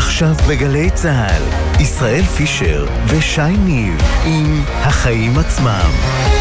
עכשיו 0.00 0.34
בגלי 0.48 0.90
צה"ל, 0.90 1.42
ישראל 1.82 2.22
פישר 2.22 2.86
ושי 3.06 3.56
ניב 3.56 4.02
עם 4.24 4.62
החיים 4.68 5.38
עצמם. 5.38 6.39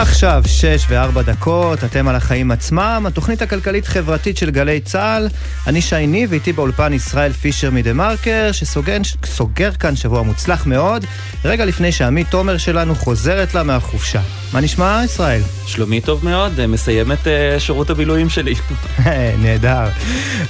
עכשיו 0.00 0.42
שש 0.46 0.86
וארבע 0.88 1.22
דקות, 1.22 1.84
אתם 1.84 2.08
על 2.08 2.14
החיים 2.14 2.50
עצמם, 2.50 3.04
התוכנית 3.08 3.42
הכלכלית-חברתית 3.42 4.36
של 4.36 4.50
גלי 4.50 4.80
צה"ל. 4.80 5.28
אני 5.66 5.82
שי 5.82 6.06
ניב, 6.06 6.30
ואיתי 6.30 6.52
באולפן 6.52 6.92
ישראל 6.92 7.32
פישר 7.32 7.70
מדה 7.70 7.92
מרקר, 7.92 8.50
שסוגר 8.52 9.72
כאן 9.78 9.96
שבוע 9.96 10.22
מוצלח 10.22 10.66
מאוד, 10.66 11.04
רגע 11.44 11.64
לפני 11.64 11.92
שעמית 11.92 12.30
תומר 12.30 12.58
שלנו 12.58 12.94
חוזרת 12.94 13.54
לה 13.54 13.62
מהחופשה. 13.62 14.20
מה 14.52 14.60
נשמע, 14.60 15.02
ישראל? 15.04 15.40
שלומי 15.66 16.00
טוב 16.00 16.24
מאוד, 16.24 16.66
מסיים 16.66 17.12
את 17.12 17.26
uh, 17.26 17.60
שירות 17.60 17.90
הבילויים 17.90 18.28
שלי. 18.28 18.54
נהדר. 19.42 19.88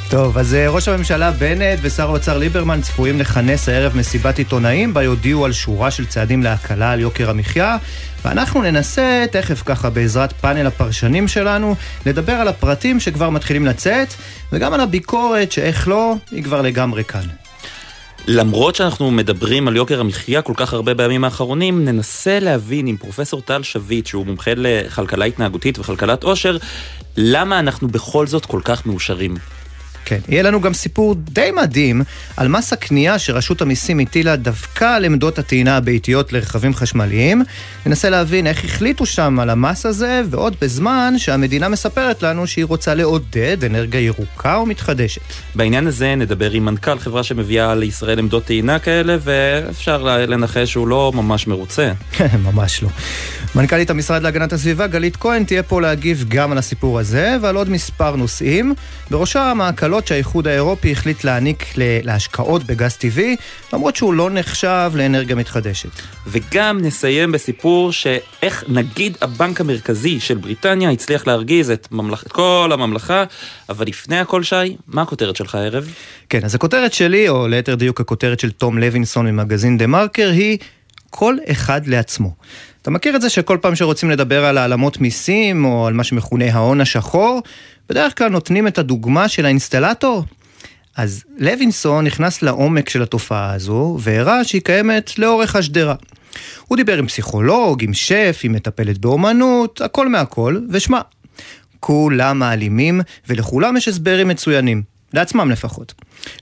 טוב, 0.09 0.39
אז 0.39 0.55
uh, 0.55 0.70
ראש 0.70 0.89
הממשלה 0.89 1.30
בנט 1.30 1.78
ושר 1.83 2.09
האוצר 2.09 2.39
ליברמן 2.39 2.80
צפויים 2.80 3.20
לכנס 3.20 3.69
הערב 3.69 3.97
מסיבת 3.97 4.39
עיתונאים, 4.39 4.95
בה 4.95 5.03
יודיעו 5.03 5.45
על 5.45 5.53
שורה 5.53 5.91
של 5.91 6.06
צעדים 6.06 6.42
להקלה 6.42 6.92
על 6.92 7.01
יוקר 7.01 7.30
המחיה. 7.30 7.77
ואנחנו 8.24 8.62
ננסה, 8.62 9.24
תכף 9.33 9.62
ככה 9.66 9.91
בעזרת 9.91 10.33
פאנל 10.33 10.66
הפרשנים 10.66 11.28
שלנו, 11.28 11.74
לדבר 12.06 12.33
על 12.33 12.48
הפרטים 12.48 13.01
שכבר 13.01 13.30
מתחילים 13.30 13.66
לצאת, 13.66 14.09
וגם 14.52 14.73
על 14.73 14.80
הביקורת 14.80 15.52
שאיך 15.52 15.88
לא, 15.88 16.15
היא 16.30 16.45
כבר 16.45 16.62
לגמרי 16.62 17.05
כאן. 17.05 17.25
למרות 18.27 18.75
שאנחנו 18.75 19.11
מדברים 19.11 19.69
על 19.69 19.77
יוקר 19.77 20.00
המחיה 20.00 20.42
כל 20.42 20.53
כך 20.56 20.72
הרבה 20.72 20.95
בימים 20.95 21.25
האחרונים, 21.25 21.84
ננסה 21.84 22.39
להבין 22.41 22.86
עם 22.86 22.97
פרופסור 22.97 23.41
טל 23.41 23.62
שביט, 23.62 24.06
שהוא 24.06 24.27
מומחה 24.27 24.50
לכלכלה 24.56 25.25
התנהגותית 25.25 25.78
וכלכלת 25.78 26.23
עושר, 26.23 26.56
למה 27.17 27.58
אנחנו 27.58 27.89
בכל 27.89 28.27
זאת 28.27 28.47
כל 28.47 28.61
כך 28.64 28.86
מאושרים. 28.86 29.34
כן, 30.05 30.19
יהיה 30.29 30.43
לנו 30.43 30.61
גם 30.61 30.75
סיפור 30.75 31.15
די 31.15 31.51
מדהים 31.62 32.03
על 32.37 32.48
מס 32.48 32.73
הקנייה 32.73 33.19
שרשות 33.19 33.62
המיסים 33.62 33.98
הטילה 33.98 34.37
דווקא 34.37 34.97
על 34.97 35.05
עמדות 35.05 35.39
הטעינה 35.39 35.77
הביתיות 35.77 36.33
לרכבים 36.33 36.75
חשמליים. 36.75 37.42
ננסה 37.87 38.11
להבין 38.11 38.47
איך 38.47 38.65
החליטו 38.65 39.07
שם 39.07 39.41
על 39.41 39.51
המס 39.51 39.87
הזה, 39.87 40.23
ועוד 40.31 40.57
בזמן 40.61 41.15
שהמדינה 41.19 41.69
מספרת 41.69 42.23
לנו 42.23 42.47
שהיא 42.47 42.65
רוצה 42.65 42.95
לעודד 42.95 43.65
אנרגיה 43.65 44.01
ירוקה 44.01 44.59
ומתחדשת. 44.59 45.20
בעניין 45.55 45.87
הזה 45.87 46.14
נדבר 46.14 46.51
עם 46.51 46.64
מנכ"ל 46.64 46.98
חברה 46.98 47.23
שמביאה 47.23 47.75
לישראל 47.75 48.19
עמדות 48.19 48.45
טעינה 48.45 48.79
כאלה, 48.79 49.17
ואפשר 49.20 50.03
לנחש 50.03 50.70
שהוא 50.70 50.89
לא 50.89 51.12
ממש 51.14 51.47
מרוצה. 51.47 51.92
ממש 52.53 52.83
לא. 52.83 52.89
מנכ"לית 53.55 53.91
המשרד 53.91 54.23
להגנת 54.23 54.53
הסביבה, 54.53 54.87
גלית 54.87 55.17
כהן, 55.17 55.45
תהיה 55.45 55.62
פה 55.62 55.81
להגיב 55.81 56.25
גם 56.29 56.53
על 56.53 56.59
הסיפור 56.59 56.98
הזה 56.98 57.37
ועל 57.41 57.57
עוד 57.57 57.70
מספר 57.70 58.17
נושאים, 58.17 58.75
בראשם 59.11 59.59
ההקלות 59.62 60.07
שהאיחוד 60.07 60.48
האירופי 60.48 60.92
החליט 60.92 61.25
להעניק 61.25 61.65
להשקעות 61.77 62.65
בגז 62.65 62.95
טבעי, 62.97 63.37
למרות 63.73 63.97
שהוא 63.97 64.15
לא 64.15 64.31
נחשב 64.31 64.92
לאנרגיה 64.95 65.37
מתחדשת. 65.37 65.89
וגם 66.27 66.79
נסיים 66.83 67.33
בסיפור 67.33 67.92
שאיך 67.92 68.65
נגיד 68.69 69.17
הבנק 69.20 69.61
המרכזי 69.61 70.20
של 70.20 70.37
בריטניה 70.37 70.91
הצליח 70.91 71.27
להרגיז 71.27 71.70
את, 71.70 71.89
ממלכ... 71.91 72.25
את 72.27 72.33
כל 72.33 72.70
הממלכה, 72.73 73.25
אבל 73.69 73.87
לפני 73.87 74.19
הכל, 74.19 74.42
שי, 74.42 74.77
מה 74.87 75.03
הכותרת 75.03 75.37
שלך 75.37 75.55
הערב? 75.55 75.95
כן, 76.29 76.41
אז 76.45 76.55
הכותרת 76.55 76.92
שלי, 76.92 77.29
או 77.29 77.48
ליתר 77.48 77.75
דיוק 77.75 78.01
הכותרת 78.01 78.41
של 78.41 78.51
תום 78.51 78.79
לוינסון 78.79 79.27
ממגזין 79.27 79.79
דה 79.79 79.87
מרקר, 79.87 80.31
היא 80.31 80.59
כל 81.11 81.37
אחד 81.51 81.87
לעצמו. 81.87 82.35
אתה 82.83 82.91
מכיר 82.91 83.17
את 83.17 83.20
זה 83.20 83.30
שכל 83.30 83.58
פעם 83.61 83.74
שרוצים 83.74 84.11
לדבר 84.11 84.45
על 84.45 84.58
העלמות 84.58 85.01
מיסים, 85.01 85.64
או 85.64 85.86
על 85.86 85.95
מה 85.95 86.05
שמכונה 86.05 86.45
ההון 86.52 86.80
השחור, 86.80 87.42
בדרך 87.89 88.18
כלל 88.18 88.29
נותנים 88.29 88.67
את 88.67 88.79
הדוגמה 88.79 89.29
של 89.29 89.45
האינסטלטור. 89.46 90.24
אז 90.96 91.24
לוינסון 91.39 92.05
נכנס 92.05 92.42
לעומק 92.42 92.89
של 92.89 93.02
התופעה 93.02 93.52
הזו, 93.52 93.98
והראה 94.01 94.45
שהיא 94.45 94.63
קיימת 94.63 95.18
לאורך 95.18 95.57
השדרה. 95.57 95.95
הוא 96.68 96.77
דיבר 96.77 96.98
עם 96.98 97.07
פסיכולוג, 97.07 97.85
עם 97.85 97.95
שף, 97.95 98.41
עם 98.45 98.52
מטפלת 98.52 98.98
באומנות, 98.98 99.80
הכל 99.80 100.08
מהכל, 100.08 100.58
ושמע, 100.70 101.01
כולם 101.80 102.39
מעלימים, 102.39 103.01
ולכולם 103.29 103.77
יש 103.77 103.89
הסברים 103.89 104.29
מצוינים. 104.29 104.83
לעצמם 105.14 105.51
לפחות. 105.51 105.95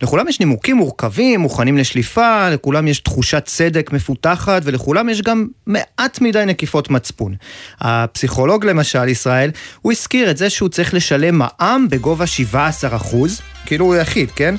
לכולם 0.03 0.28
יש 0.28 0.41
נימוקים 0.41 0.77
מורכבים, 0.77 1.41
מוכנים 1.41 1.78
לשליפה, 1.78 2.50
לכולם 2.50 2.89
יש 2.89 3.00
תחושת 3.00 3.43
צדק 3.44 3.93
מפותחת, 3.93 4.62
ולכולם 4.65 5.09
יש 5.09 5.22
גם 5.22 5.47
מעט 5.66 6.21
מדי 6.21 6.44
נקיפות 6.47 6.91
מצפון. 6.91 7.34
הפסיכולוג 7.81 8.65
למשל, 8.65 9.09
ישראל, 9.09 9.50
הוא 9.83 9.93
הזכיר 9.93 10.31
את 10.31 10.37
זה 10.37 10.50
שהוא 10.50 10.69
צריך 10.69 10.94
לשלם 10.94 11.38
מע"מ 11.38 11.87
בגובה 11.91 12.27
17 12.27 12.97
אחוז, 12.97 13.41
כאילו 13.67 13.84
הוא 13.84 13.97
יחיד, 13.97 14.31
כן? 14.31 14.55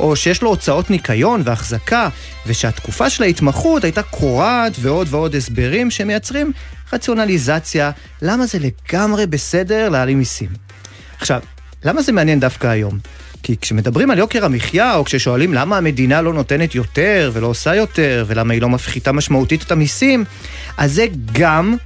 או 0.00 0.16
שיש 0.16 0.42
לו 0.42 0.48
הוצאות 0.48 0.90
ניקיון 0.90 1.42
והחזקה, 1.44 2.08
ושהתקופה 2.46 3.10
של 3.10 3.22
ההתמחות 3.22 3.84
הייתה 3.84 4.02
קורעת 4.02 4.72
ועוד 4.80 5.06
ועוד 5.10 5.34
הסברים 5.34 5.90
שמייצרים 5.90 6.52
רציונליזציה, 6.92 7.90
למה 8.22 8.46
זה 8.46 8.58
לגמרי 8.58 9.26
בסדר 9.26 9.88
להעלים 9.88 10.18
מיסים. 10.18 10.48
עכשיו, 11.18 11.40
למה 11.84 12.02
זה 12.02 12.12
מעניין 12.12 12.40
דווקא 12.40 12.66
היום? 12.66 12.98
כי 13.42 13.56
כשמדברים 13.60 14.10
על 14.10 14.18
יוקר 14.18 14.44
המחיה, 14.44 14.94
או 14.94 15.04
כששואלים 15.04 15.54
למה 15.54 15.76
המדינה 15.76 16.22
לא 16.22 16.32
נותנת 16.32 16.74
יותר 16.74 17.30
ולא 17.34 17.46
עושה 17.46 17.74
יותר, 17.74 18.24
ולמה 18.28 18.54
היא 18.54 18.62
לא 18.62 18.68
מפחיתה 18.68 19.12
משמעותית 19.12 19.62
את 19.62 19.72
המיסים, 19.72 20.24
אז 20.76 20.92
זה 20.92 21.06
גם, 21.32 21.76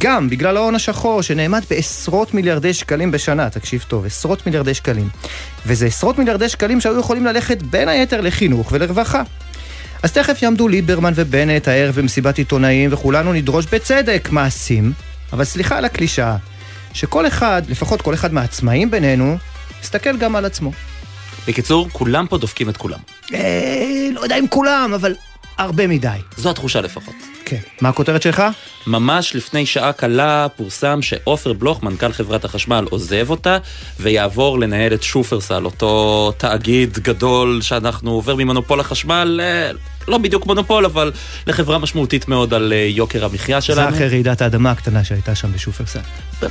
גם 0.00 0.30
בגלל 0.30 0.56
ההון 0.56 0.74
השחור, 0.74 1.22
שנאמד 1.22 1.62
בעשרות 1.70 2.34
מיליארדי 2.34 2.74
שקלים 2.74 3.10
בשנה, 3.10 3.50
תקשיב 3.50 3.84
טוב, 3.88 4.06
עשרות 4.06 4.46
מיליארדי 4.46 4.74
שקלים. 4.74 5.08
וזה 5.66 5.86
עשרות 5.86 6.18
מיליארדי 6.18 6.48
שקלים 6.48 6.80
שהיו 6.80 7.00
יכולים 7.00 7.26
ללכת 7.26 7.62
בין 7.62 7.88
היתר 7.88 8.20
לחינוך 8.20 8.72
ולרווחה. 8.72 9.22
אז 10.02 10.12
תכף 10.12 10.42
יעמדו 10.42 10.68
ליברמן 10.68 11.12
ובנט 11.16 11.68
הערב 11.68 11.94
במסיבת 11.94 12.38
עיתונאים, 12.38 12.92
וכולנו 12.92 13.32
נדרוש 13.32 13.66
בצדק 13.72 14.28
מעשים, 14.32 14.92
אבל 15.32 15.44
סליחה 15.44 15.78
על 15.78 15.84
הקלישאה, 15.84 16.36
שכל 16.92 17.26
אחד, 17.26 17.62
לפחות 17.68 18.02
כל 18.02 18.14
אחד 18.14 18.34
מהעצמאים 18.34 18.90
בינינו, 18.90 19.38
יסתכל 19.82 20.16
גם 20.16 20.36
על 20.36 20.44
עצמו. 20.44 20.72
בקיצור, 21.48 21.88
כולם 21.92 22.26
פה 22.26 22.38
דופקים 22.38 22.68
את 22.68 22.76
כולם. 22.76 22.98
אה, 23.34 24.08
לא 24.12 24.20
יודע 24.20 24.38
אם 24.38 24.48
כולם, 24.48 24.92
אבל 24.94 25.14
הרבה 25.58 25.86
מדי. 25.86 26.08
זו 26.36 26.50
התחושה 26.50 26.80
לפחות. 26.80 27.14
כן. 27.44 27.60
מה 27.80 27.88
הכותרת 27.88 28.22
שלך? 28.22 28.42
ממש 28.86 29.36
לפני 29.36 29.66
שעה 29.66 29.92
קלה 29.92 30.46
פורסם 30.56 31.02
שעופר 31.02 31.52
בלוך, 31.52 31.82
מנכ"ל 31.82 32.12
חברת 32.12 32.44
החשמל, 32.44 32.86
עוזב 32.90 33.30
אותה 33.30 33.58
ויעבור 34.00 34.58
לנהל 34.58 34.94
את 34.94 35.02
שופרסל, 35.02 35.64
אותו 35.64 36.32
תאגיד 36.36 36.98
גדול 36.98 37.62
שאנחנו 37.62 38.10
עובר 38.10 38.34
ממונופול 38.34 38.80
החשמל 38.80 39.40
לא 40.08 40.18
בדיוק 40.18 40.46
מונופול, 40.46 40.84
אבל 40.84 41.12
לחברה 41.46 41.78
משמעותית 41.78 42.28
מאוד 42.28 42.54
על 42.54 42.72
אה, 42.72 42.86
יוקר 42.90 43.24
המחיה 43.24 43.60
שלנו. 43.60 43.90
זה 43.90 43.96
אחרי 43.96 44.08
רעידת 44.08 44.42
האדמה 44.42 44.70
הקטנה 44.70 45.04
שהייתה 45.04 45.34
שם 45.34 45.52
בשופרסל. 45.52 46.00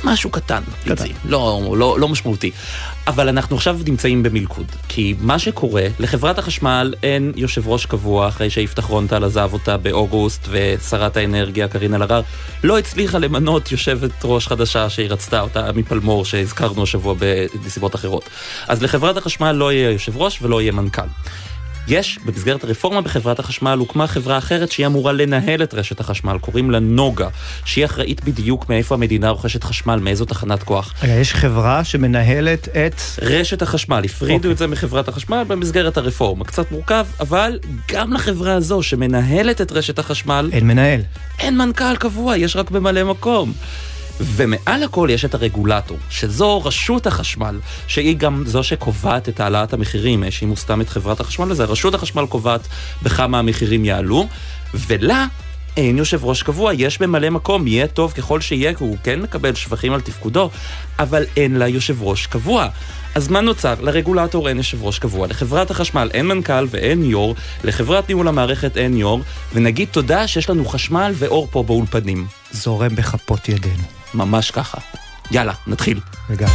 משהו 0.04 0.30
קטן, 0.30 0.62
קטן. 0.84 1.04
לא, 1.24 1.74
לא, 1.76 2.00
לא 2.00 2.08
משמעותי. 2.08 2.50
אבל 3.06 3.28
אנחנו 3.28 3.56
עכשיו 3.56 3.78
נמצאים 3.86 4.22
במלכוד, 4.22 4.66
כי 4.88 5.14
מה 5.20 5.38
שקורה, 5.38 5.86
לחברת 5.98 6.38
החשמל 6.38 6.94
אין 7.02 7.32
יושב 7.36 7.68
ראש 7.68 7.86
קבוע 7.86 8.28
אחרי 8.28 8.50
שיפתח 8.50 8.84
רונטל 8.84 9.24
עזב 9.24 9.50
אותה 9.52 9.76
באוגוסט, 9.76 10.48
ושרת 10.50 11.16
האנרגיה 11.16 11.68
קארין 11.68 11.94
אלהרר 11.94 12.19
לא 12.64 12.78
הצליחה 12.78 13.18
למנות 13.18 13.72
יושבת 13.72 14.10
ראש 14.24 14.48
חדשה 14.48 14.90
שהיא 14.90 15.08
רצתה 15.10 15.40
אותה 15.40 15.72
מפלמור 15.72 16.24
שהזכרנו 16.24 16.82
השבוע 16.82 17.14
בנסיבות 17.14 17.94
אחרות. 17.94 18.28
אז 18.68 18.82
לחברת 18.82 19.16
החשמל 19.16 19.52
לא 19.52 19.72
יהיה 19.72 19.90
יושב 19.90 20.16
ראש 20.16 20.42
ולא 20.42 20.60
יהיה 20.60 20.72
מנכ"ל. 20.72 21.02
יש, 21.90 22.18
במסגרת 22.24 22.64
הרפורמה 22.64 23.00
בחברת 23.00 23.38
החשמל, 23.38 23.78
הוקמה 23.78 24.06
חברה 24.06 24.38
אחרת 24.38 24.72
שהיא 24.72 24.86
אמורה 24.86 25.12
לנהל 25.12 25.62
את 25.62 25.74
רשת 25.74 26.00
החשמל, 26.00 26.38
קוראים 26.38 26.70
לה 26.70 26.78
נוגה, 26.78 27.28
שהיא 27.64 27.84
אחראית 27.84 28.24
בדיוק 28.24 28.68
מאיפה 28.68 28.94
המדינה 28.94 29.30
רוכשת 29.30 29.64
חשמל, 29.64 29.96
מאיזו 29.96 30.24
תחנת 30.24 30.62
כוח. 30.62 30.94
רגע, 31.02 31.12
יש 31.12 31.34
חברה 31.34 31.84
שמנהלת 31.84 32.68
את... 32.68 33.00
רשת 33.22 33.62
החשמל, 33.62 34.02
הפרידו 34.04 34.34
okay. 34.34 34.36
אוקיי. 34.36 34.50
את 34.50 34.58
זה 34.58 34.66
מחברת 34.66 35.08
החשמל 35.08 35.44
במסגרת 35.46 35.96
הרפורמה. 35.96 36.44
קצת 36.44 36.72
מורכב, 36.72 37.06
אבל 37.20 37.58
גם 37.88 38.12
לחברה 38.12 38.54
הזו 38.54 38.82
שמנהלת 38.82 39.60
את 39.60 39.72
רשת 39.72 39.98
החשמל... 39.98 40.50
אין 40.52 40.66
מנהל. 40.66 41.00
אין 41.38 41.58
מנכ"ל 41.58 41.96
קבוע, 41.96 42.36
יש 42.36 42.56
רק 42.56 42.70
ממלא 42.70 43.04
מקום. 43.04 43.52
ומעל 44.20 44.82
הכל 44.82 45.08
יש 45.10 45.24
את 45.24 45.34
הרגולטור, 45.34 45.98
שזו 46.10 46.62
רשות 46.64 47.06
החשמל, 47.06 47.60
שהיא 47.86 48.16
גם 48.16 48.42
זו 48.46 48.62
שקובעת 48.62 49.28
את 49.28 49.40
העלאת 49.40 49.72
המחירים, 49.72 50.22
האשימו 50.22 50.56
סתם 50.56 50.80
את 50.80 50.88
חברת 50.88 51.20
החשמל 51.20 51.50
לזה, 51.50 51.64
רשות 51.64 51.94
החשמל 51.94 52.26
קובעת 52.26 52.60
בכמה 53.02 53.38
המחירים 53.38 53.84
יעלו, 53.84 54.26
ולה 54.74 55.26
אין 55.76 55.98
יושב 55.98 56.24
ראש 56.24 56.42
קבוע, 56.42 56.72
יש 56.74 57.00
ממלא 57.00 57.30
מקום, 57.30 57.66
יהיה 57.66 57.86
טוב 57.86 58.12
ככל 58.12 58.40
שיהיה, 58.40 58.74
כי 58.74 58.84
הוא 58.84 58.96
כן 59.04 59.20
מקבל 59.20 59.54
שבחים 59.54 59.92
על 59.92 60.00
תפקודו, 60.00 60.50
אבל 60.98 61.24
אין 61.36 61.56
לה 61.56 61.68
יושב 61.68 62.02
ראש 62.02 62.26
קבוע. 62.26 62.68
אז 63.14 63.28
מה 63.28 63.40
נוצר? 63.40 63.74
לרגולטור 63.80 64.48
אין 64.48 64.56
יושב 64.56 64.84
ראש 64.84 64.98
קבוע, 64.98 65.26
לחברת 65.26 65.70
החשמל 65.70 66.10
אין 66.14 66.26
מנכ"ל 66.26 66.66
ואין 66.70 67.04
יו"ר, 67.04 67.34
לחברת 67.64 68.08
ניהול 68.08 68.28
המערכת 68.28 68.76
אין 68.76 68.96
יו"ר, 68.96 69.20
ונגיד 69.54 69.88
תודה 69.90 70.26
שיש 70.26 70.50
לנו 70.50 70.64
חשמל 70.64 71.12
ואור 71.14 71.48
פה 71.50 71.62
באולפנים. 71.62 72.26
זורם 72.52 72.96
בכפות 72.96 73.48
ידינו. 73.48 73.99
ממש 74.14 74.50
ככה. 74.50 74.78
יאללה, 75.30 75.52
נתחיל. 75.66 76.00
לגמרי. 76.30 76.54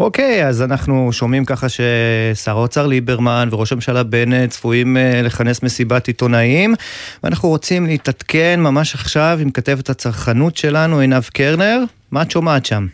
אוקיי, 0.00 0.46
אז 0.46 0.62
אנחנו 0.62 1.12
שומעים 1.12 1.44
ככה 1.44 1.66
ששר 1.68 2.50
האוצר 2.58 2.86
ליברמן 2.86 3.48
וראש 3.50 3.72
הממשלה 3.72 4.02
בנט 4.02 4.50
צפויים 4.50 4.96
אה, 4.96 5.22
לכנס 5.22 5.62
מסיבת 5.62 6.06
עיתונאים, 6.06 6.74
ואנחנו 7.22 7.48
רוצים 7.48 7.86
להתעדכן 7.86 8.60
ממש 8.60 8.94
עכשיו 8.94 9.38
עם 9.42 9.50
כתבת 9.50 9.90
הצרכנות 9.90 10.56
שלנו, 10.56 10.98
עינב 10.98 11.22
קרנר. 11.22 11.84
מה 12.10 12.22
את 12.22 12.30
שומעת 12.30 12.66
שם? 12.66 12.86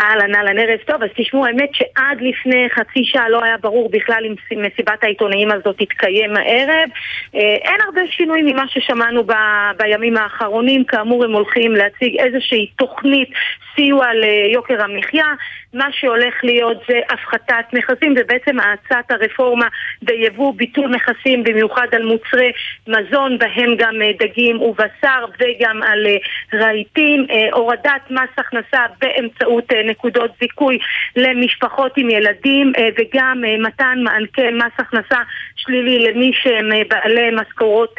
אהלן, 0.00 0.34
אהלן, 0.34 0.58
ערב 0.58 0.78
טוב. 0.86 1.02
אז 1.02 1.10
תשמעו, 1.16 1.46
האמת 1.46 1.70
שעד 1.72 2.18
לפני 2.20 2.68
חצי 2.70 3.04
שעה 3.04 3.28
לא 3.28 3.44
היה 3.44 3.56
ברור 3.56 3.90
בכלל 3.90 4.24
אם 4.26 4.62
מסיבת 4.62 5.04
העיתונאים 5.04 5.50
הזאת 5.50 5.76
תתקיים 5.78 6.36
הערב. 6.36 6.88
אה, 7.34 7.40
אין 7.40 7.80
הרבה 7.84 8.00
שינוי 8.10 8.42
ממה 8.42 8.64
ששמענו 8.68 9.24
ב, 9.24 9.32
בימים 9.78 10.16
האחרונים. 10.16 10.84
כאמור, 10.84 11.24
הם 11.24 11.32
הולכים 11.32 11.72
להציג 11.72 12.16
איזושהי 12.18 12.66
תוכנית 12.76 13.28
סיוע 13.74 14.06
ליוקר 14.14 14.82
המחיה. 14.82 15.26
מה 15.74 15.86
שהולך 15.92 16.34
להיות 16.42 16.82
זה 16.88 17.00
הפחתת 17.10 17.64
מכסים, 17.72 18.14
זה 18.16 18.24
בעצם 18.24 18.56
האצת 18.60 19.10
הרפורמה 19.10 19.66
ביבוא 20.02 20.54
ביטול 20.56 20.88
מכסים, 20.88 21.44
במיוחד 21.44 21.86
על 21.92 22.02
מוצרי 22.02 22.52
מזון, 22.88 23.38
בהם 23.38 23.76
גם 23.78 24.02
אה, 24.02 24.10
דגים 24.18 24.62
ובשר 24.62 25.24
וגם 25.40 25.82
על 25.82 26.06
אה, 26.06 26.16
רהיטים, 26.58 27.26
הורדת 27.52 28.10
מס 28.10 28.30
הכנסה 28.38 28.86
באמצעות 29.00 29.72
נקודות 29.84 30.30
זיכוי 30.40 30.78
למשפחות 31.16 31.92
עם 31.96 32.10
ילדים 32.10 32.72
וגם 32.98 33.42
מתן 33.58 33.98
מענקי 34.04 34.50
מס 34.50 34.72
הכנסה 34.78 35.18
שלילי 35.62 35.98
למי 35.98 36.30
שהם 36.34 36.68
בעלי 36.88 37.30
משכורות 37.30 37.94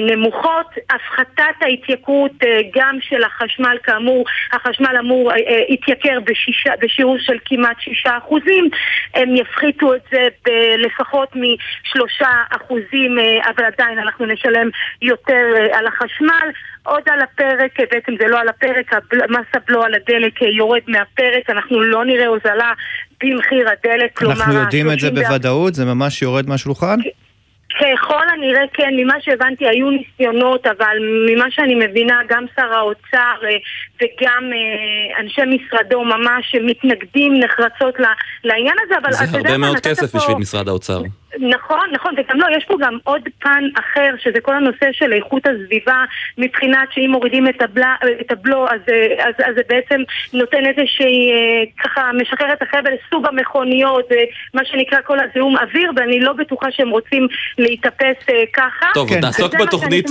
נמוכות, 0.00 0.66
הפחתת 0.90 1.56
ההתייקרות 1.60 2.32
גם 2.74 2.98
של 3.00 3.24
החשמל, 3.24 3.76
כאמור, 3.82 4.24
החשמל 4.52 4.96
אמור 5.00 5.32
להתייקר 5.68 6.20
בשישה 6.24 6.72
בשיעור 6.80 7.16
של 7.20 7.36
כמעט 7.44 7.80
שישה 7.80 8.18
אחוזים, 8.18 8.68
הם 9.14 9.36
יפחיתו 9.36 9.94
את 9.94 10.02
זה 10.12 10.28
משלושה 11.34 12.30
אחוזים, 12.50 13.18
אבל 13.46 13.64
עדיין 13.64 13.98
אנחנו 13.98 14.26
נשלם 14.26 14.68
יותר 15.02 15.46
על 15.72 15.86
החשמל. 15.86 16.50
עוד 16.84 17.02
על 17.06 17.20
הפרק, 17.20 17.80
בעצם 17.80 18.12
זה 18.20 18.26
לא 18.26 18.40
על 18.40 18.48
הפרק, 18.48 18.92
מס 19.28 19.46
הבלו 19.54 19.82
על 19.82 19.94
הדלק 19.94 20.42
יורד 20.42 20.80
מהפרק, 20.86 21.50
אנחנו 21.50 21.80
לא 21.80 22.04
נראה 22.04 22.26
הוזלה 22.26 22.72
במחיר 23.22 23.68
הדלק, 23.68 24.16
כלומר... 24.16 24.34
אנחנו 24.34 24.54
יודעים 24.54 24.90
את 24.92 25.00
זה 25.00 25.10
בוודאות? 25.10 25.74
זה 25.74 25.84
ממש 25.84 26.22
יורד 26.22 26.48
מהשולחן? 26.48 26.96
ככל 27.80 28.24
הנראה 28.32 28.64
כן, 28.72 28.90
ממה 28.96 29.14
שהבנתי 29.20 29.68
היו 29.68 29.90
ניסיונות, 29.90 30.66
אבל 30.66 30.96
ממה 31.28 31.44
שאני 31.50 31.74
מבינה 31.74 32.20
גם 32.28 32.44
שר 32.56 32.72
האוצר 32.74 33.46
וגם 34.02 34.50
אנשי 35.20 35.40
משרדו 35.46 36.04
ממש 36.04 36.56
מתנגדים 36.62 37.34
נחרצות 37.40 37.94
לעניין 38.44 38.76
הזה, 38.84 38.94
אבל... 39.02 39.12
זה 39.12 39.38
הרבה 39.38 39.58
מאוד 39.58 39.80
כסף 39.80 40.16
בשביל 40.16 40.36
משרד 40.36 40.68
האוצר. 40.68 41.02
נכון, 41.40 41.90
נכון, 41.92 42.14
וגם 42.18 42.40
לא, 42.40 42.46
יש 42.56 42.64
פה 42.64 42.74
גם 42.80 42.98
עוד 43.04 43.22
פן 43.38 43.64
אחר, 43.80 44.14
שזה 44.22 44.40
כל 44.42 44.54
הנושא 44.56 44.86
של 44.92 45.12
איכות 45.12 45.42
הסביבה, 45.46 46.04
מבחינת 46.38 46.88
שאם 46.94 47.10
מורידים 47.10 47.48
את, 47.48 47.62
הבלה, 47.62 47.94
את 48.20 48.32
הבלו, 48.32 48.66
אז, 48.68 48.80
אז, 49.18 49.34
אז 49.38 49.54
זה 49.54 49.62
בעצם 49.68 50.00
נותן 50.32 50.66
איזושהי, 50.66 51.30
ככה, 51.84 52.10
משחרר 52.20 52.52
את 52.52 52.62
החבל, 52.62 52.92
סוג 53.10 53.26
המכוניות, 53.26 54.08
מה 54.54 54.62
שנקרא 54.64 54.98
כל 55.06 55.18
הזיהום 55.20 55.56
אוויר, 55.56 55.92
ואני 55.96 56.20
לא 56.20 56.32
בטוחה 56.32 56.66
שהם 56.70 56.90
רוצים 56.90 57.28
להתאפס 57.58 58.16
ככה. 58.52 58.86
טוב, 58.94 59.08
כן. 59.08 59.20
נעסוק 59.20 59.54
בתוכנית 59.54 60.10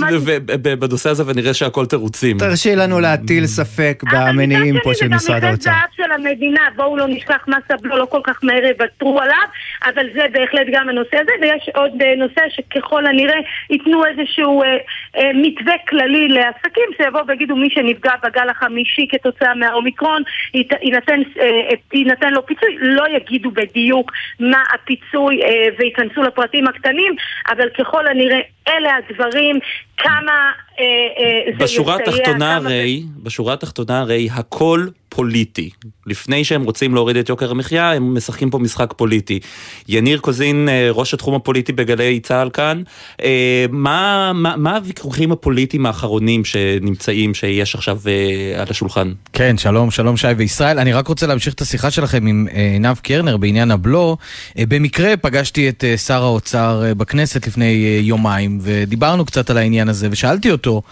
בנושא 0.78 1.10
הזה 1.10 1.22
ונראה 1.26 1.54
שהכל 1.54 1.86
תירוצים. 1.86 2.38
תרשי 2.38 2.76
לנו 2.76 3.00
להטיל 3.00 3.46
ספק 3.46 3.81
במניעים 4.12 4.74
פה 4.82 4.94
של 4.94 5.08
משרד 5.08 5.44
האוצר. 5.44 5.70
אבל 5.70 5.78
מצד 5.78 5.92
שני 5.92 6.04
זה 6.04 6.06
גם 6.06 6.06
מכס 6.06 6.06
זהב 6.06 6.06
של 6.06 6.12
המדינה, 6.12 6.60
בואו 6.76 6.96
לא 6.96 7.06
נשכח 7.08 7.44
מס 7.48 7.70
הבלו, 7.70 7.96
לא 7.98 8.06
כל 8.06 8.20
כך 8.24 8.38
מהר 8.42 8.64
יוותרו 8.64 9.20
עליו, 9.20 9.46
אבל 9.84 10.06
זה 10.14 10.24
בהחלט 10.32 10.66
גם 10.72 10.88
הנושא. 10.88 11.22
הזה, 11.22 11.32
ויש 11.40 11.68
עוד 11.74 11.92
נושא 12.16 12.40
שככל 12.48 13.06
הנראה 13.06 13.38
ייתנו 13.70 14.04
איזשהו 14.06 14.62
אה, 14.62 14.76
אה, 15.16 15.30
מתווה 15.34 15.74
כללי 15.88 16.28
לעסקים, 16.28 16.84
שיבואו 16.96 17.26
ויגידו 17.26 17.56
מי 17.56 17.70
שנפגע 17.70 18.12
בגל 18.22 18.48
החמישי 18.48 19.06
כתוצאה 19.10 19.54
מהאומיקרון, 19.54 20.22
יינתן, 20.54 21.20
אה, 21.40 21.74
יינתן 21.92 22.32
לו 22.32 22.46
פיצוי, 22.46 22.76
לא 22.80 23.04
יגידו 23.16 23.50
בדיוק 23.50 24.12
מה 24.40 24.62
הפיצוי 24.74 25.42
אה, 25.42 25.68
וייכנסו 25.78 26.22
לפרטים 26.22 26.68
הקטנים, 26.68 27.14
אבל 27.48 27.68
ככל 27.78 28.06
הנראה 28.06 28.40
אלה 28.68 28.90
הדברים, 28.96 29.58
כמה 30.02 30.50
אה, 30.78 30.84
אה, 30.84 31.52
זה 31.58 31.64
בשורה 31.64 31.96
יסייע. 32.02 32.18
התחתונה 32.18 32.56
הרי, 32.56 33.02
זה... 33.06 33.22
בשורה 33.22 33.54
התחתונה 33.54 34.00
הרי 34.00 34.28
הכל 34.32 34.86
פוליטי. 35.14 35.70
לפני 36.06 36.44
שהם 36.44 36.64
רוצים 36.64 36.94
להוריד 36.94 37.16
את 37.16 37.28
יוקר 37.28 37.50
המחיה, 37.50 37.92
הם 37.92 38.16
משחקים 38.16 38.50
פה 38.50 38.58
משחק 38.58 38.92
פוליטי. 38.96 39.40
יניר 39.88 40.18
קוזין, 40.18 40.68
אה, 40.68 40.88
ראש 40.90 41.14
התחום 41.14 41.34
הפוליטי 41.34 41.72
בגלי 41.72 42.20
צה"ל 42.20 42.50
כאן, 42.50 42.82
אה, 43.22 43.66
מה, 43.70 44.32
מה, 44.34 44.56
מה 44.56 44.76
הוויכוחים 44.76 45.32
הפוליטיים 45.32 45.86
האחרונים 45.86 46.44
שנמצאים, 46.44 47.34
שיש 47.34 47.74
עכשיו 47.74 47.98
אה, 48.06 48.62
על 48.62 48.66
השולחן? 48.70 49.12
כן, 49.32 49.58
שלום, 49.58 49.90
שלום 49.90 50.16
שי 50.16 50.28
וישראל. 50.36 50.78
אני 50.78 50.92
רק 50.92 51.08
רוצה 51.08 51.26
להמשיך 51.26 51.54
את 51.54 51.60
השיחה 51.60 51.90
שלכם 51.90 52.26
עם 52.26 52.46
עינב 52.52 52.96
קרנר 52.96 53.36
בעניין 53.36 53.70
הבלו. 53.70 54.16
במקרה 54.58 55.16
פגשתי 55.16 55.68
את 55.68 55.84
שר 56.06 56.22
האוצר 56.22 56.82
בכנסת 56.96 57.46
לפני 57.46 58.00
יומיים, 58.02 58.58
ודיברנו 58.62 59.24
קצת 59.24 59.50
על 59.50 59.58
העניין 59.58 59.88
הזה, 59.88 60.08
ושאלתי 60.10 60.50
אותו, 60.50 60.82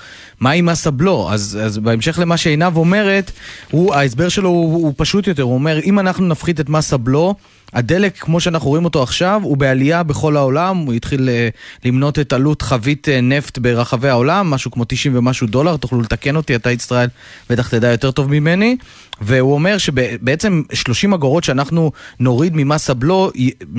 מה 0.41 0.51
עם 0.51 0.67
מס 0.67 0.87
הבלו? 0.87 1.33
אז, 1.33 1.59
אז 1.63 1.79
בהמשך 1.79 2.19
למה 2.19 2.37
שעינב 2.37 2.77
אומרת, 2.77 3.31
הוא, 3.71 3.95
ההסבר 3.95 4.29
שלו 4.29 4.49
הוא, 4.49 4.73
הוא 4.73 4.95
פשוט 4.97 5.27
יותר, 5.27 5.43
הוא 5.43 5.55
אומר, 5.55 5.81
אם 5.85 5.99
אנחנו 5.99 6.27
נפחית 6.27 6.61
את 6.61 6.69
מס 6.69 6.93
הבלו, 6.93 7.35
הדלק, 7.73 8.19
כמו 8.19 8.41
שאנחנו 8.41 8.69
רואים 8.69 8.85
אותו 8.85 9.03
עכשיו, 9.03 9.41
הוא 9.45 9.57
בעלייה 9.57 10.03
בכל 10.03 10.37
העולם, 10.37 10.77
הוא 10.77 10.95
התחיל 10.95 11.29
uh, 11.29 11.89
למנות 11.89 12.19
את 12.19 12.33
עלות 12.33 12.63
חבית 12.63 13.09
uh, 13.09 13.21
נפט 13.23 13.59
ברחבי 13.59 14.09
העולם, 14.09 14.51
משהו 14.51 14.71
כמו 14.71 14.85
90 14.89 15.17
ומשהו 15.17 15.47
דולר, 15.47 15.77
תוכלו 15.77 16.01
לתקן 16.01 16.37
אותי, 16.37 16.57
אתה 16.57 16.71
ישראל 16.71 17.09
בטח 17.51 17.69
תדע 17.69 17.91
יותר 17.91 18.11
טוב 18.11 18.31
ממני. 18.31 18.77
והוא 19.21 19.55
אומר 19.55 19.79
שבעצם 19.79 20.63
30 20.73 21.15
אגורות 21.15 21.45
שאנחנו 21.45 21.93
נוריד 22.21 22.53
ממס 22.57 22.91
הבלו 22.91 23.31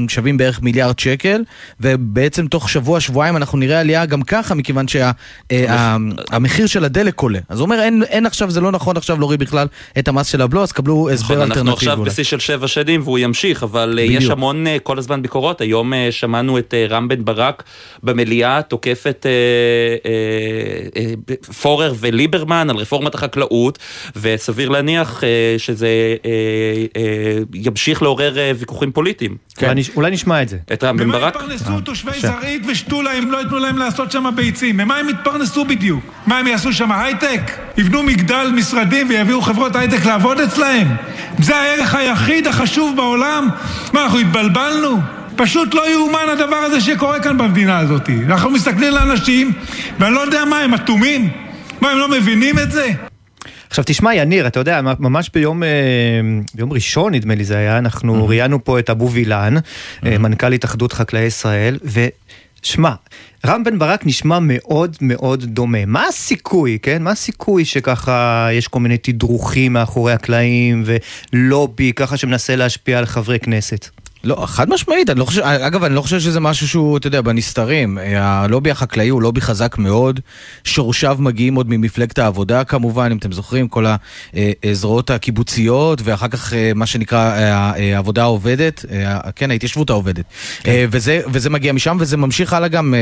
שווים 0.08 0.38
בערך 0.38 0.62
מיליארד 0.62 1.00
שקל, 1.00 1.44
ובעצם 1.80 2.48
תוך 2.48 2.70
שבוע-שבועיים 2.70 3.38
אנחנו 3.38 3.58
נראה 3.58 3.80
עלייה 3.80 4.06
גם 4.06 4.22
ככה, 4.22 4.56
מכיוון 4.56 4.86
שהמחיר 4.88 6.68
שה, 6.68 6.74
של 6.74 6.86
הדלק 6.86 7.20
עולה. 7.20 7.40
אז 7.50 7.60
הוא 7.60 7.66
אומר, 7.66 7.82
אין, 7.82 8.04
אין 8.04 8.26
עכשיו, 8.26 8.52
זה 8.52 8.62
לא 8.62 8.72
נכון 8.72 8.98
עכשיו 8.98 9.20
להוריד 9.20 9.40
בכלל 9.40 9.68
את 10.00 10.08
המס 10.08 10.28
של 10.28 10.42
הבלו, 10.42 10.64
אז 10.64 10.72
קבלו 10.72 11.10
הסבר 11.10 11.26
נכון, 11.26 11.42
אלטרנטיבי. 11.42 11.70
אנחנו 11.70 11.74
עכשיו 11.74 12.04
בשיא 12.04 12.24
של 12.24 12.40
שבע 12.40 12.68
שנים 12.68 13.02
והוא 13.04 13.20
ימשיך, 13.20 13.64
אבל 13.64 13.81
אה, 13.90 14.06
בדיוק. 14.06 14.22
יש 14.24 14.30
המון 14.30 14.68
אה, 14.68 14.78
כל 14.84 14.98
הזמן 14.98 15.22
ביקורות. 15.22 15.62
היום 15.62 15.94
אה, 15.94 16.08
שמענו 16.12 16.58
את 16.58 16.74
רם 16.90 17.08
בן 17.08 17.26
ברק 17.26 17.64
במליאה 18.04 18.62
תוקף 18.62 19.04
את 19.10 19.26
פורר 21.62 21.94
וליברמן 22.00 22.70
על 22.70 22.76
רפורמת 22.76 23.16
החקלאות, 23.16 23.80
וסביר 24.16 24.70
להניח 24.70 25.24
שזה 25.58 25.88
אה, 26.26 27.02
אה, 27.02 27.38
ימשיך 27.54 28.02
לעורר 28.02 28.40
אה, 28.40 28.52
ויכוחים 28.56 28.92
פוליטיים. 28.92 29.38
כן. 29.56 29.74
אולי 29.96 30.12
נשמע 30.12 30.42
את 30.42 30.50
זה. 30.50 30.58
את 30.74 30.84
רם 30.84 30.98
בן 30.98 31.12
ברק? 31.12 31.36
במה 31.36 31.54
יתפרנסו 31.54 31.82
תושבי 31.82 32.12
זרעית 32.20 32.62
ושתולה 32.68 33.20
אם 33.20 33.32
לא 33.32 33.38
ייתנו 33.38 33.60
להם 33.60 33.78
לעשות 33.78 34.12
שם 34.12 34.30
ביצים? 34.36 34.78
ממה 34.78 34.98
הם 34.98 35.10
יתפרנסו 35.10 35.66
בדיוק? 35.66 36.04
מה 36.26 36.38
הם 36.38 36.48
יעשו 36.48 36.74
שם 36.74 36.92
הייטק? 36.92 37.42
יבנו 37.78 38.04
מגדל 38.04 38.48
משרדים 38.56 39.10
ויביאו 39.10 39.42
חברות 39.42 39.76
הייטק 39.76 40.06
לעבוד 40.06 40.40
אצלהם? 40.40 40.88
זה 41.40 41.56
הערך 41.56 41.96
היחיד 41.96 42.48
החשוב 42.48 42.96
בעולם? 42.96 43.50
מה, 43.94 44.04
אנחנו 44.04 44.20
התבלבלנו? 44.20 45.00
פשוט 45.36 45.74
לא 45.74 45.92
יאומן 45.92 46.26
הדבר 46.34 46.56
הזה 46.56 46.82
שקורה 46.82 47.20
כאן 47.20 47.38
במדינה 47.38 47.78
הזאת. 47.78 48.10
אנחנו 48.26 48.50
מסתכלים 48.50 48.94
לאנשים, 48.94 49.52
ואני 50.00 50.16
לא 50.16 50.20
יודע 50.20 50.46
מה, 50.46 50.60
הם 50.60 50.74
אטומים? 50.74 51.30
מה, 51.82 51.92
הם 51.92 51.98
לא 51.98 52.10
מבינים 52.10 52.60
את 52.60 52.72
זה? 52.72 52.92
עכשיו 53.70 53.84
תשמע 53.88 54.16
יניר, 54.16 54.48
אתה 54.48 54.60
יודע, 54.60 54.82
ממש 55.00 55.30
ביום, 55.34 55.64
אה, 55.64 55.70
ביום 56.54 56.74
ראשון 56.74 57.14
נדמה 57.14 57.36
לי 57.36 57.44
זה 57.44 57.58
היה, 57.58 57.78
אנחנו 57.78 58.16
mm-hmm. 58.16 58.30
ראיינו 58.30 58.64
פה 58.64 58.80
את 58.80 58.90
אבו 58.90 59.12
וילן, 59.12 59.56
mm-hmm. 59.58 60.18
מנכ"ל 60.18 60.54
התאחדות 60.54 60.94
חקלאי 60.94 61.22
ישראל, 61.22 61.78
ושמע, 62.64 62.94
רם 63.46 63.64
בן 63.64 63.80
ברק 63.80 64.06
נשמע 64.06 64.40
מאוד 64.42 64.98
מאוד 65.02 65.44
דומה. 65.44 65.86
מה 65.86 66.08
הסיכוי, 66.08 66.78
כן? 66.82 67.04
מה 67.04 67.12
הסיכוי 67.12 67.66
שככה 67.66 68.48
יש 68.52 68.68
כל 68.68 68.80
מיני 68.80 68.98
תדרוכים 68.98 69.74
מאחורי 69.74 70.14
הקלעים 70.14 70.84
ולובי 70.86 71.94
ככה 71.94 72.18
שמנסה 72.18 72.56
להשפיע 72.56 73.00
על 73.00 73.06
חברי 73.06 73.40
כנסת? 73.40 74.01
לא, 74.24 74.44
חד 74.46 74.70
משמעית, 74.70 75.10
אני 75.10 75.20
לא 75.20 75.26
חושב, 75.26 75.42
אגב, 75.42 75.84
אני 75.84 75.96
לא 75.96 76.02
חושב 76.02 76.20
שזה 76.20 76.40
משהו 76.40 76.68
שהוא, 76.68 76.98
אתה 76.98 77.08
יודע, 77.08 77.22
בנסתרים. 77.22 77.98
הלובי 78.16 78.72
החקלאי 78.72 79.10
הוא 79.10 79.22
לובי 79.22 79.42
חזק 79.42 79.78
מאוד, 79.78 80.20
שורשיו 80.64 81.18
מגיעים 81.20 81.56
עוד 81.56 81.70
ממפלגת 81.70 82.20
העבודה 82.20 82.64
כמובן, 82.64 83.12
אם 83.12 83.18
אתם 83.18 83.32
זוכרים, 83.32 83.68
כל 83.68 83.86
הזרועות 84.64 85.10
הקיבוציות, 85.10 86.02
ואחר 86.04 86.28
כך 86.28 86.54
אה, 86.54 86.72
מה 86.76 86.86
שנקרא 86.86 87.32
אה, 87.32 87.96
העבודה 87.96 88.22
העובדת, 88.22 88.86
אה, 88.92 89.32
כן, 89.36 89.52
ההתיישבות 89.52 89.90
העובדת. 89.90 90.26
כן. 90.64 90.88
וזה, 90.92 91.22
וזה 91.28 91.50
מגיע 91.50 91.74
משם, 91.74 91.98
וזה 92.00 92.18
ממשיך 92.18 92.54
הלאה 92.54 92.68
גם 92.68 92.94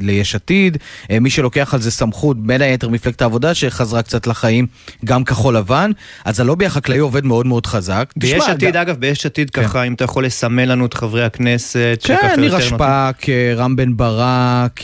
ליש 0.00 0.34
עתיד, 0.34 0.78
מי 1.20 1.30
שלוקח 1.30 1.74
על 1.74 1.80
זה 1.80 1.90
סמכות, 1.90 2.42
בין 2.42 2.62
היתר 2.62 2.88
מפלגת 2.88 3.22
העבודה, 3.22 3.54
שחזרה 3.54 4.02
קצת 4.02 4.26
לחיים, 4.26 4.66
גם 5.04 5.24
כחול 5.24 5.56
לבן, 5.56 5.90
אז 6.24 6.40
הלובי 6.40 6.66
החקלאי 6.66 6.98
עובד 6.98 7.24
מאוד 7.24 7.46
מאוד 7.46 7.66
חזק. 7.66 8.12
ביש 8.16 8.48
עתיד, 8.48 8.76
אגב, 8.76 8.96
ביש 8.96 9.26
עתיד 9.26 9.50
כן. 9.50 9.62
ככה, 9.62 9.82
אם 9.82 9.94
אתה 9.94 10.04
יכול 10.04 10.24
לסמן 10.24 10.49
לסמן 10.50 10.68
לנו 10.68 10.86
את 10.86 10.94
חברי 10.94 11.24
הכנסת. 11.24 11.98
כן, 12.04 12.40
נירה 12.40 12.60
שפק, 12.60 13.26
רם 13.56 13.76
בן 13.76 13.96
ברק, 13.96 14.80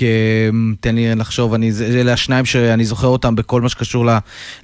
תן 0.81 0.95
לי 0.95 1.15
לחשוב, 1.15 1.55
אני, 1.55 1.71
אלה 2.01 2.13
השניים 2.13 2.45
שאני 2.45 2.85
זוכר 2.85 3.07
אותם 3.07 3.37
בכל 3.37 3.61
מה 3.61 3.69
שקשור 3.69 4.07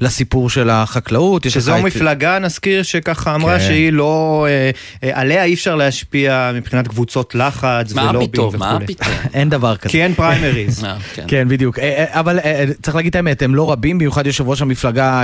לסיפור 0.01 0.51
של 0.51 0.71
החקלאות. 0.71 1.51
שזו 1.51 1.75
מפלגה, 1.83 2.39
נזכיר, 2.39 2.83
שככה 2.83 3.35
אמרה 3.35 3.59
כן. 3.59 3.65
שהיא 3.65 3.93
לא, 3.93 4.47
אה, 4.49 4.71
אה, 5.09 5.21
עליה 5.21 5.45
אי 5.45 5.55
אפשר 5.55 5.77
להשפיע 5.77 6.51
מבחינת 6.55 6.89
קבוצות 6.89 7.35
לחץ 7.35 7.93
ולובים 7.93 8.29
וכולי. 8.35 8.59
מה 8.59 8.79
פתאום? 8.87 9.09
אין 9.35 9.49
דבר 9.49 9.77
כזה. 9.77 9.89
כי 9.89 10.03
אין 10.03 10.15
פריימריז. 10.15 10.85
אה, 10.85 10.97
כן. 11.15 11.25
כן, 11.29 11.49
בדיוק. 11.49 11.79
אבל 12.09 12.39
צריך 12.83 12.97
להגיד 12.97 13.11
את 13.11 13.17
האמת, 13.17 13.43
הם 13.43 13.55
לא 13.55 13.73
רבים, 13.73 13.99
במיוחד 13.99 14.27
יושב 14.27 14.49
ראש 14.49 14.63
המפלגה 14.63 15.23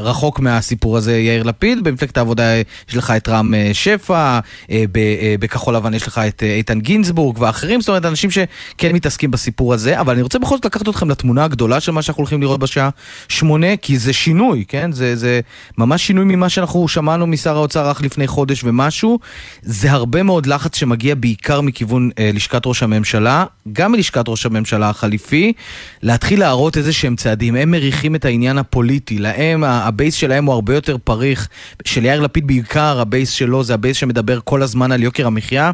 רחוק 0.00 0.40
מהסיפור 0.40 0.96
הזה, 0.96 1.18
יאיר 1.18 1.42
לפיד. 1.42 1.84
במפלגת 1.84 2.16
העבודה 2.16 2.56
יש 2.88 2.96
לך 2.96 3.12
את 3.16 3.28
רם 3.28 3.54
שפע, 3.72 4.38
אה, 4.70 4.84
בכחול 5.40 5.76
לבן 5.76 5.94
יש 5.94 6.06
לך 6.06 6.20
את 6.28 6.42
אה, 6.42 6.54
איתן 6.54 6.80
גינזבורג 6.80 7.38
ואחרים, 7.38 7.80
זאת 7.80 7.88
אומרת, 7.88 8.04
אנשים 8.04 8.30
שכן 8.30 8.92
מתעסקים 8.92 9.30
בסיפור 9.30 9.74
הזה, 9.74 10.00
אבל 10.00 10.12
אני 10.12 10.22
רוצה 10.22 10.38
בכל 10.38 10.54
זאת 10.56 10.64
לקחת 10.64 10.88
אתכם 10.88 11.10
לתמונה 11.10 11.44
הגדולה 11.44 11.80
של 11.80 11.92
מה 11.92 12.02
שאנחנו 12.02 12.20
הולכים 12.20 12.42
לראות 12.42 12.60
בשעה 12.60 12.90
שמונה, 13.28 13.76
כי 13.76 13.98
זה 13.98 14.12
שינוי, 14.12 14.64
כן? 14.68 14.92
זה, 14.92 15.16
זה 15.16 15.40
ממש 15.78 16.06
שינוי 16.06 16.24
ממה 16.24 16.48
שאנחנו 16.48 16.88
שמענו 16.88 17.26
משר 17.26 17.56
האוצר 17.56 17.88
רק 17.88 18.00
לפני 18.00 18.26
חודש 18.26 18.64
ומשהו. 18.64 19.18
זה 19.62 19.92
הרבה 19.92 20.22
מאוד 20.22 20.46
לחץ 20.46 20.76
שמגיע 20.76 21.14
בעיקר 21.14 21.60
מכיוון 21.60 22.10
אה, 22.18 22.30
לשכת 22.34 22.66
ראש 22.66 22.82
הממשלה, 22.82 23.44
גם 23.72 23.92
מלשכת 23.92 24.28
ראש 24.28 24.46
הממשלה 24.46 24.90
החליפי, 24.90 25.52
להתחיל 26.02 26.40
להראות 26.40 26.76
איזה 26.76 26.92
שהם 26.92 27.16
צעדים. 27.16 27.56
הם 27.56 27.70
מריחים 27.70 28.14
את 28.14 28.24
העניין 28.24 28.58
הפוליטי, 28.58 29.18
להם, 29.18 29.64
ה 29.64 29.74
base 29.74 30.14
שלהם 30.14 30.44
הוא 30.44 30.54
הרבה 30.54 30.74
יותר 30.74 30.96
פריך, 31.04 31.48
של 31.84 32.04
יאיר 32.04 32.20
לפיד 32.20 32.46
בעיקר, 32.46 33.00
ה 33.00 33.06
base 33.06 33.30
שלו 33.30 33.64
זה 33.64 33.74
ה 33.74 33.78
base 33.78 33.96
שמדבר 33.96 34.38
כל 34.44 34.62
הזמן 34.62 34.92
על 34.92 35.02
יוקר 35.06 35.26
המחיה, 35.26 35.70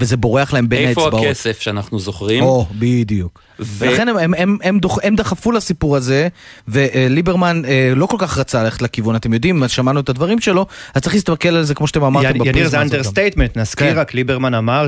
וזה 0.00 0.16
בורח 0.16 0.52
להם 0.52 0.68
בין 0.68 0.88
האצבעות. 0.88 1.14
איפה 1.14 1.26
הכסף 1.26 1.60
שאנחנו 1.60 1.98
זוכרים? 1.98 2.42
או, 2.44 2.66
בדיוק. 2.78 3.45
ולכן 3.60 4.08
הם, 4.08 4.16
הם, 4.16 4.34
הם, 4.34 4.58
הם, 4.62 4.78
דוח, 4.78 4.98
הם 5.02 5.16
דחפו 5.16 5.52
לסיפור 5.52 5.96
הזה, 5.96 6.28
וליברמן 6.68 7.62
אה, 7.64 7.92
לא 7.96 8.06
כל 8.06 8.16
כך 8.20 8.38
רצה 8.38 8.62
ללכת 8.62 8.82
לכיוון, 8.82 9.16
אתם 9.16 9.32
יודעים, 9.32 9.62
שמענו 9.68 10.00
את 10.00 10.08
הדברים 10.08 10.40
שלו, 10.40 10.66
אז 10.94 11.02
צריך 11.02 11.14
להסתכל 11.14 11.48
על 11.48 11.62
זה 11.62 11.74
כמו 11.74 11.86
שאתם 11.86 12.02
אמרתם 12.02 12.28
בפריזמה 12.28 12.42
הזאת. 12.42 12.56
יניר 12.56 12.68
זה 12.68 12.80
understatement, 12.80 13.56
נזכיר 13.56 13.92
כן. 13.92 13.98
רק, 13.98 14.14
ליברמן 14.14 14.54
אמר 14.54 14.86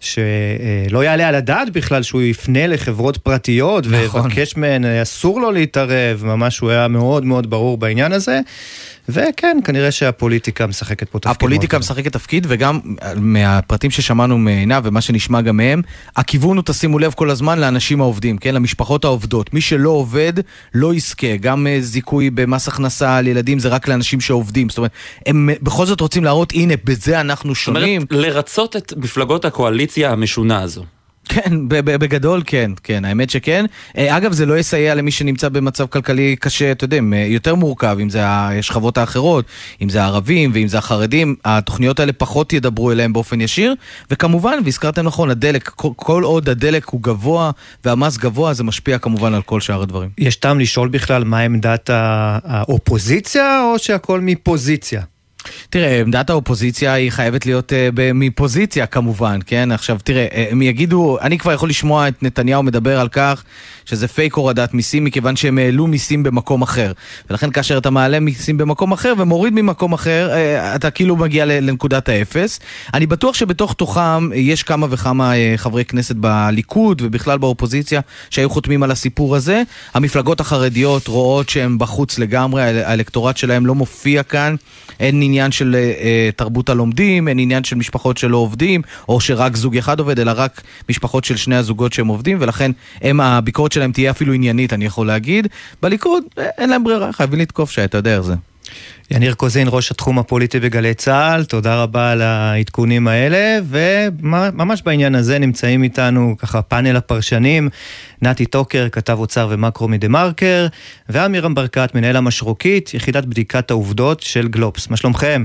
שלא 0.00 1.04
יעלה 1.04 1.28
על 1.28 1.34
הדעת 1.34 1.70
בכלל 1.70 2.02
שהוא 2.02 2.22
יפנה 2.22 2.66
לחברות 2.66 3.16
פרטיות, 3.16 3.86
נכון. 3.86 4.20
ויבקש 4.20 4.56
מהן, 4.56 4.84
אסור 4.84 5.40
לו 5.40 5.50
להתערב, 5.50 6.24
ממש 6.24 6.58
הוא 6.58 6.70
היה 6.70 6.88
מאוד 6.88 7.24
מאוד 7.24 7.50
ברור 7.50 7.78
בעניין 7.78 8.12
הזה. 8.12 8.40
וכן, 9.08 9.58
כנראה 9.64 9.90
שהפוליטיקה 9.90 10.66
משחקת 10.66 11.08
פה 11.08 11.18
תפקיד. 11.18 11.36
הפוליטיקה 11.36 11.78
משחקת 11.78 12.12
תפקיד, 12.12 12.46
וגם 12.48 12.80
מהפרטים 13.16 13.90
ששמענו 13.90 14.38
מעיניו 14.38 14.82
ומה 14.84 15.00
שנשמע 15.00 15.40
גם 15.40 15.56
מהם, 15.56 15.82
הכיוון 16.16 16.56
הוא, 16.56 16.64
תשימו 16.66 16.98
לב 16.98 17.12
כל 17.12 17.30
הזמן, 17.30 17.58
לאנשים 17.58 17.97
העובדים, 18.00 18.38
כן? 18.38 18.54
למשפחות 18.54 19.04
העובדות. 19.04 19.54
מי 19.54 19.60
שלא 19.60 19.90
עובד, 19.90 20.32
לא 20.74 20.94
יזכה. 20.94 21.36
גם 21.36 21.66
אה, 21.66 21.76
זיכוי 21.80 22.30
במס 22.30 22.68
הכנסה 22.68 23.16
על 23.16 23.26
ילדים 23.26 23.58
זה 23.58 23.68
רק 23.68 23.88
לאנשים 23.88 24.20
שעובדים. 24.20 24.68
זאת 24.68 24.78
אומרת, 24.78 24.92
הם 25.26 25.48
בכל 25.62 25.86
זאת 25.86 26.00
רוצים 26.00 26.24
להראות, 26.24 26.52
הנה, 26.52 26.74
בזה 26.84 27.20
אנחנו 27.20 27.54
שונים. 27.54 28.00
זאת 28.00 28.12
אומרת, 28.12 28.26
לרצות 28.26 28.76
את 28.76 28.92
מפלגות 28.96 29.44
הקואליציה 29.44 30.12
המשונה 30.12 30.62
הזו. 30.62 30.84
כן, 31.28 31.68
בגדול 31.68 32.42
כן, 32.46 32.70
כן, 32.82 33.04
האמת 33.04 33.30
שכן. 33.30 33.64
אה, 33.98 34.16
אגב, 34.16 34.32
זה 34.32 34.46
לא 34.46 34.58
יסייע 34.58 34.94
למי 34.94 35.10
שנמצא 35.10 35.48
במצב 35.48 35.86
כלכלי 35.86 36.36
קשה, 36.36 36.72
אתה 36.72 36.84
יודע, 36.84 36.96
יותר 37.26 37.54
מורכב, 37.54 37.96
אם 38.02 38.10
זה 38.10 38.20
השכבות 38.24 38.98
האחרות, 38.98 39.44
אם 39.82 39.88
זה 39.88 40.02
הערבים 40.02 40.50
ואם 40.54 40.68
זה 40.68 40.78
החרדים, 40.78 41.34
התוכניות 41.44 42.00
האלה 42.00 42.12
פחות 42.12 42.52
ידברו 42.52 42.92
אליהם 42.92 43.12
באופן 43.12 43.40
ישיר, 43.40 43.74
וכמובן, 44.10 44.58
והזכרתם 44.64 45.06
נכון, 45.06 45.30
הדלק, 45.30 45.68
כל 45.96 46.22
עוד 46.22 46.48
הדלק 46.48 46.88
הוא 46.88 47.02
גבוה 47.02 47.50
והמס 47.84 48.16
גבוה, 48.16 48.54
זה 48.54 48.64
משפיע 48.64 48.98
כמובן 48.98 49.34
על 49.34 49.42
כל 49.42 49.60
שאר 49.60 49.82
הדברים. 49.82 50.10
יש 50.18 50.36
טעם 50.36 50.60
לשאול 50.60 50.88
בכלל 50.88 51.24
מה 51.24 51.38
עמדת 51.38 51.90
האופוזיציה, 51.92 53.62
או 53.62 53.78
שהכל 53.78 54.20
מפוזיציה? 54.20 55.02
תראה, 55.70 56.00
עמדת 56.00 56.30
האופוזיציה 56.30 56.92
היא 56.92 57.10
חייבת 57.10 57.46
להיות 57.46 57.72
uh, 57.72 58.00
מפוזיציה 58.14 58.86
כמובן, 58.86 59.38
כן? 59.46 59.72
עכשיו, 59.72 59.98
תראה, 60.04 60.26
אה, 60.32 60.46
הם 60.50 60.62
יגידו, 60.62 61.18
אני 61.20 61.38
כבר 61.38 61.52
יכול 61.52 61.68
לשמוע 61.68 62.08
את 62.08 62.22
נתניהו 62.22 62.62
מדבר 62.62 63.00
על 63.00 63.08
כך 63.08 63.44
שזה 63.84 64.08
פייק 64.08 64.34
הורדת 64.34 64.74
מיסים 64.74 65.04
מכיוון 65.04 65.36
שהם 65.36 65.58
העלו 65.58 65.86
מיסים 65.86 66.22
במקום 66.22 66.62
אחר. 66.62 66.92
ולכן 67.30 67.50
כאשר 67.50 67.78
אתה 67.78 67.90
מעלה 67.90 68.20
מיסים 68.20 68.58
במקום 68.58 68.92
אחר 68.92 69.14
ומוריד 69.18 69.52
ממקום 69.54 69.92
אחר, 69.92 70.30
uh, 70.32 70.76
אתה 70.76 70.90
כאילו 70.90 71.16
מגיע 71.16 71.44
לנקודת 71.46 72.08
האפס. 72.08 72.60
אני 72.94 73.06
בטוח 73.06 73.34
שבתוך 73.34 73.74
תוכם 73.74 74.32
יש 74.34 74.62
כמה 74.62 74.86
וכמה 74.90 75.32
uh, 75.32 75.36
חברי 75.56 75.84
כנסת 75.84 76.16
בליכוד 76.16 77.02
ובכלל 77.04 77.38
באופוזיציה 77.38 78.00
שהיו 78.30 78.50
חותמים 78.50 78.82
על 78.82 78.90
הסיפור 78.90 79.36
הזה. 79.36 79.62
המפלגות 79.94 80.40
החרדיות 80.40 81.08
רואות 81.08 81.48
שהם 81.48 81.78
בחוץ 81.78 82.18
לגמרי, 82.18 82.62
האלקטורט 82.62 83.36
שלהם 83.36 83.66
לא 83.66 83.74
מופיע 83.74 84.22
כאן. 84.22 84.56
אין 85.00 85.22
עניין 85.22 85.52
של 85.52 85.76
uh, 85.76 86.36
תרבות 86.36 86.68
הלומדים, 86.68 87.28
אין 87.28 87.38
עניין 87.38 87.64
של 87.64 87.76
משפחות 87.76 88.16
שלא 88.16 88.36
עובדים, 88.36 88.82
או 89.08 89.20
שרק 89.20 89.56
זוג 89.56 89.76
אחד 89.76 89.98
עובד, 89.98 90.20
אלא 90.20 90.32
רק 90.36 90.62
משפחות 90.88 91.24
של 91.24 91.36
שני 91.36 91.56
הזוגות 91.56 91.92
שהם 91.92 92.06
עובדים, 92.06 92.36
ולכן 92.40 92.70
הם, 93.02 93.20
הביקורת 93.20 93.72
שלהם 93.72 93.92
תהיה 93.92 94.10
אפילו 94.10 94.32
עניינית, 94.32 94.72
אני 94.72 94.84
יכול 94.84 95.06
להגיד. 95.06 95.46
בליכוד 95.82 96.24
אין 96.36 96.70
להם 96.70 96.84
ברירה, 96.84 97.12
חייבים 97.12 97.40
לתקוף 97.40 97.70
שי, 97.70 97.84
אתה 97.84 97.98
יודע 97.98 98.16
איך 98.16 98.20
זה. 98.20 98.34
יניר 99.10 99.34
קוזין, 99.34 99.68
ראש 99.70 99.90
התחום 99.90 100.18
הפוליטי 100.18 100.60
בגלי 100.60 100.94
צה"ל, 100.94 101.44
תודה 101.44 101.82
רבה 101.82 102.12
על 102.12 102.22
העדכונים 102.22 103.08
האלה, 103.08 103.58
וממש 103.68 104.82
בעניין 104.82 105.14
הזה 105.14 105.38
נמצאים 105.38 105.82
איתנו 105.82 106.34
ככה 106.38 106.62
פאנל 106.62 106.96
הפרשנים, 106.96 107.68
נתי 108.22 108.46
טוקר, 108.46 108.88
כתב 108.92 109.16
אוצר 109.18 109.48
ומקרו 109.50 109.88
מדה 109.88 110.08
מרקר, 110.08 110.66
ואמירם 111.08 111.54
ברקת, 111.54 111.94
מנהל 111.94 112.16
המשרוקית, 112.16 112.94
יחידת 112.94 113.24
בדיקת 113.24 113.70
העובדות 113.70 114.20
של 114.20 114.48
גלובס. 114.48 114.90
מה 114.90 114.96
שלומכם? 114.96 115.44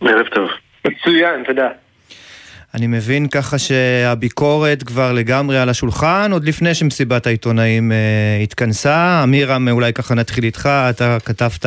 ערב 0.00 0.26
טוב. 0.34 0.48
מצוין, 0.86 1.44
תודה. 1.46 1.68
אני 2.74 2.86
מבין 2.86 3.28
ככה 3.28 3.58
שהביקורת 3.58 4.82
כבר 4.82 5.12
לגמרי 5.12 5.58
על 5.58 5.68
השולחן, 5.68 6.32
עוד 6.32 6.44
לפני 6.44 6.74
שמסיבת 6.74 7.26
העיתונאים 7.26 7.92
uh, 7.92 8.42
התכנסה. 8.42 9.20
אמירם, 9.22 9.68
אולי 9.68 9.92
ככה 9.92 10.14
נתחיל 10.14 10.44
איתך, 10.44 10.68
אתה 10.90 11.18
כתבת 11.24 11.66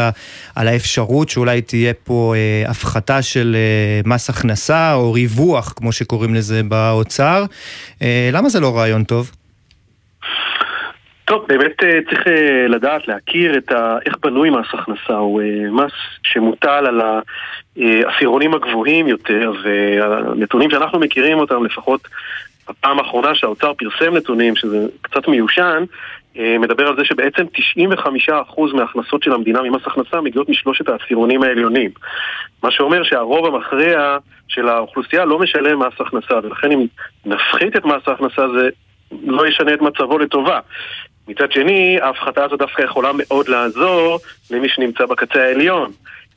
על 0.55 0.67
האפשרות 0.67 1.29
שאולי 1.29 1.61
תהיה 1.61 1.93
פה 2.03 2.33
uh, 2.65 2.69
הפחתה 2.69 3.21
של 3.21 3.55
uh, 4.05 4.07
מס 4.07 4.29
הכנסה, 4.29 4.93
או 4.93 5.13
ריווח, 5.13 5.73
כמו 5.75 5.91
שקוראים 5.91 6.35
לזה 6.35 6.63
באוצר. 6.63 7.45
Uh, 7.99 8.03
למה 8.31 8.49
זה 8.49 8.59
לא 8.59 8.77
רעיון 8.77 9.03
טוב? 9.03 9.31
טוב, 11.27 11.45
באמת 11.47 11.83
צריך 12.09 12.23
לדעת, 12.69 13.07
להכיר 13.07 13.57
את 13.57 13.71
ה... 13.71 13.97
איך 14.05 14.17
בנוי 14.21 14.49
מס 14.49 14.65
הכנסה. 14.73 15.13
הוא 15.13 15.41
מס 15.71 15.91
שמוטל 16.23 16.85
על 16.87 17.01
העשירונים 17.77 18.53
הגבוהים 18.53 19.07
יותר, 19.07 19.51
והנתונים 19.63 20.71
שאנחנו 20.71 20.99
מכירים 20.99 21.39
אותם, 21.39 21.65
לפחות 21.65 22.07
הפעם 22.67 22.99
האחרונה 22.99 23.35
שהאוצר 23.35 23.73
פרסם 23.73 24.13
נתונים, 24.17 24.55
שזה 24.55 24.87
קצת 25.01 25.27
מיושן, 25.27 25.83
מדבר 26.35 26.87
על 26.87 26.95
זה 26.95 27.05
שבעצם 27.05 27.43
95% 27.97 28.61
מההכנסות 28.73 29.23
של 29.23 29.33
המדינה 29.33 29.61
ממס 29.61 29.81
הכנסה 29.85 30.21
מגיעות 30.21 30.49
משלושת 30.49 30.89
העשירונים 30.89 31.43
העליונים. 31.43 31.91
מה 32.63 32.71
שאומר 32.71 33.03
שהרוב 33.03 33.45
המכריע 33.45 34.17
של 34.47 34.67
האוכלוסייה 34.67 35.25
לא 35.25 35.39
משלם 35.39 35.79
מס 35.79 35.93
הכנסה, 35.99 36.39
ולכן 36.43 36.71
אם 36.71 36.85
נפחית 37.25 37.75
את 37.75 37.85
מס 37.85 38.07
ההכנסה 38.07 38.47
זה 38.47 38.69
לא 39.23 39.47
ישנה 39.47 39.73
את 39.73 39.81
מצבו 39.81 40.17
לטובה. 40.17 40.59
מצד 41.27 41.51
שני, 41.51 41.97
ההפחתה 42.01 42.43
הזו 42.43 42.55
דווקא 42.55 42.81
יכולה 42.81 43.11
מאוד 43.13 43.47
לעזור 43.47 44.19
למי 44.51 44.69
שנמצא 44.69 45.05
בקצה 45.05 45.43
העליון. 45.43 45.91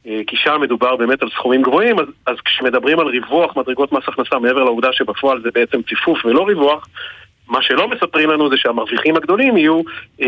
אה, 0.07 0.21
כי 0.27 0.37
שם 0.37 0.61
מדובר 0.61 0.97
באמת 0.97 1.23
על 1.23 1.29
סכומים 1.31 1.63
גבוהים, 1.63 1.99
אז, 1.99 2.07
אז 2.27 2.37
כשמדברים 2.45 3.01
על 3.01 3.07
ריווח 3.07 3.57
מדרגות 3.57 3.93
מס 3.93 4.03
הכנסה 4.09 4.39
מעבר 4.39 4.65
לעובדה 4.65 4.89
שבפועל 4.93 5.43
זה 5.43 5.49
בעצם 5.55 5.83
ציפוף 5.83 6.25
ולא 6.25 6.47
ריווח, 6.47 6.89
מה 7.51 7.59
שלא 7.63 7.89
מספרים 7.91 8.31
לנו 8.31 8.51
זה 8.51 8.57
שהמרוויחים 8.59 9.17
הגדולים 9.17 9.57
יהיו 9.57 9.81
אה, 10.23 10.27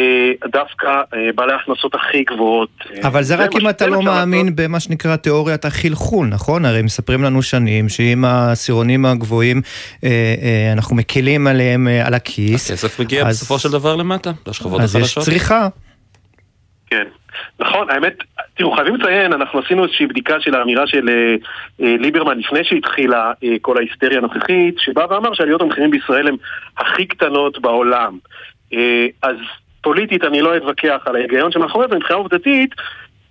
דווקא 0.53 0.87
אה, 1.15 1.31
בעלי 1.35 1.53
ההכנסות 1.53 1.95
הכי 1.95 2.25
גבוהות. 2.25 2.69
אבל 3.03 3.23
זה 3.23 3.35
רק 3.37 3.51
אם 3.61 3.69
אתה 3.69 3.87
לא 3.87 4.03
מאמין 4.03 4.47
לעשות. 4.47 4.57
במה 4.61 4.81
שנקרא 4.81 5.17
תיאוריית 5.17 5.65
החלחול, 5.65 6.27
נכון? 6.27 6.65
הרי 6.65 6.83
מספרים 6.83 7.23
לנו 7.23 7.43
שנים 7.43 7.89
שאם 7.89 8.25
העשירונים 8.25 9.07
הגבוהים, 9.07 9.63
אה, 10.05 10.09
אה, 10.43 10.73
אנחנו 10.73 10.97
מקלים 10.97 11.47
עליהם 11.47 11.89
אה, 11.89 12.07
על 12.07 12.15
הכיס. 12.15 12.71
הכסף 12.71 13.01
מגיע 13.01 13.27
אז- 13.27 13.37
בסופו 13.37 13.59
של 13.59 13.71
דבר 13.71 13.97
למטה, 13.97 14.31
לשכבות 14.47 14.81
אז 14.81 14.97
יש 14.97 15.03
החלשות. 15.03 15.25
צריכה. 15.25 15.69
כן, 16.87 17.05
נכון, 17.61 17.91
האמת, 17.91 18.15
תראו, 18.55 18.73
חייבים 18.73 18.95
לציין, 18.95 19.33
אנחנו 19.33 19.59
עשינו 19.59 19.85
איזושהי 19.85 20.07
בדיקה 20.07 20.41
של 20.41 20.55
האמירה 20.55 20.87
של 20.87 21.09
אה, 21.09 21.35
אה, 21.81 21.97
ליברמן 21.99 22.39
לפני 22.39 22.65
שהתחילה 22.65 23.33
אה, 23.45 23.57
כל 23.61 23.77
ההיסטריה 23.77 24.19
הנוכחית, 24.19 24.75
שבא 24.79 25.07
ואמר 25.11 25.35
שעליות 25.35 25.61
המחירים 25.61 25.91
בישראל 25.91 26.29
הן 26.29 26.37
הכי 26.79 27.07
קטנות 27.07 27.59
בעולם. 27.59 28.19
אה, 28.73 29.07
אז 29.23 29.37
פוליטית 29.83 30.25
אני 30.25 30.43
לא 30.43 30.57
אתווכח 30.57 31.03
על 31.07 31.17
ההיגיון 31.17 31.53
שמאחורי 31.53 31.87
זה, 31.91 31.97
מבחינה 31.97 32.19
עובדתית, 32.19 32.75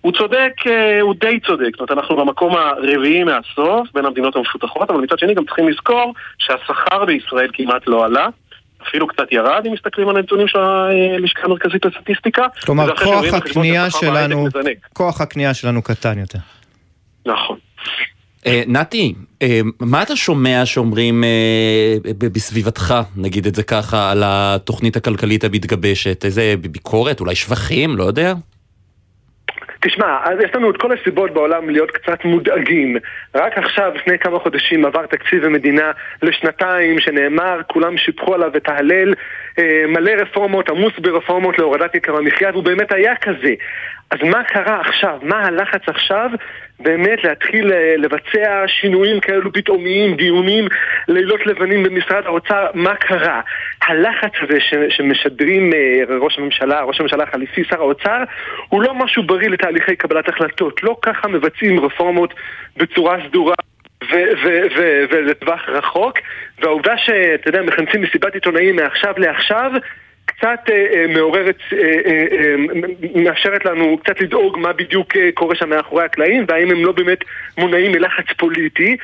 הוא 0.01 0.11
צודק, 0.11 0.53
אה, 0.67 1.01
הוא 1.01 1.15
די 1.19 1.39
צודק, 1.39 1.69
זאת 1.71 1.79
אומרת 1.79 1.91
אנחנו 1.91 2.15
במקום 2.15 2.55
הרביעי 2.55 3.23
מהסוף 3.23 3.87
בין 3.93 4.05
המדינות 4.05 4.35
המפותחות, 4.35 4.89
אבל 4.89 5.01
מצד 5.01 5.19
שני 5.19 5.33
גם 5.33 5.45
צריכים 5.45 5.69
לזכור 5.69 6.13
שהשכר 6.37 7.05
בישראל 7.05 7.49
כמעט 7.53 7.87
לא 7.87 8.05
עלה. 8.05 8.27
אפילו 8.87 9.07
קצת 9.07 9.31
ירד 9.31 9.63
אם 9.67 9.73
מסתכלים 9.73 10.09
על 10.09 10.17
הנתונים 10.17 10.47
של 10.47 10.59
הלשכה 10.59 11.41
המרכזית 11.43 11.85
לסטטיסטיקה. 11.85 12.45
כלומר, 12.65 12.95
כוח 12.95 13.33
הקנייה 13.33 13.89
שלנו. 13.89 14.47
כוח 14.93 15.21
הקנייה 15.21 15.53
שלנו 15.53 15.81
קטן 15.81 16.19
יותר. 16.19 16.39
נכון. 17.25 17.57
אה, 18.47 18.63
נתי, 18.67 19.13
אה, 19.41 19.61
מה 19.79 20.03
אתה 20.03 20.15
שומע 20.15 20.65
שאומרים 20.65 21.23
אה, 21.23 21.97
בסביבתך, 22.17 22.95
נגיד 23.15 23.47
את 23.47 23.55
זה 23.55 23.63
ככה, 23.63 24.11
על 24.11 24.23
התוכנית 24.25 24.95
הכלכלית 24.95 25.43
המתגבשת? 25.43 26.25
איזה 26.25 26.55
ביקורת, 26.71 27.19
אולי 27.19 27.35
שבחים, 27.35 27.97
לא 27.97 28.03
יודע? 28.03 28.33
תשמע, 29.81 30.17
אז 30.23 30.39
יש 30.39 30.55
לנו 30.55 30.71
את 30.71 30.77
כל 30.77 30.91
הסיבות 30.97 31.31
בעולם 31.31 31.69
להיות 31.69 31.91
קצת 31.91 32.25
מודאגים. 32.25 32.97
רק 33.35 33.57
עכשיו, 33.57 33.91
לפני 33.95 34.19
כמה 34.19 34.39
חודשים, 34.39 34.85
עבר 34.85 35.05
תקציב 35.05 35.45
המדינה 35.45 35.91
לשנתיים, 36.21 36.99
שנאמר, 36.99 37.61
כולם 37.67 37.97
שיבחו 37.97 38.33
עליו 38.33 38.57
את 38.57 38.69
ההלל, 38.69 39.13
אה, 39.59 39.83
מלא 39.87 40.11
רפורמות, 40.11 40.69
עמוס 40.69 40.93
ברפורמות 40.99 41.59
להורדת 41.59 41.95
יקר 41.95 42.17
המחיה, 42.17 42.49
והוא 42.51 42.63
באמת 42.63 42.91
היה 42.91 43.15
כזה. 43.15 43.53
אז 44.11 44.17
מה 44.23 44.43
קרה 44.43 44.81
עכשיו? 44.81 45.19
מה 45.21 45.45
הלחץ 45.45 45.81
עכשיו? 45.87 46.29
באמת 46.83 47.23
להתחיל 47.23 47.73
אה, 47.73 47.95
לבצע 47.97 48.63
שינויים 48.67 49.19
כאלו 49.19 49.53
פתאומיים, 49.53 50.15
דיונים, 50.15 50.67
לילות 51.07 51.45
לבנים 51.45 51.83
במשרד 51.83 52.25
האוצר, 52.25 52.67
מה 52.73 52.95
קרה? 52.95 53.41
הלחץ 53.81 54.31
הזה 54.41 54.59
ש, 54.59 54.73
שמשדרים 54.89 55.73
אה, 55.73 56.15
ראש 56.19 56.37
הממשלה, 56.37 56.81
ראש 56.81 56.99
הממשלה 56.99 57.23
החליפי, 57.23 57.63
שר 57.63 57.81
האוצר, 57.81 58.23
הוא 58.69 58.81
לא 58.81 58.93
משהו 58.93 59.23
בריא 59.23 59.49
לתהליכי 59.49 59.95
קבלת 59.95 60.29
החלטות. 60.29 60.83
לא 60.83 60.97
ככה 61.01 61.27
מבצעים 61.27 61.79
רפורמות 61.79 62.33
בצורה 62.77 63.17
סדורה. 63.27 63.55
ולטווח 65.09 65.69
רחוק, 65.69 66.17
והעובדה 66.59 66.97
שאתה 66.97 67.49
יודע, 67.49 67.61
מכנסים 67.61 68.01
מסיבת 68.01 68.33
עיתונאים 68.33 68.75
מעכשיו 68.75 69.13
לעכשיו, 69.17 69.71
קצת 70.41 70.69
אה, 70.69 70.85
אה, 70.93 71.05
מעוררת, 71.07 71.57
אה, 71.73 72.55
מאפשרת 73.15 73.65
לנו 73.65 73.97
קצת 74.03 74.21
לדאוג 74.21 74.57
מה 74.59 74.73
בדיוק 74.73 75.13
קורה 75.33 75.55
שם 75.55 75.69
מאחורי 75.69 76.03
הקלעים, 76.03 76.45
והאם 76.47 76.71
הם 76.71 76.85
לא 76.85 76.91
באמת 76.91 77.23
מונעים 77.57 77.91
מלחץ 77.91 78.25
פוליטי. 78.37 78.97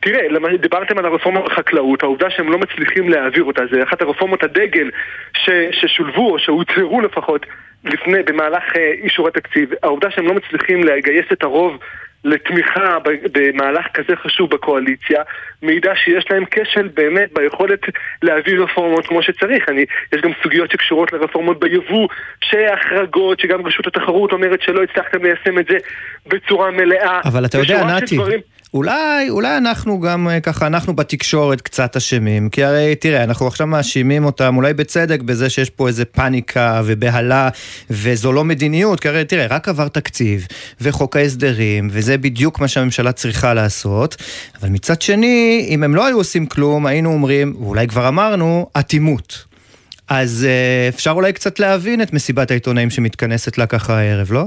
תראה, 0.00 0.26
דיברתם 0.60 0.98
על 0.98 1.04
הרפורמה 1.04 1.40
בחקלאות, 1.40 2.02
העובדה 2.02 2.30
שהם 2.30 2.52
לא 2.52 2.58
מצליחים 2.58 3.08
להעביר 3.08 3.44
אותה, 3.44 3.62
זה 3.70 3.82
אחת 3.82 4.02
הרפורמות 4.02 4.42
הדגל 4.42 4.90
ש- 5.36 5.70
ששולבו, 5.72 6.32
או 6.32 6.38
שהוצהרו 6.38 7.00
לפחות, 7.00 7.46
לפני, 7.84 8.22
במהלך 8.22 8.76
אישור 9.02 9.28
התקציב. 9.28 9.70
העובדה 9.82 10.10
שהם 10.10 10.26
לא 10.26 10.34
מצליחים 10.34 10.84
לגייס 10.84 11.26
את 11.32 11.42
הרוב 11.42 11.78
לתמיכה 12.24 12.98
במהלך 13.32 13.86
כזה 13.94 14.16
חשוב 14.16 14.50
בקואליציה, 14.50 15.22
מעידה 15.62 15.92
שיש 16.04 16.24
להם 16.30 16.44
כשל 16.50 16.88
באמת 16.94 17.28
ביכולת 17.32 17.80
להביא 18.22 18.58
רפורמות 18.58 19.06
כמו 19.06 19.22
שצריך. 19.22 19.68
אני, 19.68 19.84
יש 20.12 20.20
גם 20.20 20.30
סוגיות 20.42 20.70
שקשורות 20.70 21.12
לרפורמות 21.12 21.60
ביבוא, 21.60 22.08
שהחרגות, 22.44 23.40
שגם 23.40 23.66
רשות 23.66 23.86
התחרות 23.86 24.32
אומרת 24.32 24.62
שלא 24.62 24.82
הצלחתם 24.82 25.24
ליישם 25.24 25.58
את 25.58 25.66
זה 25.66 25.76
בצורה 26.26 26.70
מלאה. 26.70 27.20
אבל 27.24 27.44
אתה 27.44 27.58
יודע, 27.58 27.84
נתי, 27.84 28.16
דברים- 28.16 28.53
אולי, 28.74 29.30
אולי 29.30 29.56
אנחנו 29.56 30.00
גם 30.00 30.28
אה, 30.28 30.40
ככה, 30.40 30.66
אנחנו 30.66 30.96
בתקשורת 30.96 31.60
קצת 31.60 31.96
אשמים, 31.96 32.48
כי 32.48 32.64
הרי 32.64 32.94
תראה, 32.94 33.24
אנחנו 33.24 33.46
עכשיו 33.46 33.66
מאשימים 33.66 34.24
אותם, 34.24 34.56
אולי 34.56 34.74
בצדק, 34.74 35.20
בזה 35.20 35.50
שיש 35.50 35.70
פה 35.70 35.88
איזה 35.88 36.04
פאניקה 36.04 36.82
ובהלה, 36.84 37.48
וזו 37.90 38.32
לא 38.32 38.44
מדיניות, 38.44 39.00
כי 39.00 39.08
הרי 39.08 39.24
תראה, 39.24 39.46
רק 39.46 39.68
עבר 39.68 39.88
תקציב, 39.88 40.46
וחוק 40.80 41.16
ההסדרים, 41.16 41.88
וזה 41.90 42.18
בדיוק 42.18 42.60
מה 42.60 42.68
שהממשלה 42.68 43.12
צריכה 43.12 43.54
לעשות, 43.54 44.16
אבל 44.60 44.68
מצד 44.68 45.02
שני, 45.02 45.66
אם 45.68 45.82
הם 45.82 45.94
לא 45.94 46.06
היו 46.06 46.16
עושים 46.16 46.46
כלום, 46.46 46.86
היינו 46.86 47.12
אומרים, 47.12 47.54
ואולי 47.60 47.88
כבר 47.88 48.08
אמרנו, 48.08 48.66
אטימות. 48.78 49.44
אז 50.08 50.46
אה, 50.48 50.88
אפשר 50.88 51.10
אולי 51.10 51.32
קצת 51.32 51.58
להבין 51.60 52.02
את 52.02 52.12
מסיבת 52.12 52.50
העיתונאים 52.50 52.90
שמתכנסת 52.90 53.58
לה 53.58 53.66
ככה 53.66 53.98
הערב, 53.98 54.32
לא? 54.32 54.44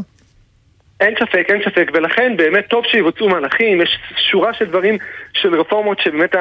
אין 0.99 1.13
ספק, 1.19 1.45
אין 1.49 1.61
ספק, 1.65 1.91
ולכן 1.93 2.37
באמת 2.37 2.67
טוב 2.67 2.85
שיבוצעו 2.85 3.29
מהלכים, 3.29 3.81
יש 3.81 3.99
שורה 4.31 4.53
של 4.53 4.65
דברים 4.65 4.97
של 5.33 5.59
רפורמות 5.59 5.99
שבאמת 5.99 6.35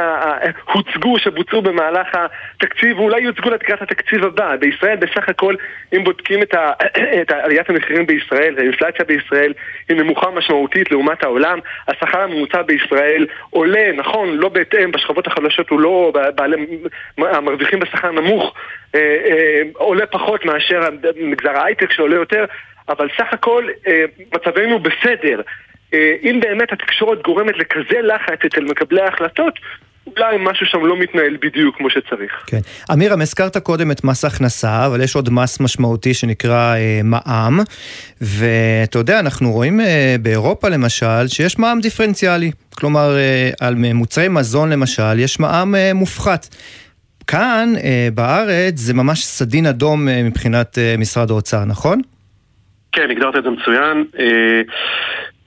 הוצגו, 0.73 1.19
שבוצעו 1.19 1.63
במהלך 1.63 2.09
התקציב, 2.15 2.99
ואולי 2.99 3.21
יוצגו 3.21 3.51
לקראת 3.51 3.83
התקציב 3.83 4.25
הבא. 4.25 4.57
בישראל 4.57 4.97
בסך 4.97 5.29
הכל, 5.29 5.55
אם 5.93 6.05
בודקים 6.05 6.43
את, 6.43 6.55
ה- 6.55 6.73
את 7.23 7.31
עליית 7.31 7.71
המחירים 7.71 8.07
בישראל, 8.07 8.55
האינפלציה 8.59 9.05
בישראל 9.05 9.53
היא 9.89 9.97
נמוכה 9.97 10.31
משמעותית 10.31 10.91
לעומת 10.91 11.25
העולם, 11.25 11.59
השכר 11.89 12.21
הממוצע 12.21 12.63
בישראל 12.63 13.27
עולה, 13.51 13.93
נכון, 13.97 14.37
לא 14.37 14.49
בהתאם, 14.49 14.93
בשכבות 14.93 15.27
החלשות 15.27 15.71
הוא 15.71 15.81
לא, 15.81 16.13
בעלי, 16.35 16.67
המרוויחים 17.19 17.81
בשכר 17.81 18.13
נמוך, 18.13 18.55
אה, 18.95 19.01
אה, 19.01 19.63
עולה 19.73 20.07
פחות 20.07 20.45
מאשר 20.45 20.81
מגזר 21.17 21.57
ההייטק 21.57 21.93
שעולה 21.93 22.17
יותר, 22.17 22.45
אבל 22.89 23.09
סך 23.17 23.27
הכל 23.33 23.65
אה, 23.87 24.05
מצבנו 24.35 24.79
בסדר. 24.79 25.41
אה, 25.95 26.15
אם 26.23 26.41
באמת 26.41 26.73
התקשורת 26.73 27.23
גורמת 27.23 27.55
לכזה 27.59 28.01
לחץ 28.03 28.39
אצל 28.47 28.65
מקבלי 28.65 29.01
ההחלטות, 29.01 29.55
אולי 30.07 30.37
משהו 30.41 30.67
שם 30.67 30.85
לא 30.87 30.99
מתנהל 30.99 31.37
בדיוק 31.43 31.77
כמו 31.77 31.91
שצריך. 31.91 32.33
כן. 32.47 32.61
אמירם, 32.93 33.21
הזכרת 33.21 33.57
קודם 33.57 33.91
את 33.91 34.05
מס 34.05 34.25
הכנסה, 34.25 34.87
אבל 34.87 35.01
יש 35.01 35.15
עוד 35.17 35.31
מס 35.31 35.61
משמעותי 35.61 36.15
שנקרא 36.15 36.75
אה, 36.75 37.01
מע"מ, 37.05 37.61
ואתה 38.21 38.99
יודע, 38.99 39.21
אנחנו 39.21 39.53
רואים 39.53 39.81
אה, 39.81 40.17
באירופה 40.23 40.69
למשל, 40.69 41.29
שיש 41.29 41.59
מע"מ 41.59 41.81
דיפרנציאלי. 41.81 42.51
כלומר, 42.75 43.17
אה, 43.17 43.51
על 43.61 43.75
מוצרי 43.75 44.29
מזון 44.29 44.71
למשל, 44.71 45.19
יש 45.19 45.41
מע"מ 45.41 45.75
אה, 45.75 45.95
מופחת. 45.95 46.47
כאן, 47.27 47.73
אה, 47.85 48.09
בארץ, 48.15 48.75
זה 48.77 48.95
ממש 48.95 49.25
סדין 49.25 49.67
אדום 49.67 50.09
אה, 50.09 50.23
מבחינת 50.23 50.79
אה, 50.79 50.95
משרד 50.99 51.31
האוצר, 51.31 51.65
נכון? 51.65 52.01
כן, 52.97 53.11
הגדרת 53.11 53.37
את 53.37 53.43
זה 53.45 53.51
מצוין. 53.51 54.05
אה, 54.19 54.61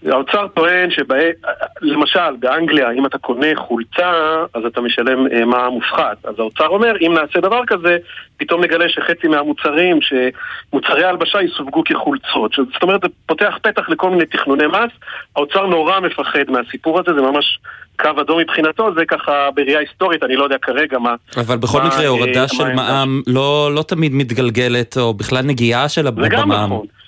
האוצר 0.05 0.47
טוען 0.47 0.89
שלמשל 0.91 2.35
באנגליה 2.39 2.91
אם 2.91 3.05
אתה 3.05 3.17
קונה 3.17 3.47
חולצה 3.55 4.43
אז 4.53 4.65
אתה 4.65 4.81
משלם 4.81 5.27
אה, 5.27 5.45
מע"מ 5.45 5.73
מופחת 5.73 6.25
אז 6.25 6.35
האוצר 6.39 6.67
אומר 6.67 6.95
אם 7.01 7.13
נעשה 7.13 7.39
דבר 7.39 7.61
כזה 7.67 7.97
פתאום 8.37 8.63
נגלה 8.63 8.89
שחצי 8.89 9.27
מהמוצרים 9.27 9.99
שמוצרי 10.01 11.03
ההלבשה 11.03 11.41
יסווגו 11.41 11.83
כחולצות 11.83 12.51
זאת 12.73 12.83
אומרת 12.83 13.01
זה 13.01 13.07
פותח 13.25 13.57
פתח 13.61 13.89
לכל 13.89 14.09
מיני 14.09 14.25
תכנוני 14.25 14.67
מס 14.67 14.91
האוצר 15.35 15.65
נורא 15.65 15.99
מפחד 15.99 16.49
מהסיפור 16.49 16.99
הזה 16.99 17.13
זה 17.13 17.21
ממש 17.21 17.59
קו 17.99 18.09
אדום 18.21 18.39
מבחינתו 18.39 18.93
זה 18.95 19.05
ככה 19.05 19.49
בראייה 19.55 19.79
היסטורית 19.79 20.23
אני 20.23 20.35
לא 20.35 20.43
יודע 20.43 20.57
כרגע 20.61 20.99
מה 20.99 21.15
אבל 21.37 21.57
בכל 21.57 21.81
מה, 21.81 21.87
מקרה 21.87 22.01
אה, 22.01 22.07
הורדה 22.07 22.41
מה 22.41 22.47
של 22.47 22.73
מע"מ 22.73 23.21
לא 23.27 23.71
לא 23.75 23.81
תמיד 23.81 24.11
מתגלגלת, 24.15 24.97
או 24.97 25.13
בכלל 25.13 25.41
נגיעה 25.41 25.89
שלה 25.89 26.11
זה 26.21 26.29
גם 26.29 26.41
במע"מ. 26.41 26.73
נכון. 26.73 26.98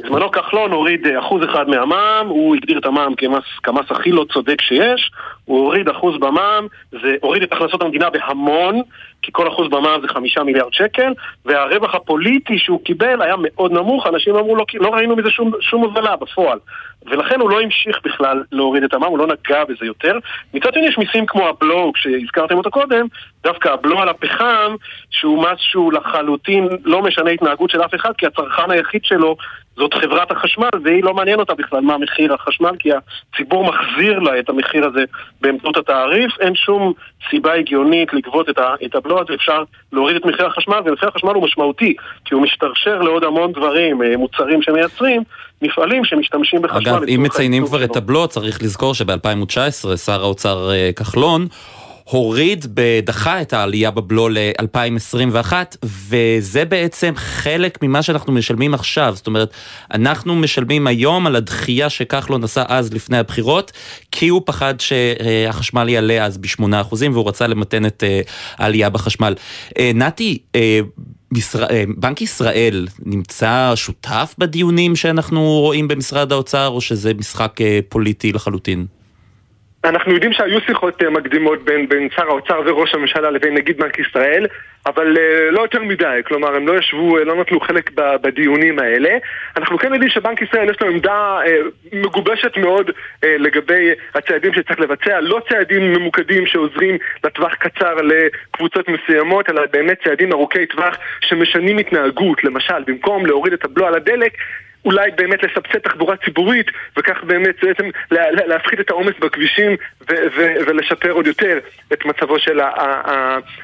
בזמנו 0.00 0.30
כחלון 0.30 0.72
הוריד 0.72 1.06
אה, 1.06 1.18
אחוז 1.18 1.44
אחד 1.44 1.68
מהמע"מ, 1.68 2.26
הוא 2.28 2.56
הגדיר 2.56 2.78
את 2.78 2.86
המע"מ 2.86 3.14
כמס, 3.14 3.44
כמס 3.62 3.84
הכי 3.90 4.10
לא 4.10 4.24
צודק 4.32 4.60
שיש, 4.60 5.10
הוא 5.44 5.60
הוריד 5.60 5.88
אחוז 5.88 6.20
במע"מ, 6.20 6.66
זה 6.90 7.16
הוריד 7.20 7.42
את 7.42 7.52
הכנסות 7.52 7.82
המדינה 7.82 8.10
בהמון, 8.10 8.82
כי 9.22 9.32
כל 9.32 9.48
אחוז 9.48 9.68
במע"מ 9.68 10.00
זה 10.00 10.08
חמישה 10.08 10.42
מיליארד 10.42 10.72
שקל, 10.72 11.12
והרווח 11.44 11.94
הפוליטי 11.94 12.58
שהוא 12.58 12.84
קיבל 12.84 13.22
היה 13.22 13.34
מאוד 13.38 13.72
נמוך, 13.72 14.06
אנשים 14.06 14.36
אמרו 14.36 14.56
לא, 14.56 14.64
לא 14.74 14.88
ראינו 14.88 15.16
מזה 15.16 15.30
שום, 15.30 15.50
שום 15.60 15.82
הובלה 15.82 16.16
בפועל. 16.16 16.58
ולכן 17.06 17.40
הוא 17.40 17.50
לא 17.50 17.60
המשיך 17.60 17.98
בכלל 18.04 18.42
להוריד 18.52 18.82
את 18.82 18.94
המע"מ, 18.94 19.10
הוא 19.10 19.18
לא 19.18 19.26
נגע 19.26 19.64
בזה 19.64 19.86
יותר. 19.86 20.18
מצד 20.54 20.74
שני 20.74 20.86
יש 20.86 20.98
מיסים 20.98 21.26
כמו 21.26 21.48
הבלו, 21.48 21.92
שהזכרתם 21.96 22.56
אותו 22.56 22.70
קודם, 22.70 23.06
דווקא 23.42 23.68
הבלו 23.68 24.00
על 24.00 24.08
הפחם, 24.08 24.74
שהוא 25.10 25.42
מס 25.42 25.58
שהוא 25.58 25.92
לחלוטין 25.92 26.68
לא 26.84 27.02
משנה 27.02 27.30
התנהגות 27.30 27.70
של 27.70 27.82
אף 27.82 27.94
אחד, 27.94 28.12
כי 28.18 28.26
הצרכן 28.26 28.70
היחיד 28.70 29.04
שלו 29.04 29.36
זאת 29.78 29.94
חברת 29.94 30.30
החשמל, 30.30 30.68
והיא 30.84 31.04
לא 31.04 31.14
מעניין 31.14 31.40
אותה 31.40 31.54
בכלל 31.54 31.80
מה 31.80 31.98
מחיר 31.98 32.34
החשמל, 32.34 32.70
כי 32.78 32.90
הציבור 32.92 33.64
מחזיר 33.64 34.18
לה 34.18 34.38
את 34.38 34.48
המחיר 34.48 34.86
הזה 34.86 35.04
באמצעות 35.40 35.76
התעריף. 35.76 36.32
אין 36.40 36.54
שום 36.54 36.92
סיבה 37.30 37.54
הגיונית 37.54 38.14
לגבות 38.14 38.48
את, 38.48 38.58
ה, 38.58 38.74
את 38.84 38.94
הבלו 38.94 39.20
הזה, 39.20 39.34
אפשר 39.34 39.62
להוריד 39.92 40.16
את 40.16 40.24
מחיר 40.24 40.46
החשמל, 40.46 40.80
ומחיר 40.84 41.08
החשמל 41.08 41.34
הוא 41.34 41.44
משמעותי, 41.44 41.94
כי 42.24 42.34
הוא 42.34 42.42
משתרשר 42.42 42.98
לעוד 43.02 43.24
המון 43.24 43.52
דברים, 43.52 44.02
אה, 44.02 44.16
מוצרים 44.16 44.62
שמייצרים, 44.62 45.22
מפעלים 45.62 46.04
שמשתמשים 46.04 46.62
בחשמל. 46.62 46.92
אגב, 46.92 47.02
אם 47.02 47.22
מציינים 47.22 47.66
כבר 47.66 47.84
את 47.84 47.96
הבלו, 47.96 48.28
צריך 48.28 48.62
לזכור 48.62 48.94
שב-2019 48.94 49.96
שר 49.96 50.22
האוצר 50.22 50.70
אה, 50.70 50.90
כחלון 50.96 51.46
הוריד, 52.10 52.66
דחה 53.02 53.40
את 53.42 53.52
העלייה 53.52 53.90
בבלו 53.90 54.28
ל-2021, 54.28 55.52
וזה 55.84 56.64
בעצם 56.64 57.12
חלק 57.16 57.78
ממה 57.82 58.02
שאנחנו 58.02 58.32
משלמים 58.32 58.74
עכשיו. 58.74 59.12
זאת 59.16 59.26
אומרת, 59.26 59.50
אנחנו 59.94 60.36
משלמים 60.36 60.86
היום 60.86 61.26
על 61.26 61.36
הדחייה 61.36 61.90
שכחלון 61.90 62.44
עשה 62.44 62.64
אז 62.68 62.92
לפני 62.92 63.18
הבחירות, 63.18 63.72
כי 64.12 64.28
הוא 64.28 64.42
פחד 64.44 64.74
שהחשמל 64.80 65.88
יעלה 65.88 66.24
אז 66.24 66.38
ב-8% 66.38 66.94
והוא 67.12 67.28
רצה 67.28 67.46
למתן 67.46 67.86
את 67.86 68.04
אה, 68.04 68.20
העלייה 68.56 68.90
בחשמל. 68.90 69.34
אה, 69.78 69.90
נתי, 69.94 70.38
אה, 70.54 70.80
בנק 71.96 72.22
ישראל 72.22 72.86
נמצא 73.06 73.72
שותף 73.74 74.34
בדיונים 74.38 74.96
שאנחנו 74.96 75.40
רואים 75.40 75.88
במשרד 75.88 76.32
האוצר, 76.32 76.68
או 76.68 76.80
שזה 76.80 77.14
משחק 77.14 77.56
פוליטי 77.88 78.32
לחלוטין? 78.32 78.86
אנחנו 79.84 80.12
יודעים 80.12 80.32
שהיו 80.32 80.60
שיחות 80.60 81.02
אה, 81.02 81.10
מקדימות 81.10 81.64
בין, 81.64 81.88
בין 81.88 82.08
שר 82.16 82.28
האוצר 82.28 82.60
וראש 82.66 82.94
הממשלה 82.94 83.30
לבין 83.30 83.54
נגיד 83.54 83.78
בנק 83.78 83.98
ישראל, 83.98 84.46
אבל 84.86 85.16
uh, 85.16 85.50
לא 85.50 85.60
יותר 85.60 85.82
מדי, 85.82 86.20
כלומר 86.26 86.56
הם 86.56 86.68
לא 86.68 86.78
ישבו, 86.78 87.18
אה, 87.18 87.24
לא 87.24 87.40
נטלו 87.40 87.60
חלק 87.60 87.90
בדיונים 88.22 88.78
האלה. 88.78 89.10
אנחנו 89.56 89.78
כן 89.78 89.92
יודעים 89.92 90.10
שבנק 90.10 90.42
ישראל 90.42 90.70
יש 90.70 90.76
לו 90.80 90.88
עמדה 90.88 91.38
מגובשת 91.92 92.56
מאוד 92.56 92.90
לגבי 93.22 93.90
הצעדים 94.14 94.54
שצריך 94.54 94.80
לבצע, 94.80 95.20
לא 95.20 95.40
צעדים 95.48 95.92
ממוקדים 95.92 96.46
שעוזרים 96.46 96.98
לטווח 97.24 97.54
קצר 97.54 97.94
לקבוצות 97.94 98.88
מסוימות, 98.88 99.50
אלא 99.50 99.62
באמת 99.72 99.98
צעדים 100.04 100.32
ארוכי 100.32 100.66
טווח 100.66 100.98
שמשנים 101.20 101.78
התנהגות, 101.78 102.44
למשל, 102.44 102.82
במקום 102.86 103.26
להוריד 103.26 103.52
את 103.52 103.64
הבלו 103.64 103.86
על 103.86 103.94
הדלק, 103.94 104.32
אולי 104.84 105.10
באמת 105.10 105.42
לסבסד 105.42 105.78
תחבורה 105.78 106.16
ציבורית, 106.16 106.66
וכך 106.96 107.22
באמת 107.22 107.54
בעצם 107.62 107.90
להפחית 108.46 108.80
את 108.80 108.90
העומס 108.90 109.14
בכבישים 109.20 109.76
ולשפר 110.66 111.10
עוד 111.10 111.26
יותר 111.26 111.58
את 111.92 112.04
מצבו 112.04 112.38
של 112.38 112.60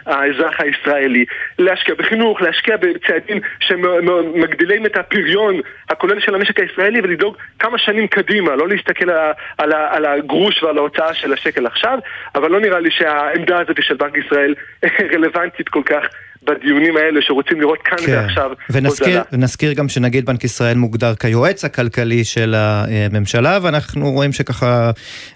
האזרח 0.07 0.61
הישראלי. 0.61 1.25
להשקיע 1.59 1.95
בחינוך, 1.95 2.43
להשקיע 2.43 2.77
בצעדים 2.77 3.41
שמגדילים 3.61 4.87
את 4.87 4.97
הפריון 4.97 5.61
הכולל 5.91 6.21
של 6.21 6.35
המשק 6.35 6.61
הישראלי 6.61 7.01
ולדאוג 7.01 7.37
כמה 7.59 7.79
שנים 7.79 8.07
קדימה, 8.07 8.57
לא 8.57 8.69
להסתכל 8.69 9.11
על 9.59 10.05
הגרוש 10.05 10.63
ועל 10.63 10.79
ההוצאה 10.79 11.15
של 11.15 11.33
השקל 11.33 11.67
עכשיו, 11.67 11.99
אבל 12.35 12.51
לא 12.51 12.61
נראה 12.61 12.81
לי 12.81 12.91
שהעמדה 12.91 13.61
הזאת 13.61 13.83
של 13.83 13.95
בנק 13.95 14.17
ישראל 14.27 14.55
רלוונטית 15.15 15.69
כל 15.69 15.83
כך 15.87 16.05
בדיונים 16.47 16.97
האלה 16.97 17.21
שרוצים 17.23 17.61
לראות 17.61 17.79
כאן 17.85 17.99
כן. 18.07 18.13
ועכשיו 18.13 18.51
ונזכיר, 18.71 19.23
ונזכיר 19.33 19.73
גם 19.73 19.89
שנגיד 19.89 20.27
בנק 20.27 20.45
ישראל 20.45 20.77
מוגדר 20.77 21.15
כיועץ 21.15 21.65
הכלכלי 21.65 22.25
של 22.25 22.55
הממשלה, 22.57 23.59
ואנחנו 23.63 24.11
רואים 24.11 24.33
שככה 24.33 24.91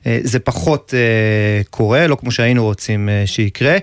אה, 0.07 0.19
זה 0.23 0.39
פחות 0.39 0.95
אה, 0.97 1.63
קורה, 1.71 2.07
לא 2.07 2.17
כמו 2.17 2.31
שהיינו 2.31 2.65
רוצים 2.65 3.09
אה, 3.09 3.23
שיקרה. 3.27 3.77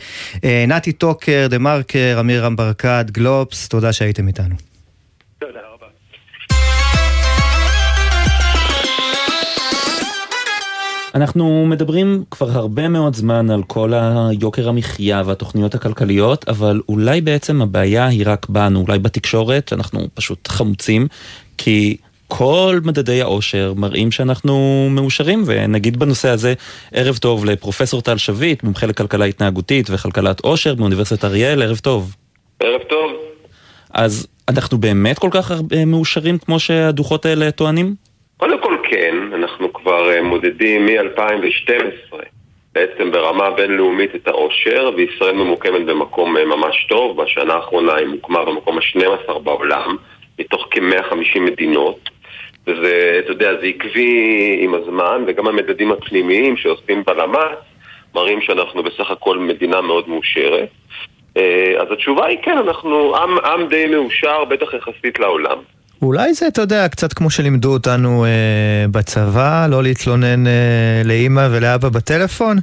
נתי 0.67 0.91
טוקר, 0.91 1.47
דה 1.49 1.57
מרקר, 1.57 2.17
אמיר 2.19 2.49
ברקת, 2.49 3.05
גלובס, 3.11 3.67
תודה 3.67 3.93
שהייתם 3.93 4.27
איתנו. 4.27 4.74
אנחנו 11.15 11.65
מדברים 11.65 12.23
כבר 12.31 12.49
הרבה 12.49 12.87
מאוד 12.87 13.15
זמן 13.15 13.49
על 13.49 13.63
כל 13.67 13.91
היוקר 13.93 14.69
המחיה 14.69 15.21
והתוכניות 15.25 15.75
הכלכליות, 15.75 16.49
אבל 16.49 16.81
אולי 16.89 17.21
בעצם 17.21 17.61
הבעיה 17.61 18.07
היא 18.07 18.23
רק 18.25 18.45
בנו, 18.49 18.83
אולי 18.87 18.99
בתקשורת, 18.99 19.67
שאנחנו 19.67 19.99
פשוט 20.13 20.47
חמוצים, 20.47 21.07
כי 21.57 21.97
כל 22.27 22.79
מדדי 22.83 23.21
העושר 23.21 23.73
מראים 23.77 24.11
שאנחנו 24.11 24.87
מאושרים, 24.91 25.43
ונגיד 25.45 25.99
בנושא 25.99 26.29
הזה, 26.29 26.53
ערב 26.93 27.17
טוב 27.17 27.45
לפרופסור 27.45 28.01
טל 28.01 28.17
שביט, 28.17 28.63
מומחה 28.63 28.87
לכלכלה 28.87 29.25
התנהגותית 29.25 29.87
וכלכלת 29.89 30.39
עושר 30.39 30.75
באוניברסיטת 30.75 31.25
אריאל, 31.25 31.61
ערב 31.61 31.77
טוב. 31.77 32.15
ערב 32.59 32.81
טוב. 32.89 33.11
אז 33.93 34.27
אנחנו 34.49 34.77
באמת 34.77 35.19
כל 35.19 35.29
כך 35.31 35.51
מאושרים 35.87 36.37
כמו 36.37 36.59
שהדוחות 36.59 37.25
האלה 37.25 37.51
טוענים? 37.51 37.95
קודם 38.37 38.61
כל 38.61 38.75
כן, 38.89 39.15
אנחנו 39.33 39.64
כבר 40.05 40.13
אה, 40.13 40.21
מודדים 40.21 40.85
מ-2012 40.85 42.15
בעצם 42.73 43.11
ברמה 43.11 43.51
בינלאומית 43.51 44.15
את 44.15 44.27
העושר, 44.27 44.91
וישראל 44.97 45.35
ממוקמת 45.35 45.85
במקום 45.85 46.37
אה, 46.37 46.45
ממש 46.45 46.85
טוב, 46.89 47.21
בשנה 47.21 47.53
האחרונה 47.53 47.95
היא 47.95 48.07
מוקמה 48.07 48.45
במקום 48.45 48.77
ה-12 48.77 49.39
בעולם, 49.39 49.95
מתוך 50.39 50.67
כ-150 50.71 51.39
מדינות. 51.39 52.09
וזה, 52.67 53.19
אתה 53.19 53.31
יודע, 53.31 53.51
זה 53.61 53.65
עקבי 53.65 54.57
עם 54.59 54.73
הזמן, 54.73 55.23
וגם 55.27 55.47
המדדים 55.47 55.91
הפנימיים 55.91 56.57
שעושים 56.57 57.03
בלמ"ס 57.03 57.57
מראים 58.15 58.41
שאנחנו 58.41 58.83
בסך 58.83 59.11
הכל 59.11 59.37
מדינה 59.37 59.81
מאוד 59.81 60.09
מאושרת. 60.09 60.69
אה, 61.37 61.73
אז 61.81 61.91
התשובה 61.91 62.25
היא 62.25 62.37
כן, 62.43 62.57
אנחנו 62.57 63.15
עם, 63.15 63.39
עם 63.39 63.67
די 63.67 63.85
מאושר, 63.85 64.45
בטח 64.45 64.73
יחסית 64.73 65.19
לעולם. 65.19 65.57
אולי 66.01 66.33
זה, 66.33 66.47
אתה 66.47 66.61
יודע, 66.61 66.87
קצת 66.87 67.13
כמו 67.13 67.29
שלימדו 67.29 67.73
אותנו 67.73 68.25
אה, 68.25 68.85
בצבא, 68.91 69.67
לא 69.69 69.83
להתלונן 69.83 70.47
אה, 70.47 71.01
לאימא 71.05 71.47
ולאבא 71.51 71.89
בטלפון. 71.89 72.57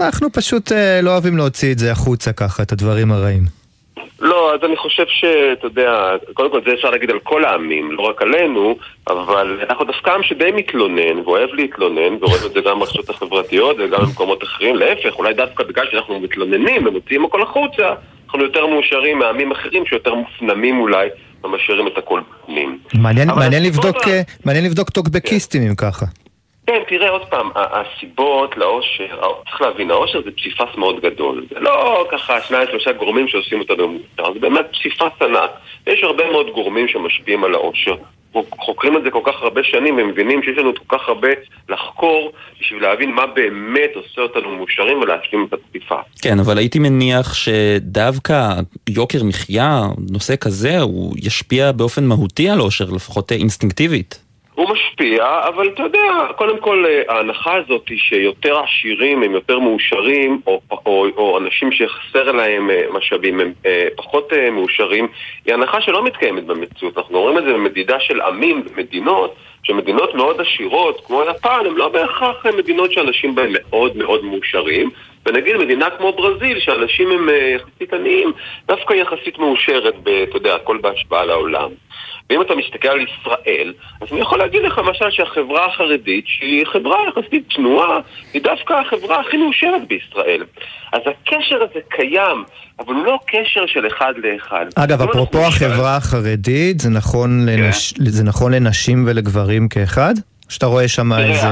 אנחנו 0.00 0.32
פשוט 0.32 0.72
אה, 0.72 1.00
לא 1.02 1.10
אוהבים 1.10 1.36
להוציא 1.36 1.72
את 1.72 1.78
זה 1.78 1.92
החוצה 1.92 2.32
ככה, 2.32 2.62
את 2.62 2.72
הדברים 2.72 3.12
הרעים. 3.12 3.42
לא, 4.20 4.54
אז 4.54 4.60
אני 4.64 4.76
חושב 4.76 5.04
שאתה 5.08 5.66
יודע, 5.66 6.10
קודם 6.34 6.50
כל 6.50 6.60
זה 6.66 6.72
אפשר 6.74 6.90
להגיד 6.90 7.10
על 7.10 7.18
כל 7.18 7.44
העמים, 7.44 7.92
לא 7.92 8.02
רק 8.02 8.22
עלינו, 8.22 8.76
אבל 9.08 9.60
אנחנו 9.70 9.84
דווקא 9.84 10.10
עם 10.10 10.22
שדי 10.22 10.50
מתלונן, 10.54 11.18
ואוהב 11.24 11.50
להתלונן, 11.52 12.16
ורואים 12.20 12.42
את 12.46 12.52
זה 12.52 12.60
גם 12.60 12.78
ברשתות 12.78 13.10
החברתיות 13.10 13.76
וגם 13.78 14.00
במקומות 14.00 14.42
אחרים, 14.42 14.76
להפך, 14.76 15.14
אולי 15.18 15.34
דווקא 15.34 15.64
בגלל 15.64 15.86
שאנחנו 15.90 16.20
מתלוננים 16.20 16.86
ומוציאים 16.86 17.24
הכל 17.24 17.42
החוצה, 17.42 17.94
אנחנו 18.26 18.42
יותר 18.42 18.66
מאושרים 18.66 19.18
מעמים 19.18 19.52
אחרים 19.52 19.86
שיותר 19.86 20.14
מופנמים 20.14 20.80
אולי 20.80 21.08
ומשאירים 21.46 21.86
את 21.86 21.98
הכל 21.98 22.20
בפנים. 22.20 22.78
מעניין, 22.94 23.28
מעניין, 23.28 23.62
לבדוק, 23.62 23.96
ה... 23.96 24.10
מעניין 24.44 24.64
לבדוק 24.64 24.90
טוקבקיסטים 24.90 25.62
אם 25.62 25.74
ככה. 25.74 26.06
כן, 26.66 26.82
תראה 26.88 27.10
עוד 27.10 27.24
פעם, 27.24 27.50
הסיבות 27.54 28.56
לאושר, 28.56 29.20
צריך 29.44 29.60
להבין, 29.60 29.90
האושר 29.90 30.22
זה 30.24 30.30
פסיפס 30.30 30.76
מאוד 30.78 31.00
גדול. 31.00 31.46
זה 31.54 31.60
לא 31.60 32.06
ככה 32.12 32.40
שניים 32.40 32.68
שלושה 32.70 32.92
גורמים 32.92 33.28
שעושים 33.28 33.60
אותנו 33.60 33.88
מותר, 33.88 34.32
זה 34.32 34.40
באמת 34.40 34.66
פסיפס 34.72 35.22
ענק. 35.22 35.50
יש 35.86 36.02
הרבה 36.02 36.30
מאוד 36.30 36.46
גורמים 36.54 36.88
שמשפיעים 36.88 37.44
על 37.44 37.54
האושר. 37.54 37.96
חוקרים 38.58 38.96
את 38.96 39.02
זה 39.04 39.10
כל 39.10 39.20
כך 39.24 39.34
הרבה 39.42 39.60
שנים 39.64 39.98
ומבינים 39.98 40.42
שיש 40.42 40.58
לנו 40.58 40.72
כל 40.74 40.98
כך 40.98 41.08
הרבה 41.08 41.28
לחקור 41.68 42.32
בשביל 42.60 42.82
להבין 42.82 43.10
מה 43.10 43.26
באמת 43.26 43.90
עושה 43.94 44.20
אותנו 44.20 44.56
מאושרים 44.56 44.98
ולהשלים 45.00 45.46
את 45.48 45.52
הפסיפה. 45.52 45.96
כן, 46.22 46.38
אבל 46.38 46.58
הייתי 46.58 46.78
מניח 46.78 47.34
שדווקא 47.34 48.54
יוקר 48.88 49.24
מחיה, 49.24 49.82
נושא 50.10 50.36
כזה, 50.36 50.80
הוא 50.80 51.14
ישפיע 51.22 51.72
באופן 51.72 52.04
מהותי 52.04 52.48
על 52.48 52.60
אושר, 52.60 52.90
לפחות 52.90 53.32
אינסטינקטיבית. 53.32 54.25
הוא 54.56 54.68
משפיע, 54.70 55.40
אבל 55.48 55.68
אתה 55.68 55.82
יודע, 55.82 56.26
קודם 56.36 56.58
כל 56.58 56.84
אה, 56.88 57.02
ההנחה 57.08 57.54
הזאת 57.54 57.88
היא 57.88 57.98
שיותר 57.98 58.58
עשירים 58.58 59.22
הם 59.22 59.32
יותר 59.32 59.58
מאושרים, 59.58 60.40
או, 60.46 60.60
או, 60.70 61.06
או 61.16 61.38
אנשים 61.38 61.72
שחסר 61.72 62.32
להם 62.32 62.70
אה, 62.70 62.82
משאבים 62.92 63.40
הם 63.40 63.52
אה, 63.66 63.88
פחות 63.96 64.32
מאושרים, 64.52 65.08
היא 65.46 65.54
הנחה 65.54 65.80
שלא 65.80 66.04
מתקיימת 66.04 66.44
במציאות. 66.44 66.98
אנחנו 66.98 67.20
רואים 67.20 67.38
את 67.38 67.44
זה 67.44 67.52
במדידה 67.52 68.00
של 68.00 68.20
עמים 68.20 68.62
ומדינות, 68.66 69.34
שמדינות 69.62 70.14
מאוד 70.14 70.40
עשירות, 70.40 71.00
כמו 71.06 71.22
יפן, 71.30 71.60
הן 71.66 71.74
לא 71.74 71.88
בהכרח 71.88 72.46
מדינות 72.58 72.92
שאנשים 72.92 73.34
בהן 73.34 73.50
מאוד 73.52 73.96
מאוד 73.96 74.24
מאושרים, 74.24 74.90
ונגיד 75.26 75.56
מדינה 75.56 75.90
כמו 75.90 76.12
ברזיל, 76.12 76.60
שאנשים 76.60 77.10
הם 77.10 77.28
יחסית 77.54 77.94
עניים, 77.94 78.32
דווקא 78.66 78.94
יחסית 78.94 79.38
מאושרת, 79.38 79.94
אתה 80.02 80.36
יודע, 80.36 80.54
הכל 80.54 80.78
בהשפעה 80.78 81.24
לעולם. 81.24 81.70
ואם 82.30 82.42
אתה 82.42 82.54
מסתכל 82.54 82.88
על 82.88 83.00
ישראל, 83.00 83.72
אז 84.00 84.08
אני 84.12 84.20
יכול 84.20 84.38
להגיד 84.38 84.62
לך 84.62 84.78
למשל 84.78 85.10
שהחברה 85.10 85.66
החרדית, 85.66 86.24
שהיא 86.26 86.64
חברה 86.72 86.96
יחסית 87.08 87.44
צנועה, 87.56 88.00
היא 88.34 88.42
דווקא 88.42 88.72
החברה 88.72 89.20
הכי 89.20 89.36
מאושרת 89.36 89.88
בישראל. 89.88 90.44
אז 90.92 91.00
הקשר 91.06 91.56
הזה 91.56 91.80
קיים, 91.88 92.44
אבל 92.78 92.94
הוא 92.94 93.04
לא 93.04 93.18
קשר 93.26 93.66
של 93.66 93.86
אחד 93.86 94.12
לאחד. 94.16 94.66
אגב, 94.74 95.02
אפרופו 95.02 95.38
החברה 95.38 95.96
החרדית, 95.96 96.80
זה 96.80 96.90
נכון, 96.90 97.46
כן. 97.46 97.62
לנש... 97.62 97.94
זה 97.98 98.24
נכון 98.24 98.54
לנשים 98.54 99.04
ולגברים 99.06 99.68
כאחד? 99.68 100.14
שאתה 100.48 100.66
רואה 100.66 100.88
שם 100.88 101.12
איזה... 101.12 101.46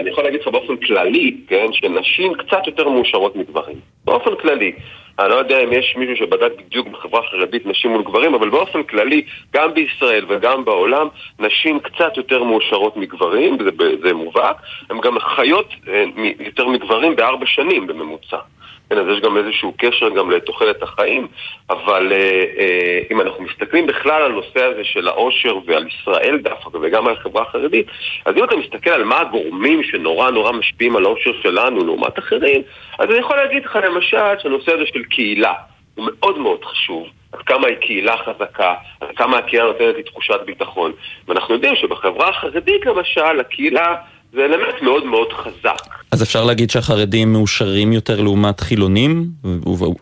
אני 0.00 0.10
יכול 0.10 0.24
להגיד 0.24 0.40
לך 0.40 0.48
באופן 0.48 0.76
כללי, 0.76 1.36
כן, 1.48 1.66
שנשים 1.72 2.32
קצת 2.34 2.66
יותר 2.66 2.88
מאושרות 2.88 3.36
מגברים. 3.36 3.76
באופן 4.04 4.30
כללי. 4.42 4.72
אני 5.18 5.28
לא 5.28 5.34
יודע 5.34 5.64
אם 5.64 5.72
יש 5.72 5.94
מישהו 5.96 6.16
שבדק 6.16 6.52
בדיוק 6.66 6.88
בחברה 6.88 7.20
החרדית 7.20 7.66
נשים 7.66 7.90
מול 7.90 8.02
גברים, 8.02 8.34
אבל 8.34 8.50
באופן 8.50 8.82
כללי, 8.82 9.24
גם 9.54 9.74
בישראל 9.74 10.24
וגם 10.28 10.64
בעולם, 10.64 11.08
נשים 11.38 11.80
קצת 11.80 12.16
יותר 12.16 12.42
מאושרות 12.42 12.96
מגברים, 12.96 13.58
זה, 13.64 13.70
זה 14.02 14.14
מובהק, 14.14 14.56
הן 14.90 15.00
גם 15.00 15.18
חיות 15.18 15.68
אה, 15.88 16.04
יותר 16.38 16.68
מגברים 16.68 17.16
בארבע 17.16 17.46
שנים 17.46 17.86
בממוצע. 17.86 18.36
כן, 18.90 18.98
אז 18.98 19.06
יש 19.08 19.20
גם 19.20 19.36
איזשהו 19.36 19.74
קשר 19.78 20.08
גם 20.08 20.30
לתוחלת 20.30 20.82
החיים, 20.82 21.28
אבל 21.70 22.12
אה, 22.12 22.44
אה, 22.58 23.00
אם 23.10 23.20
אנחנו 23.20 23.44
מסתכלים 23.44 23.86
בכלל 23.86 24.22
על 24.22 24.32
הנושא 24.32 24.64
הזה 24.64 24.84
של 24.84 25.08
העושר 25.08 25.58
ועל 25.66 25.86
ישראל 25.88 26.38
דווקא 26.42 26.78
וגם 26.82 27.08
על 27.08 27.14
החברה 27.14 27.42
החרדית, 27.42 27.86
אז 28.24 28.34
אם 28.36 28.44
אתה 28.44 28.56
מסתכל 28.56 28.90
על 28.90 29.04
מה 29.04 29.20
הגורמים 29.20 29.82
שנורא 29.82 30.30
נורא 30.30 30.52
משפיעים 30.52 30.96
על 30.96 31.04
העושר 31.04 31.32
שלנו 31.42 31.84
לעומת 31.84 32.18
אחרים, 32.18 32.62
אז 32.98 33.10
אני 33.10 33.18
יכול 33.18 33.36
להגיד 33.36 33.64
לך 33.64 33.78
למשל 33.84 34.38
שהנושא 34.42 34.72
הזה 34.72 34.86
של 34.86 35.02
קהילה 35.02 35.54
הוא 35.94 36.08
מאוד 36.10 36.38
מאוד 36.38 36.64
חשוב. 36.64 37.06
עד 37.32 37.42
כמה 37.42 37.66
היא 37.66 37.76
קהילה 37.76 38.16
חזקה, 38.16 38.74
עד 39.00 39.08
כמה 39.16 39.38
הקהילה 39.38 39.64
נותנת 39.64 39.96
לי 39.96 40.02
תחושת 40.02 40.40
ביטחון. 40.46 40.92
ואנחנו 41.28 41.54
יודעים 41.54 41.76
שבחברה 41.76 42.28
החרדית 42.28 42.86
למשל, 42.86 43.40
הקהילה 43.40 43.94
זה 44.32 44.44
אלמנט 44.44 44.82
מאוד 44.82 45.04
מאוד 45.04 45.32
חזק. 45.32 45.96
אז 46.12 46.22
אפשר 46.22 46.44
להגיד 46.44 46.70
שהחרדים 46.70 47.32
מאושרים 47.32 47.92
יותר 47.92 48.20
לעומת 48.20 48.60
חילונים? 48.60 49.24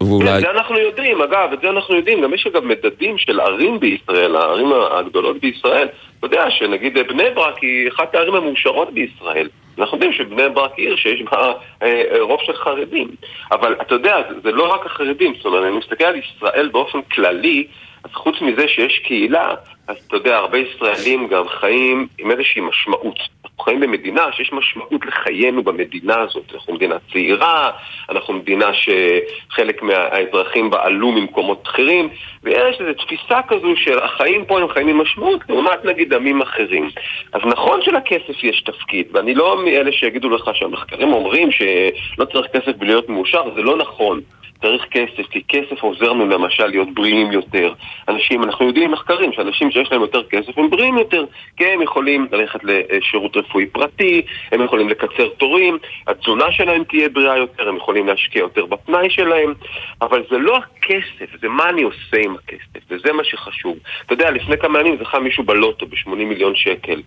ואולי... 0.00 0.30
כן, 0.30 0.40
זה 0.40 0.50
אנחנו 0.50 0.78
יודעים, 0.78 1.22
אגב, 1.22 1.52
את 1.52 1.60
זה 1.62 1.70
אנחנו 1.70 1.94
יודעים. 1.94 2.22
גם 2.22 2.34
יש 2.34 2.46
אגב 2.46 2.64
מדדים 2.64 3.18
של 3.18 3.40
ערים 3.40 3.80
בישראל, 3.80 4.37
הערים 4.37 4.72
הגדולות 4.90 5.40
בישראל. 5.40 5.88
אתה 6.18 6.26
יודע 6.26 6.50
שנגיד 6.50 6.98
בני 7.08 7.30
ברק 7.34 7.58
היא 7.58 7.88
אחת 7.88 8.14
הערים 8.14 8.34
המאושרות 8.34 8.94
בישראל. 8.94 9.48
אנחנו 9.78 9.96
יודעים 9.96 10.12
שבני 10.12 10.48
ברק 10.54 10.72
עיר 10.76 10.96
שיש 10.96 11.22
בה 11.22 11.52
אה, 11.82 12.02
אה, 12.12 12.22
רוב 12.22 12.40
של 12.46 12.52
חרדים. 12.52 13.08
אבל 13.52 13.74
אתה 13.80 13.94
יודע, 13.94 14.16
זה 14.42 14.52
לא 14.52 14.74
רק 14.74 14.87
החרדים, 14.87 15.34
זאת 15.37 15.46
אומרת, 15.46 15.62
אני 15.64 15.78
מסתכל 15.78 16.04
על 16.04 16.16
ישראל 16.16 16.68
באופן 16.72 17.02
כללי, 17.02 17.66
אז 18.04 18.10
חוץ 18.14 18.37
מזה 18.40 18.68
שיש 18.68 18.98
קהילה, 18.98 19.54
אז 19.88 19.96
אתה 20.06 20.16
יודע, 20.16 20.36
הרבה 20.36 20.58
ישראלים 20.58 21.28
גם 21.28 21.48
חיים 21.48 22.06
עם 22.18 22.30
איזושהי 22.30 22.62
משמעות. 22.62 23.18
אנחנו 23.44 23.64
חיים 23.64 23.80
במדינה 23.80 24.32
שיש 24.32 24.52
משמעות 24.52 25.06
לחיינו 25.06 25.62
במדינה 25.62 26.20
הזאת. 26.20 26.52
אנחנו 26.54 26.74
מדינה 26.74 26.96
צעירה, 27.12 27.70
אנחנו 28.08 28.34
מדינה 28.34 28.66
שחלק 28.74 29.82
מהאזרחים 29.82 30.70
בה 30.70 30.84
עלו 30.84 31.12
ממקומות 31.12 31.62
אחרים, 31.66 32.08
ויש 32.42 32.80
איזו 32.80 32.92
תפיסה 32.92 33.40
כזו 33.48 33.76
של 33.76 33.98
החיים 33.98 34.44
פה 34.44 34.60
הם 34.60 34.68
חיים 34.68 34.88
עם 34.88 35.00
משמעות, 35.00 35.40
לעומת 35.48 35.84
נגיד 35.84 36.14
עמים 36.14 36.42
אחרים. 36.42 36.90
אז 37.32 37.40
נכון 37.44 37.82
שלכסף 37.82 38.44
יש 38.44 38.62
תפקיד, 38.62 39.06
ואני 39.12 39.34
לא 39.34 39.64
מאלה 39.64 39.92
שיגידו 39.92 40.30
לך 40.30 40.50
שהמחקרים 40.54 41.12
אומרים 41.12 41.50
שלא 41.50 42.24
צריך 42.24 42.46
כסף 42.52 42.76
בלהיות 42.76 43.08
מאושר, 43.08 43.54
זה 43.54 43.62
לא 43.62 43.76
נכון. 43.76 44.20
צריך 44.62 44.84
כסף, 44.90 45.26
כי 45.30 45.42
כסף 45.48 45.82
עוזר 45.82 46.12
לנו 46.12 46.26
למשל 46.26 46.66
להיות 46.66 46.94
בריאים 46.94 47.32
יותר. 47.32 47.72
אנשים, 48.08 48.42
אנחנו 48.42 48.66
יודעים 48.66 48.90
מחקרים 48.90 49.32
שאנשים 49.32 49.70
שיש 49.70 49.92
להם 49.92 50.00
יותר 50.00 50.22
כסף 50.24 50.58
הם 50.58 50.70
בריאים 50.70 50.98
יותר, 50.98 51.24
כי 51.56 51.64
הם 51.66 51.82
יכולים 51.82 52.26
ללכת 52.32 52.60
לשירות 52.64 53.36
רפואי 53.36 53.66
פרטי, 53.66 54.22
הם 54.52 54.62
יכולים 54.62 54.88
לקצר 54.88 55.28
תורים, 55.28 55.78
התזונה 56.06 56.52
שלהם 56.52 56.84
תהיה 56.84 57.08
בריאה 57.08 57.36
יותר, 57.36 57.68
הם 57.68 57.76
יכולים 57.76 58.06
להשקיע 58.06 58.40
יותר 58.40 58.66
בפנאי 58.66 59.10
שלהם, 59.10 59.54
אבל 60.02 60.22
זה 60.30 60.38
לא 60.38 60.56
הכסף, 60.56 61.40
זה 61.40 61.48
מה 61.48 61.68
אני 61.68 61.82
עושה 61.82 62.16
עם 62.24 62.34
הכסף, 62.34 62.84
וזה 62.90 63.12
מה 63.12 63.24
שחשוב. 63.24 63.76
אתה 64.06 64.12
יודע, 64.12 64.30
לפני 64.30 64.58
כמה 64.58 64.80
ימים 64.80 64.96
זכה 65.00 65.18
מישהו 65.18 65.44
בלוטו 65.44 65.86
ב-80 65.86 66.14
מיליון 66.14 66.56
שקל. 66.56 67.00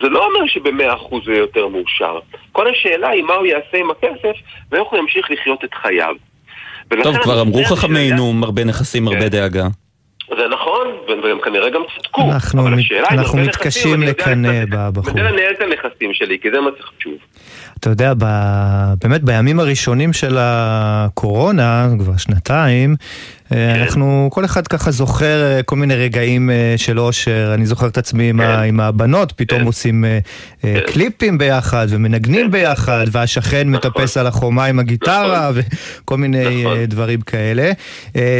זה 0.00 0.08
לא 0.08 0.26
אומר 0.26 0.46
שבמאה 0.46 0.94
אחוז 0.94 1.22
הוא 1.26 1.32
יהיה 1.32 1.40
יותר 1.40 1.68
מאושר. 1.68 2.18
כל 2.52 2.68
השאלה 2.68 3.08
היא 3.08 3.22
מה 3.22 3.34
הוא 3.34 3.46
יעשה 3.46 3.78
עם 3.78 3.90
הכסף 3.90 4.36
ואיך 4.70 4.88
הוא 4.90 4.98
ימשיך 4.98 5.30
לחיות 5.30 5.64
את 5.64 5.74
חייו. 5.74 6.16
טוב, 7.02 7.16
כבר 7.22 7.40
אמרו 7.40 7.64
חכמינו, 7.64 8.34
הרבה 8.42 8.64
נכסים, 8.64 9.08
הרבה 9.08 9.20
כן. 9.20 9.28
דאגה. 9.28 9.68
זה 10.28 10.42
נכון, 10.52 10.86
והם 11.24 11.38
כנראה 11.44 11.70
גם 11.70 11.80
צדקו. 11.96 12.22
אנחנו, 12.22 12.62
אבל 12.62 12.78
השאלה 12.78 13.08
אנחנו 13.10 13.38
מתקשים 13.38 14.02
לקנא 14.02 14.64
בבחור. 14.70 15.12
אני 15.12 15.20
יודע 15.20 15.30
לנהל 15.30 15.52
את 15.52 15.62
הנכסים 15.62 16.10
שלי, 16.14 16.38
כי 16.42 16.50
זה 16.50 16.60
מה 16.60 16.70
שחשוב. 16.78 17.12
אתה 17.78 17.90
יודע, 17.90 18.12
ב... 18.18 18.24
באמת 19.02 19.22
בימים 19.22 19.60
הראשונים 19.60 20.12
של 20.12 20.36
הקורונה, 20.38 21.88
כבר 21.98 22.16
שנתיים. 22.16 22.96
אנחנו, 23.52 24.28
כל 24.32 24.44
אחד 24.44 24.66
ככה 24.66 24.90
זוכר 24.90 25.42
אה, 25.42 25.62
כל 25.62 25.76
מיני 25.76 25.94
רגעים 25.94 26.50
אה, 26.50 26.74
של 26.76 27.00
אושר. 27.00 27.50
אני 27.54 27.66
זוכר 27.66 27.86
את 27.86 27.98
עצמי 27.98 28.30
עם, 28.30 28.40
כן. 28.40 28.80
הבנות, 28.80 29.32
פתאום 29.32 29.60
כן. 29.60 29.66
עושים 29.66 30.04
כן. 30.62 30.80
קליפים 30.86 31.38
ביחד 31.38 31.86
ומנגנים 31.90 32.46
כן. 32.46 32.50
ביחד, 32.50 33.06
והשכן 33.12 33.70
נכון. 33.70 33.90
מטפס 33.90 34.16
על 34.16 34.26
החומה 34.26 34.64
עם 34.64 34.78
הגיטרה 34.78 35.50
נכון. 35.50 35.62
וכל 36.02 36.16
מיני 36.16 36.64
נכון. 36.64 36.84
דברים 36.84 37.20
כאלה. 37.20 37.72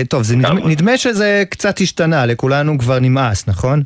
טוב, 0.08 0.22
נדמה 0.64 0.96
שזה 0.96 1.44
קצת 1.50 1.80
השתנה, 1.80 2.26
לכולנו 2.26 2.78
כבר 2.78 2.98
נמאס, 2.98 3.48
נכון? 3.48 3.82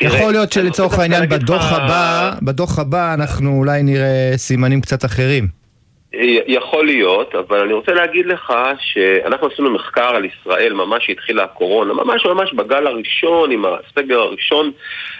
יכול 0.00 0.32
להיות 0.32 0.52
שלצורך 0.52 0.98
העניין 0.98 1.28
בדוח 1.28 1.72
הבא, 1.72 2.32
בדוח 2.42 2.78
הבא 2.78 3.14
אנחנו 3.14 3.58
אולי 3.58 3.82
נראה 3.82 4.32
סימנים 4.36 4.80
קצת 4.80 5.04
אחרים. 5.04 5.48
יכול 6.46 6.86
להיות, 6.86 7.34
אבל 7.34 7.60
אני 7.60 7.72
רוצה 7.72 7.92
להגיד 7.92 8.26
לך 8.26 8.52
שאנחנו 8.80 9.46
עשינו 9.46 9.70
מחקר 9.70 10.16
על 10.16 10.24
ישראל 10.24 10.72
ממש 10.72 11.06
שהתחילה 11.06 11.44
הקורונה, 11.44 11.92
ממש 11.92 12.26
ממש 12.26 12.52
בגל 12.52 12.86
הראשון, 12.86 13.50
עם 13.50 13.64
הסגר 13.64 14.20
הראשון. 14.20 14.72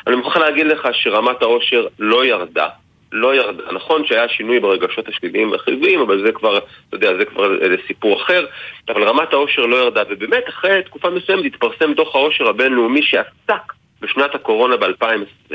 אני 0.07 0.17
מוכרח 0.17 0.37
להגיד 0.37 0.67
לך 0.67 0.89
שרמת 0.93 1.43
העושר 1.43 1.87
לא 1.99 2.25
ירדה. 2.25 2.69
לא 3.13 3.35
ירדה. 3.35 3.63
נכון 3.73 4.07
שהיה 4.07 4.29
שינוי 4.29 4.61
ברגשות 4.61 5.09
השליליים 5.09 5.51
והחיוביים, 5.51 6.01
אבל 6.01 6.27
זה 6.27 6.33
כבר, 6.33 6.59
אתה 6.59 6.97
יודע, 6.97 7.17
זה 7.19 7.25
כבר 7.25 7.59
סיפור 7.87 8.23
אחר. 8.23 8.47
אבל 8.89 9.03
רמת 9.03 9.33
העושר 9.33 9.63
לא 9.63 9.77
ירדה, 9.77 10.03
ובאמת 10.11 10.49
אחרי 10.49 10.83
תקופה 10.83 11.11
מסוימת 11.11 11.45
התפרסם 11.45 11.93
דוח 11.93 12.15
העושר 12.15 12.49
הבינלאומי 12.49 13.03
שעסק 13.03 13.73
בשנת 14.01 14.35
הקורונה 14.35 14.77
ב-2020, 14.77 15.55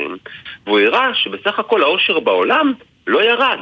והוא 0.66 0.80
הראה 0.80 1.14
שבסך 1.14 1.60
הכל 1.60 1.84
העושר 1.84 2.20
בעולם 2.20 2.74
לא 3.08 3.24
ירד. 3.24 3.60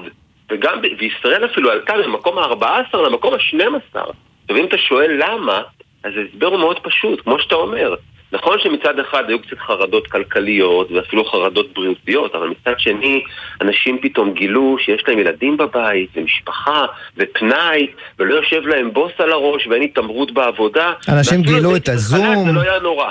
וגם, 0.52 0.80
וישראל 1.00 1.46
אפילו 1.46 1.72
עלתה 1.72 1.94
ממקום 2.08 2.38
ה-14 2.38 2.98
למקום 2.98 3.34
ה-12. 3.34 4.00
עכשיו 4.44 4.58
אם 4.58 4.66
אתה 4.66 4.78
שואל 4.78 5.12
למה, 5.20 5.62
אז 6.04 6.12
ההסבר 6.18 6.48
הוא 6.48 6.60
מאוד 6.60 6.80
פשוט, 6.80 7.22
כמו 7.22 7.40
שאתה 7.40 7.56
אומר. 7.56 7.96
נכון 8.34 8.58
שמצד 8.64 9.00
אחד 9.00 9.24
היו 9.28 9.42
קצת 9.42 9.60
חרדות 9.60 10.08
כלכליות 10.08 10.92
ואפילו 10.92 11.26
חרדות 11.26 11.74
בריאותיות, 11.74 12.36
אבל 12.36 12.48
מצד 12.48 12.74
שני 12.78 13.24
אנשים 13.62 14.00
פתאום 14.02 14.34
גילו 14.34 14.78
שיש 14.80 15.04
להם 15.08 15.20
ילדים 15.20 15.58
בבית 15.58 16.10
ומשפחה 16.16 16.86
ופנאי 17.18 17.88
ולא 18.20 18.36
יושב 18.36 18.68
להם 18.68 18.94
בוס 18.94 19.12
על 19.18 19.32
הראש 19.32 19.68
ואין 19.68 19.82
התעמרות 19.82 20.32
בעבודה. 20.32 20.94
אנשים 21.10 21.42
גילו 21.42 21.76
את 21.76 21.90
הזום. 21.90 22.46
זה 22.46 22.52
לא 22.52 22.62
היה 22.62 22.80
נורא. 22.80 23.10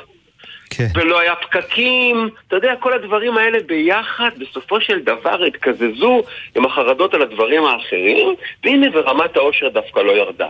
כן. 0.71 0.87
ולא 0.95 1.21
היה 1.21 1.35
פקקים, 1.35 2.29
אתה 2.49 2.57
יודע, 2.57 2.75
כל 2.81 2.93
הדברים 2.93 3.37
האלה 3.37 3.59
ביחד, 3.67 4.31
בסופו 4.39 4.81
של 4.81 5.01
דבר 5.01 5.45
התקזזו 5.45 6.23
עם 6.57 6.65
החרדות 6.65 7.15
על 7.15 7.23
הדברים 7.23 7.65
האחרים, 7.65 8.35
והנה 8.65 8.87
ורמת 8.95 9.37
העושר 9.37 9.69
דווקא 9.69 10.01
לא 10.01 10.13
ירדה. 10.13 10.49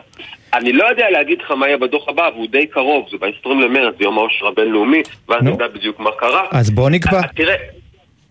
אני 0.54 0.72
לא 0.72 0.84
יודע 0.84 1.10
להגיד 1.10 1.38
לך 1.42 1.50
מה 1.50 1.66
יהיה 1.66 1.78
בדוח 1.78 2.08
הבא, 2.08 2.30
והוא 2.34 2.46
די 2.50 2.66
קרוב, 2.66 3.08
זה 3.10 3.16
ב-20 3.20 3.48
למרץ, 3.48 3.94
זה 3.98 4.04
יום 4.04 4.18
העושר 4.18 4.46
הבינלאומי, 4.46 5.02
ואז 5.28 5.42
נדע 5.42 5.68
בדיוק 5.68 6.00
מה 6.00 6.10
קרה. 6.18 6.46
אז 6.50 6.70
בוא 6.70 6.90
נקבע. 6.90 7.18
אה, 7.18 7.28
תראה, 7.36 7.54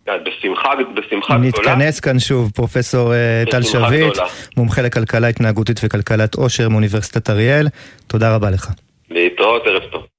אה, 0.09 0.17
בשמחה, 0.17 0.69
בשמחה 0.93 1.37
גדולה. 1.37 1.47
נתכנס 1.47 1.99
כאן 1.99 2.19
שוב, 2.19 2.51
פרופסור 2.55 3.13
אה, 3.13 3.43
טל 3.51 3.61
שביט, 3.61 4.17
מומחה 4.57 4.81
לכלכלה 4.81 5.27
התנהגותית 5.27 5.79
וכלכלת 5.83 6.35
עושר 6.35 6.69
מאוניברסיטת 6.69 7.29
אריאל. 7.29 7.67
תודה 8.07 8.35
רבה 8.35 8.49
לך. 8.49 8.67
להתראות, 9.09 9.67
ערב 9.67 9.83
טוב. 9.91 10.18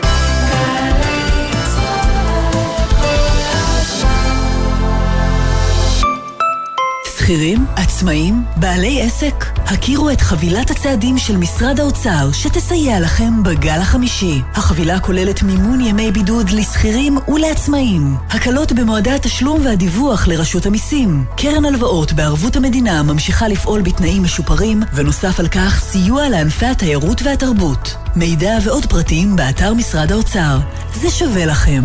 שכירים, 7.31 7.65
עצמאים, 7.75 8.43
בעלי 8.57 9.01
עסק, 9.01 9.45
הכירו 9.57 10.09
את 10.09 10.21
חבילת 10.21 10.71
הצעדים 10.71 11.17
של 11.17 11.37
משרד 11.37 11.79
האוצר 11.79 12.31
שתסייע 12.31 12.99
לכם 12.99 13.43
בגל 13.43 13.79
החמישי. 13.81 14.41
החבילה 14.53 14.99
כוללת 14.99 15.43
מימון 15.43 15.81
ימי 15.81 16.11
בידוד 16.11 16.49
לשכירים 16.49 17.17
ולעצמאים, 17.27 18.15
הקלות 18.29 18.71
במועדי 18.71 19.11
התשלום 19.11 19.65
והדיווח 19.65 20.27
לרשות 20.27 20.65
המיסים, 20.65 21.25
קרן 21.37 21.65
הלוואות 21.65 22.13
בערבות 22.13 22.55
המדינה 22.55 23.03
ממשיכה 23.03 23.47
לפעול 23.47 23.81
בתנאים 23.81 24.23
משופרים, 24.23 24.83
ונוסף 24.93 25.39
על 25.39 25.47
כך 25.47 25.79
סיוע 25.83 26.29
לענפי 26.29 26.65
התיירות 26.65 27.21
והתרבות. 27.21 27.95
מידע 28.15 28.57
ועוד 28.65 28.85
פרטים 28.85 29.35
באתר 29.35 29.73
משרד 29.73 30.11
האוצר. 30.11 30.59
זה 31.01 31.09
שווה 31.09 31.45
לכם. 31.45 31.83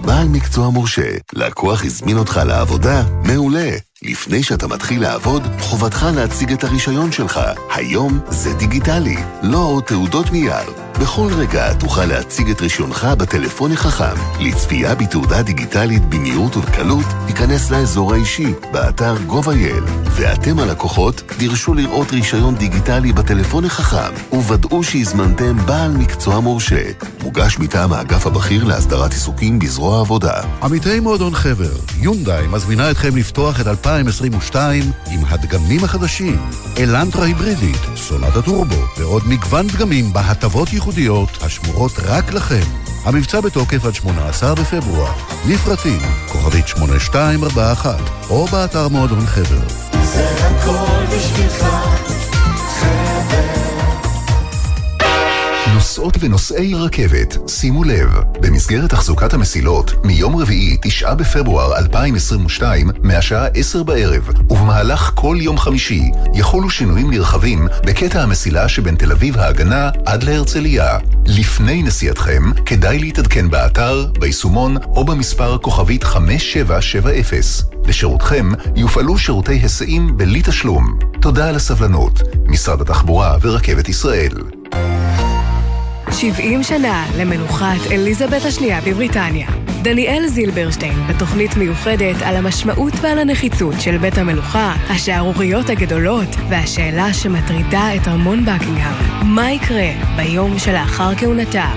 בעל 0.00 0.28
מקצוע 0.28 0.70
מורשה, 0.70 1.10
לקוח 1.32 1.84
הזמין 1.84 2.18
אותך 2.18 2.40
לעבודה? 2.46 3.02
מעולה. 3.22 3.70
לפני 4.04 4.42
שאתה 4.42 4.66
מתחיל 4.66 5.02
לעבוד, 5.02 5.42
חובתך 5.60 6.06
להציג 6.14 6.52
את 6.52 6.64
הרישיון 6.64 7.12
שלך. 7.12 7.40
היום 7.74 8.20
זה 8.28 8.54
דיגיטלי, 8.54 9.16
לא 9.42 9.58
עוד 9.58 9.84
תעודות 9.84 10.32
נייר. 10.32 10.84
בכל 11.00 11.28
רגע 11.36 11.74
תוכל 11.74 12.04
להציג 12.04 12.50
את 12.50 12.60
רישיונך 12.60 13.04
בטלפון 13.18 13.72
החכם. 13.72 14.14
לצפייה 14.40 14.94
בתעודה 14.94 15.42
דיגיטלית 15.42 16.04
במהירות 16.04 16.56
ובקלות, 16.56 17.04
תיכנס 17.26 17.70
לאזור 17.70 18.12
האישי, 18.12 18.52
באתר 18.72 19.16
gov.il. 19.28 20.04
ואתם 20.10 20.58
הלקוחות, 20.58 21.22
דרשו 21.38 21.74
לראות 21.74 22.12
רישיון 22.12 22.54
דיגיטלי 22.54 23.12
בטלפון 23.12 23.64
החכם, 23.64 24.14
וודאו 24.32 24.82
שהזמנתם 24.82 25.56
בעל 25.66 25.90
מקצוע 25.90 26.40
מורשה. 26.40 26.82
מוגש 27.22 27.58
מטעם 27.58 27.92
האגף 27.92 28.26
הבכיר 28.26 28.64
להסדרת 28.64 29.12
עיסוקים 29.12 29.58
בזרוע 29.58 29.96
העבודה. 29.96 30.42
עמיתי 30.62 31.00
מועדון 31.00 31.34
חבר, 31.34 31.72
יונדאי 32.00 32.46
מזמינה 32.46 32.90
אתכם 32.90 33.16
לפתוח 33.16 33.60
את 33.60 33.66
2022 33.96 34.82
עם 35.10 35.20
הדגמים 35.28 35.84
החדשים, 35.84 36.40
אלנטרה 36.78 37.24
היברידית, 37.24 37.80
סונטה 37.96 38.42
טורבו 38.42 38.82
ועוד 38.98 39.22
מגוון 39.26 39.66
דגמים 39.66 40.12
בהטבות 40.12 40.72
ייחודיות 40.72 41.38
השמורות 41.42 41.92
רק 41.98 42.32
לכם. 42.32 42.64
המבצע 43.04 43.40
בתוקף 43.40 43.84
עד 43.84 43.94
18 43.94 44.54
בפברואר. 44.54 45.12
לפרטים, 45.48 46.00
כוכבית 46.28 46.68
8241, 46.68 48.00
או 48.30 48.46
באתר 48.46 48.88
מועדון 48.88 49.26
חבר. 49.26 49.68
זה 50.04 50.28
הכל 50.38 51.16
בשבילך, 51.16 51.66
חבר. 52.80 53.13
נוסעות 55.84 56.16
ונוסעי 56.20 56.74
רכבת, 56.74 57.36
שימו 57.48 57.84
לב, 57.84 58.08
במסגרת 58.40 58.90
תחזוקת 58.90 59.34
המסילות, 59.34 59.94
מיום 60.04 60.36
רביעי, 60.36 60.76
9 60.82 61.14
בפברואר 61.14 61.76
2022, 61.76 62.90
מהשעה 63.02 63.46
10 63.46 63.82
בערב, 63.82 64.28
ובמהלך 64.50 65.12
כל 65.14 65.36
יום 65.40 65.58
חמישי, 65.58 66.10
יחולו 66.34 66.70
שינויים 66.70 67.10
נרחבים 67.10 67.68
בקטע 67.86 68.22
המסילה 68.22 68.68
שבין 68.68 68.94
תל 68.94 69.12
אביב 69.12 69.38
ההגנה 69.38 69.90
עד 70.06 70.22
להרצליה. 70.22 70.98
לפני 71.26 71.82
נסיעתכם, 71.82 72.42
כדאי 72.66 72.98
להתעדכן 72.98 73.50
באתר, 73.50 74.06
ביישומון 74.18 74.76
או 74.76 75.04
במספר 75.04 75.58
כוכבית 75.58 76.04
5770. 76.04 77.40
לשירותכם 77.86 78.48
יופעלו 78.76 79.18
שירותי 79.18 79.52
היסעים 79.52 80.16
בלי 80.16 80.42
תשלום. 80.44 80.98
תודה 81.20 81.48
על 81.48 81.56
הסבלנות. 81.56 82.22
משרד 82.46 82.80
התחבורה 82.80 83.36
ורכבת 83.42 83.88
ישראל. 83.88 84.32
70 86.20 86.62
שנה 86.62 87.06
למנוחת 87.18 87.90
אליזבת 87.90 88.44
השנייה 88.44 88.80
בבריטניה. 88.80 89.48
דניאל 89.82 90.26
זילברשטיין 90.26 91.06
בתוכנית 91.06 91.56
מיוחדת 91.56 92.22
על 92.22 92.36
המשמעות 92.36 92.92
ועל 93.00 93.18
הנחיצות 93.18 93.74
של 93.80 93.98
בית 93.98 94.18
המלוכה, 94.18 94.74
השערוריות 94.90 95.70
הגדולות 95.70 96.28
והשאלה 96.48 97.14
שמטרידה 97.14 97.94
את 97.96 98.08
ארמון 98.08 98.44
בקינגהם. 98.44 98.94
מה 99.22 99.52
יקרה 99.52 99.90
ביום 100.16 100.58
שלאחר 100.58 101.14
כהונתה? 101.14 101.72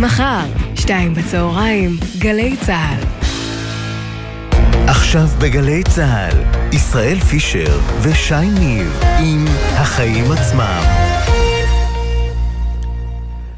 מחר, 0.00 0.46
שתיים 0.74 1.14
בצהריים, 1.14 1.96
גלי 2.18 2.56
צה"ל. 2.56 3.04
עכשיו 4.86 5.26
בגלי 5.38 5.82
צה"ל, 5.82 6.36
ישראל 6.72 7.20
פישר 7.20 7.80
ושי 8.02 8.48
ניב 8.60 9.00
עם 9.18 9.44
החיים 9.76 10.32
עצמם. 10.32 11.05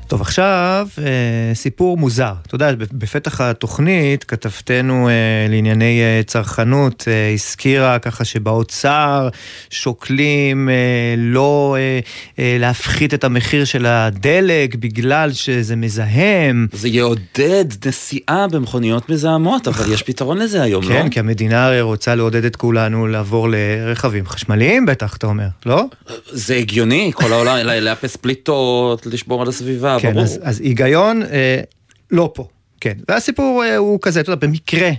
טוב, 0.08 0.20
עכשיו 0.20 0.88
אה, 0.98 1.54
סיפור 1.54 1.96
מוזר. 1.96 2.32
אתה 2.46 2.54
יודע, 2.54 2.72
בפתח 2.92 3.40
התוכנית 3.40 4.24
כתבתנו 4.24 5.08
אה, 5.08 5.12
לענייני 5.48 6.00
אה, 6.00 6.20
צרכנות 6.26 7.04
אה, 7.08 7.32
הזכירה 7.34 7.98
ככה 7.98 8.24
שבאוצר 8.24 9.28
שוקלים 9.70 10.68
אה, 10.68 10.74
לא 11.16 11.76
אה, 11.78 12.00
אה, 12.38 12.56
להפחית 12.60 13.14
את 13.14 13.24
המחיר 13.24 13.64
של 13.64 13.86
הדלק 13.86 14.74
בגלל 14.74 15.32
שזה 15.32 15.76
מזהם. 15.76 16.66
זה 16.72 16.88
יעודד 16.88 17.64
נסיעה 17.86 18.46
במכוניות 18.48 19.10
מזהמות, 19.10 19.68
אבל 19.68 19.92
יש 19.92 20.02
פתרון 20.02 20.38
לזה 20.38 20.62
היום, 20.62 20.82
כן, 20.82 20.88
לא? 20.88 21.02
כן, 21.02 21.08
כי 21.08 21.20
המדינה 21.20 21.66
הרי 21.66 21.80
רוצה 21.80 22.14
לעודד 22.14 22.44
את 22.44 22.56
כולנו 22.56 23.06
לעבור 23.06 23.48
לרכבים 23.50 24.26
חשמליים 24.26 24.86
בטח, 24.86 25.16
אתה 25.16 25.26
אומר, 25.26 25.48
לא? 25.66 25.84
זה 26.30 26.54
הגיוני, 26.54 27.10
כל 27.14 27.32
העולם, 27.32 27.56
לאפס 27.66 28.16
פליטות, 28.16 29.06
לשמור 29.06 29.42
על 29.42 29.48
הסביבה, 29.48 29.97
כן, 30.00 30.10
ברור. 30.12 30.24
אז, 30.24 30.38
אז 30.42 30.60
היגיון 30.60 31.22
אה, 31.22 31.60
לא 32.10 32.30
פה, 32.34 32.46
כן. 32.80 32.92
והסיפור 33.08 33.64
אה, 33.64 33.76
הוא 33.76 33.98
כזה, 34.02 34.20
אתה 34.20 34.30
יודע, 34.32 34.46
במקרה, 34.46 34.90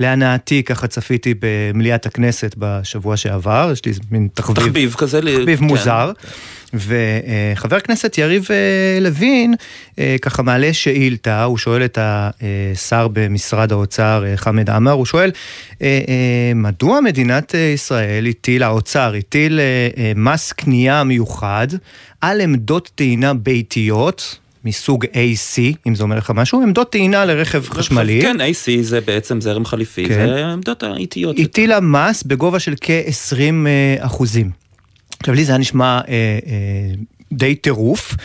להנאתי, 0.00 0.62
ככה 0.62 0.86
צפיתי 0.86 1.34
במליאת 1.40 2.06
הכנסת 2.06 2.54
בשבוע 2.58 3.16
שעבר, 3.16 3.70
יש 3.72 3.84
לי 3.84 3.92
מין 4.10 4.28
תחביב, 4.34 4.56
תחביב 4.66 4.94
כזה, 4.98 5.20
לי- 5.20 5.36
תחביב 5.38 5.58
כן. 5.58 5.64
מוזר. 5.64 6.12
וחבר 6.74 7.76
הכנסת 7.76 8.18
יריב 8.18 8.46
אה, 8.50 9.00
לוין 9.00 9.54
אה, 9.98 10.16
ככה 10.22 10.42
מעלה 10.42 10.72
שאילתה, 10.72 11.44
הוא 11.44 11.58
שואל 11.58 11.84
את 11.84 11.98
השר 12.00 13.08
במשרד 13.12 13.72
האוצר 13.72 14.24
אה, 14.26 14.36
חמד 14.36 14.70
עמאר, 14.70 14.92
הוא 14.92 15.06
שואל 15.06 15.30
אה, 15.82 16.00
אה, 16.08 16.52
מדוע 16.54 17.00
מדינת 17.00 17.54
אה, 17.54 17.60
ישראל 17.60 18.26
הטיל, 18.26 18.62
האוצר 18.62 19.14
הטיל 19.18 19.60
אה, 19.60 19.64
אה, 19.98 20.12
מס 20.16 20.52
קנייה 20.52 21.04
מיוחד 21.04 21.66
על 22.26 22.40
עמדות 22.40 22.90
טעינה 22.94 23.34
ביתיות 23.34 24.38
מסוג 24.64 25.04
AC, 25.04 25.76
אם 25.86 25.94
זה 25.94 26.02
אומר 26.02 26.18
לך 26.18 26.30
משהו, 26.34 26.62
עמדות 26.62 26.92
טעינה 26.92 27.24
לרכב 27.24 27.68
חשמלי. 27.68 28.22
כן, 28.22 28.36
AC 28.40 28.82
זה 28.82 29.00
בעצם 29.00 29.40
זרם 29.40 29.64
חליפי, 29.64 30.08
כן. 30.08 30.26
זה 30.26 30.46
העמדות 30.46 30.82
האיטיות. 30.82 31.36
הטילה 31.38 31.80
מס 31.80 32.22
בגובה 32.22 32.58
של 32.58 32.74
כ-20 32.80 33.66
אחוזים. 33.98 34.50
עכשיו 35.20 35.34
לי 35.34 35.44
זה 35.44 35.52
היה 35.52 35.58
נשמע 35.58 35.84
אה, 35.84 36.02
אה, 36.08 36.38
די 37.32 37.54
טירוף, 37.54 38.10
אה, 38.12 38.16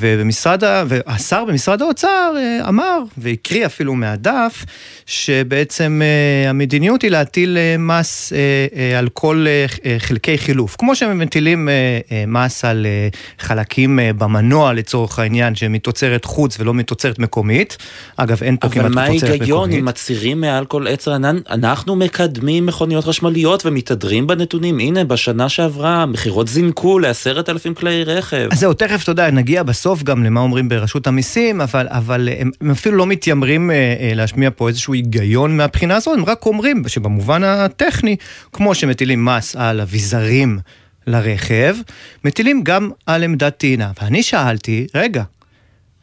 ובמשרד, 0.00 0.64
ה- 0.64 0.84
והשר 0.88 1.44
במשרד 1.44 1.82
האוצר 1.82 2.32
אה, 2.36 2.68
אמר, 2.68 2.98
והקריא 3.18 3.66
אפילו 3.66 3.94
מהדף, 3.94 4.64
שבעצם 5.06 6.02
אה, 6.04 6.50
המדיניות 6.50 7.02
היא 7.02 7.10
להטיל 7.10 7.56
אה, 7.56 7.76
מס 7.78 8.32
אה, 8.32 8.38
אה, 8.76 8.98
על 8.98 9.08
כל 9.12 9.44
אה, 9.48 9.66
אה, 9.84 9.96
חלקי 9.98 10.38
חילוף. 10.38 10.76
כמו 10.78 10.96
שהם 10.96 11.18
מטילים 11.18 11.68
אה, 11.68 11.74
אה, 12.12 12.24
מס 12.26 12.64
על 12.64 12.86
אה, 12.86 13.08
חלקים 13.38 14.00
אה, 14.00 14.10
במנוע 14.12 14.72
לצורך 14.72 15.18
העניין, 15.18 15.54
שהם 15.54 15.72
מתוצרת 15.72 16.24
חוץ 16.24 16.60
ולא 16.60 16.74
מתוצרת 16.74 17.18
מקומית. 17.18 17.76
אגב, 18.16 18.42
אין 18.42 18.56
פה 18.56 18.68
כמעט 18.68 18.84
אבל 18.86 18.94
מה 18.94 19.06
תוצרת 19.06 19.30
ההיגיון 19.30 19.60
מקומית. 19.60 19.78
אם 19.80 19.84
מצהירים 19.84 20.40
מעל 20.40 20.64
כל 20.64 20.86
עץ 20.88 21.08
רענן? 21.08 21.38
אנחנו 21.50 21.96
מקדמים 21.96 22.66
מכוניות 22.66 23.04
חשמליות 23.04 23.66
ומתהדרים 23.66 24.26
בנתונים. 24.26 24.78
הנה, 24.78 25.04
בשנה 25.04 25.48
שעברה 25.48 26.02
המכירות 26.02 26.48
זינקו 26.48 26.98
לעשרת 26.98 27.48
אלפים 27.48 27.74
כלי 27.74 28.04
רכב. 28.04 28.48
אז 28.52 28.58
זהו, 28.60 28.72
תכף, 28.74 29.02
יודע, 29.22 29.30
נגיע 29.30 29.62
בסוף 29.62 30.02
גם 30.02 30.24
למה 30.24 30.40
אומרים 30.40 30.68
ברשות 30.68 31.06
המיסים, 31.06 31.60
אבל, 31.60 31.86
אבל 31.90 32.28
הם, 32.38 32.50
הם 32.60 32.70
אפילו 32.70 32.96
לא 32.96 33.06
מתיימרים 33.06 33.70
אה, 33.70 33.76
אה, 34.00 34.14
להשמיע 34.14 34.50
פה 34.56 34.68
איזשהו 34.68 34.94
היגיון 34.94 35.56
מהבחינה 35.56 35.96
הזאת, 35.96 36.18
הם 36.18 36.24
רק 36.24 36.46
אומרים 36.46 36.88
שבמובן 36.88 37.44
הטכני, 37.44 38.16
כמו 38.52 38.74
שמטילים 38.74 39.24
מס 39.24 39.56
על 39.56 39.80
אביזרים 39.80 40.58
לרכב, 41.06 41.76
מטילים 42.24 42.62
גם 42.62 42.90
על 43.06 43.22
עמדת 43.22 43.58
טעינה. 43.58 43.90
ואני 44.02 44.22
שאלתי, 44.22 44.86
רגע, 44.94 45.22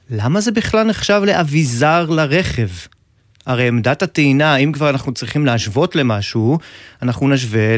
למה 0.09 0.41
זה 0.41 0.51
בכלל 0.51 0.83
נחשב 0.83 1.21
לאביזר 1.25 2.05
לרכב? 2.09 2.69
הרי 3.45 3.67
עמדת 3.67 4.03
הטעינה, 4.03 4.55
אם 4.55 4.71
כבר 4.71 4.89
אנחנו 4.89 5.13
צריכים 5.13 5.45
להשוות 5.45 5.95
למשהו, 5.95 6.57
אנחנו 7.01 7.27
נשווה 7.29 7.75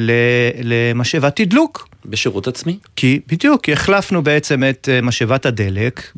למשאבת 0.64 1.36
תדלוק. 1.36 1.88
בשירות 2.06 2.48
עצמי? 2.48 2.78
כי, 2.96 3.20
בדיוק, 3.28 3.64
כי 3.64 3.74
החלפנו 3.74 4.24
בעצם 4.24 4.64
את 4.70 4.90
אה, 4.92 5.02
משאבת 5.02 5.46
הדלק 5.46 6.12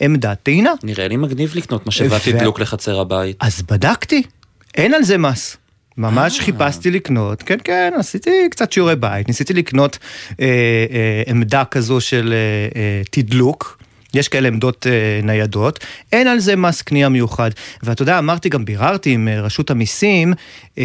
בעמדת 0.00 0.38
טעינה. 0.42 0.72
נראה 0.82 1.08
לי 1.08 1.16
מגניב 1.16 1.52
לקנות 1.54 1.86
משאבת 1.86 2.20
ו- 2.26 2.32
תדלוק 2.32 2.60
לחצר 2.60 3.00
הבית. 3.00 3.36
אז 3.40 3.62
בדקתי, 3.62 4.22
אין 4.74 4.94
על 4.94 5.02
זה 5.02 5.18
מס. 5.18 5.56
ממש 5.98 6.38
אה. 6.38 6.44
חיפשתי 6.44 6.90
לקנות, 6.90 7.42
כן 7.42 7.58
כן, 7.64 7.92
עשיתי 7.98 8.30
קצת 8.50 8.72
שיעורי 8.72 8.96
בית, 8.96 9.28
ניסיתי 9.28 9.54
לקנות 9.54 9.98
אה, 10.40 10.46
אה, 10.90 11.22
עמדה 11.26 11.64
כזו 11.64 12.00
של 12.00 12.32
אה, 12.32 12.80
אה, 12.80 13.02
תדלוק. 13.10 13.78
יש 14.14 14.28
כאלה 14.28 14.48
עמדות 14.48 14.86
אה, 14.86 15.20
ניידות, 15.22 15.84
אין 16.12 16.26
על 16.26 16.38
זה 16.38 16.56
מס 16.56 16.82
קנייה 16.82 17.08
מיוחד. 17.08 17.50
ואתה 17.82 18.02
יודע, 18.02 18.18
אמרתי, 18.18 18.48
גם 18.48 18.64
ביררתי 18.64 19.10
עם 19.10 19.28
אה, 19.28 19.40
רשות 19.40 19.70
המיסים, 19.70 20.34
אה, 20.78 20.84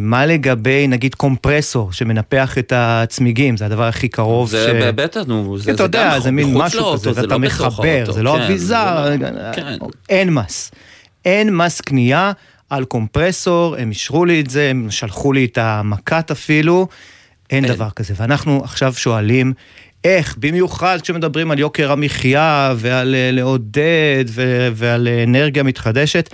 מה 0.00 0.26
לגבי 0.26 0.86
נגיד 0.88 1.14
קומפרסור 1.14 1.92
שמנפח 1.92 2.58
את 2.58 2.72
הצמיגים, 2.76 3.56
זה 3.56 3.66
הדבר 3.66 3.84
הכי 3.84 4.08
קרוב 4.08 4.48
זה 4.48 4.66
ש... 4.66 4.92
בטח, 4.94 5.20
נו, 5.26 5.58
זה 5.58 5.70
אתה 5.70 5.76
זה 5.76 5.82
יודע, 5.82 6.20
זה 6.20 6.30
מין 6.30 6.54
משהו 6.54 6.92
כזה, 6.92 7.12
זה 7.12 7.20
ואתה 7.20 7.34
לא 7.34 7.38
מחבר, 7.38 8.12
זה 8.12 8.22
לא 8.22 8.36
כן, 8.36 8.42
אביזר, 8.42 9.04
זה 9.06 9.16
לא- 9.18 9.52
כן. 9.52 9.76
אין 10.08 10.30
מס. 10.34 10.70
אין 11.24 11.56
מס 11.56 11.80
קנייה 11.80 12.32
על 12.70 12.84
קומפרסור, 12.84 13.76
הם 13.76 13.90
אישרו 13.90 14.24
לי 14.24 14.40
את 14.40 14.50
זה, 14.50 14.70
הם 14.70 14.86
שלחו 14.90 15.32
לי 15.32 15.44
את 15.44 15.58
המקט 15.58 16.30
אפילו, 16.30 16.88
אין 17.50 17.66
דבר 17.66 17.90
כזה. 17.90 18.14
ואנחנו 18.16 18.60
עכשיו 18.64 18.94
שואלים, 18.94 19.52
איך, 20.04 20.36
במיוחד 20.38 20.98
כשמדברים 21.02 21.50
על 21.50 21.58
יוקר 21.58 21.92
המחיה 21.92 22.74
ועל 22.76 23.14
אה, 23.14 23.30
לעודד 23.32 24.24
ו- 24.28 24.68
ועל 24.74 25.08
אנרגיה 25.24 25.62
מתחדשת, 25.62 26.30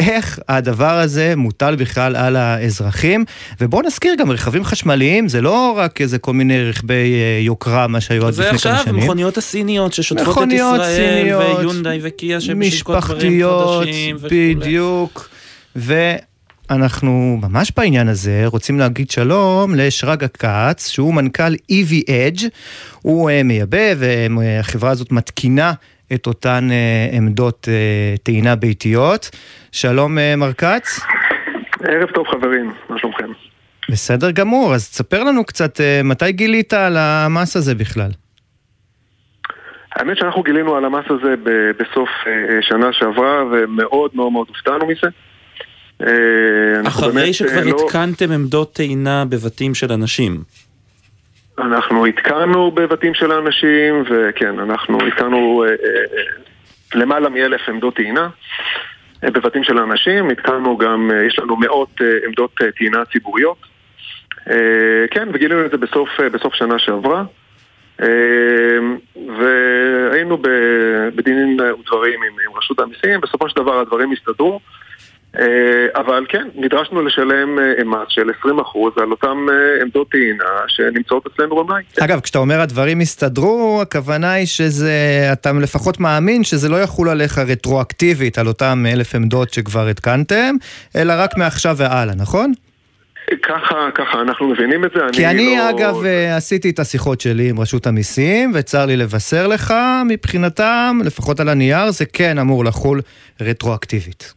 איך 0.00 0.38
הדבר 0.48 0.98
הזה 0.98 1.34
מוטל 1.36 1.76
בכלל 1.76 2.16
על 2.16 2.36
האזרחים. 2.36 3.24
ובואו 3.60 3.82
נזכיר 3.82 4.14
גם 4.18 4.30
רכבים 4.30 4.64
חשמליים, 4.64 5.28
זה 5.28 5.40
לא 5.40 5.74
רק 5.76 6.00
איזה 6.00 6.18
כל 6.18 6.32
מיני 6.32 6.68
רכבי 6.68 7.14
אה, 7.14 7.40
יוקרה, 7.42 7.86
מה 7.86 8.00
שהיו 8.00 8.26
עד 8.26 8.32
לפני 8.32 8.46
כמה 8.46 8.58
שנים. 8.58 8.74
זה 8.74 8.80
עכשיו 8.80 8.94
מכוניות 8.94 9.38
הסיניות 9.38 9.92
ששוטפות 9.92 10.48
את 10.48 10.52
ישראל, 10.52 10.96
סיניות, 10.96 11.58
ויונדאי 11.58 11.98
וקיה 12.02 12.40
שמשווקות 12.40 13.04
דברים 13.04 13.32
משפחתיות, 13.32 13.86
חדשים 13.86 14.16
וכולי. 14.16 14.64
ואנחנו 16.70 17.38
ממש 17.42 17.72
בעניין 17.76 18.08
הזה 18.08 18.42
רוצים 18.46 18.78
להגיד 18.78 19.10
שלום 19.10 19.74
לשרגא 19.74 20.26
כץ, 20.26 20.88
שהוא 20.88 21.14
מנכ"ל 21.14 21.54
EV 21.54 22.08
Edge. 22.08 22.44
הוא 23.02 23.30
אה, 23.30 23.42
מייבא 23.44 23.94
והחברה 23.98 24.90
הזאת 24.90 25.12
מתקינה 25.12 25.72
את 26.14 26.26
אותן 26.26 26.68
אה, 26.70 27.16
עמדות 27.18 27.68
אה, 27.70 28.14
טעינה 28.22 28.56
ביתיות. 28.56 29.30
שלום 29.72 30.18
מר 30.36 30.52
כץ. 30.52 31.00
ערב 31.84 32.10
טוב 32.10 32.26
חברים, 32.28 32.72
מה 32.88 32.98
שלומכם? 32.98 33.28
בסדר 33.90 34.30
גמור, 34.30 34.74
אז 34.74 34.90
תספר 34.90 35.24
לנו 35.24 35.44
קצת 35.44 35.80
מתי 36.04 36.32
גילית 36.32 36.72
על 36.72 36.96
המס 36.96 37.56
הזה 37.56 37.74
בכלל. 37.74 38.10
האמת 39.96 40.16
שאנחנו 40.16 40.42
גילינו 40.42 40.76
על 40.76 40.84
המס 40.84 41.04
הזה 41.10 41.34
בסוף 41.78 42.08
שנה 42.60 42.92
שעברה 42.92 43.44
ומאוד 43.44 44.10
מאוד 44.14 44.32
מאוד 44.32 44.46
הופתענו 44.48 44.86
מזה. 44.86 45.08
אה, 46.02 46.08
אחרי 46.86 47.12
באמת, 47.12 47.34
שכבר 47.34 47.58
אה, 47.58 47.64
לא- 47.64 47.84
התקנתם 47.84 48.32
עמדות 48.32 48.72
טעינה 48.72 49.24
בבתים 49.24 49.74
של 49.74 49.92
אנשים. 49.92 50.42
אנחנו 51.58 52.06
התקנו 52.06 52.70
בבתים 52.70 53.14
של 53.14 53.32
האנשים, 53.32 54.04
וכן, 54.10 54.58
אנחנו 54.58 54.98
התקנו 55.06 55.64
אה, 55.64 55.68
אה, 55.68 56.22
למעלה 56.94 57.28
מאלף 57.28 57.68
עמדות 57.68 57.96
טעינה 57.96 58.28
אה, 59.24 59.30
בבתים 59.30 59.64
של 59.64 59.78
האנשים, 59.78 60.30
התקנו 60.30 60.76
גם, 60.76 61.10
אה, 61.14 61.24
יש 61.24 61.38
לנו 61.38 61.56
מאות 61.56 61.88
אה, 62.00 62.06
עמדות 62.26 62.50
אה, 62.62 62.70
טעינה 62.70 63.04
ציבוריות. 63.12 63.58
אה, 64.50 64.56
כן, 65.10 65.28
וגילינו 65.32 65.66
את 65.66 65.70
זה 65.70 65.76
בסוף, 65.76 66.08
אה, 66.20 66.28
בסוף 66.28 66.54
שנה 66.54 66.78
שעברה. 66.78 67.24
אה, 68.02 68.78
והיינו 69.38 70.38
בדינים 71.16 71.56
ודברים 71.80 72.22
עם, 72.22 72.32
עם 72.46 72.56
רשות 72.56 72.80
המיסים, 72.80 73.20
בסופו 73.20 73.48
של 73.48 73.56
דבר 73.56 73.80
הדברים 73.80 74.12
הסתדרו. 74.12 74.60
אה, 75.38 76.00
אבל 76.00 76.26
כן, 76.28 76.48
נדרשנו 76.54 77.02
לשלם 77.02 77.58
אה, 77.58 77.84
מס 77.84 78.08
של 78.08 78.30
20% 78.44 79.02
על 79.02 79.10
אותן 79.10 79.26
אה, 79.50 79.82
עמדות 79.82 80.10
טעינה 80.10 80.44
שנמצאות 80.68 81.26
אצלנו 81.26 81.56
במלאי. 81.56 81.82
אגב, 82.00 82.20
כשאתה 82.20 82.38
אומר 82.38 82.60
הדברים 82.60 83.00
הסתדרו, 83.00 83.78
הכוונה 83.82 84.32
היא 84.32 84.46
שזה, 84.46 84.92
אתה 85.32 85.52
לפחות 85.52 86.00
מאמין 86.00 86.44
שזה 86.44 86.68
לא 86.68 86.76
יחול 86.76 87.08
עליך 87.08 87.38
רטרואקטיבית 87.38 88.38
על 88.38 88.46
אותם 88.46 88.84
אלף 88.92 89.14
עמדות 89.14 89.52
שכבר 89.52 89.86
התקנתם, 89.86 90.54
אלא 90.96 91.12
רק 91.16 91.36
מעכשיו 91.36 91.76
והלאה, 91.76 92.14
נכון? 92.14 92.52
ככה, 93.42 93.88
ככה 93.94 94.20
אנחנו 94.20 94.48
מבינים 94.48 94.84
את 94.84 94.90
זה. 94.94 95.00
כי 95.12 95.26
אני 95.26 95.56
לא... 95.56 95.70
אגב 95.70 95.94
עשיתי 96.36 96.70
את 96.70 96.78
השיחות 96.78 97.20
שלי 97.20 97.50
עם 97.50 97.60
רשות 97.60 97.86
המיסים, 97.86 98.50
וצר 98.54 98.86
לי 98.86 98.96
לבשר 98.96 99.46
לך, 99.46 99.74
מבחינתם, 100.08 100.98
לפחות 101.04 101.40
על 101.40 101.48
הנייר, 101.48 101.90
זה 101.90 102.06
כן 102.06 102.38
אמור 102.38 102.64
לחול 102.64 103.00
רטרואקטיבית. 103.40 104.35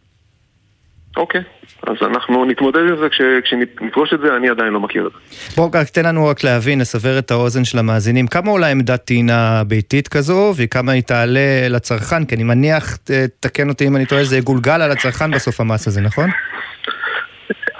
אוקיי, 1.20 1.42
אז 1.88 1.96
אנחנו 2.02 2.46
נתמודד 2.46 2.80
עם 2.80 2.98
זה 3.02 3.10
כש, 3.10 3.22
כשנפגוש 3.44 4.14
את 4.14 4.20
זה, 4.20 4.36
אני 4.38 4.50
עדיין 4.50 4.74
לא 4.74 4.80
מכיר 4.80 5.08
את 5.08 5.12
זה. 5.12 5.18
בוא 5.56 5.70
רק 5.74 5.90
תן 5.90 6.06
לנו 6.06 6.28
רק 6.28 6.44
להבין, 6.44 6.80
לסבר 6.80 7.20
את 7.20 7.32
האוזן 7.32 7.66
של 7.66 7.78
המאזינים, 7.80 8.28
כמה 8.28 8.52
עולה 8.52 8.68
עמדת 8.68 9.06
טעינה 9.06 9.64
ביתית 9.68 10.08
כזו, 10.08 10.54
וכמה 10.58 10.92
היא 10.92 11.04
תעלה 11.04 11.68
לצרכן? 11.70 12.26
כי 12.26 12.36
אני 12.36 12.44
מניח, 12.44 12.98
תקן 13.40 13.70
אותי 13.70 13.88
אם 13.88 13.96
אני 13.96 14.06
טועה, 14.06 14.24
זה 14.24 14.38
יגולגל 14.38 14.82
על 14.82 14.92
הצרכן 14.92 15.32
בסוף 15.32 15.62
המס 15.62 15.88
הזה, 15.88 16.02
נכון? 16.02 16.30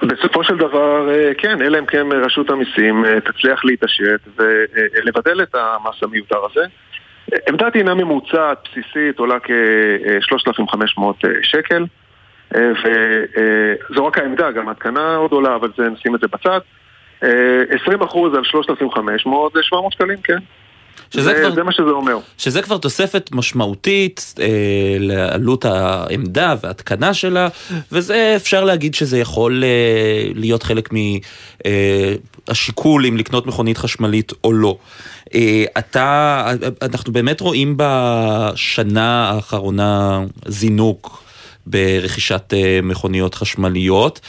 בסופו 0.04 0.44
של 0.44 0.58
דבר, 0.58 1.10
אה, 1.10 1.32
כן, 1.38 1.62
אלא 1.62 1.80
אם 1.80 1.86
כן 1.86 2.08
רשות 2.26 2.50
המיסים 2.50 3.06
אה, 3.06 3.20
תצליח 3.20 3.66
להתעשת 3.66 4.20
ולבטל 4.38 5.42
את 5.42 5.56
המס 5.56 6.04
המיותר 6.04 6.40
הזה. 6.52 6.66
עמדת 7.50 7.74
טעינה 7.74 7.94
ממוצעת 7.94 8.58
בסיסית 8.64 9.20
עולה 9.20 9.40
כ-3,500 9.40 11.02
שקל, 11.44 11.82
אה, 11.82 11.88
וזו 12.56 14.06
רק 14.06 14.18
העמדה, 14.18 14.52
גם 14.52 14.68
ההתקנה 14.68 15.16
עוד 15.16 15.32
עולה, 15.32 15.56
אבל 15.56 15.70
זה, 15.78 15.84
נשים 15.90 16.16
את 16.16 16.20
זה 16.22 16.28
בצד. 16.28 16.60
אה, 17.24 17.30
20% 17.86 18.36
על 18.38 18.44
3,500 18.44 19.52
זה 19.54 19.60
700 19.64 19.94
שקלים, 19.94 20.18
כן. 20.24 20.38
שזה 21.14 21.22
זה, 21.24 21.34
כבר- 21.42 21.52
זה 21.56 21.64
מה 21.64 21.72
שזה 21.72 21.90
אומר. 21.90 22.18
שזה 22.38 22.62
כבר 22.62 22.78
תוספת 22.78 23.30
משמעותית 23.34 24.34
אה, 24.40 24.48
לעלות 25.00 25.66
העמדה 25.66 26.56
וההתקנה 26.64 27.14
שלה, 27.14 27.48
וזה 27.92 28.34
אפשר 28.36 28.64
להגיד 28.64 28.96
שזה 28.96 29.20
יכול 29.20 29.64
אה, 29.64 29.70
להיות 30.36 30.64
חלק 30.64 30.90
מהשיקול 32.48 33.06
אם 33.06 33.18
לקנות 33.18 33.48
מכונית 33.48 33.78
חשמלית 33.78 34.32
או 34.44 34.54
לא. 34.54 34.78
אה, 35.36 35.64
אתה, 35.78 36.46
אנחנו 36.82 37.14
באמת 37.14 37.42
רואים 37.42 37.76
בשנה 37.78 39.30
האחרונה 39.30 40.22
זינוק. 40.46 41.24
ברכישת 41.70 42.54
אה, 42.54 42.80
מכוניות 42.84 43.36
חשמליות, 43.36 44.20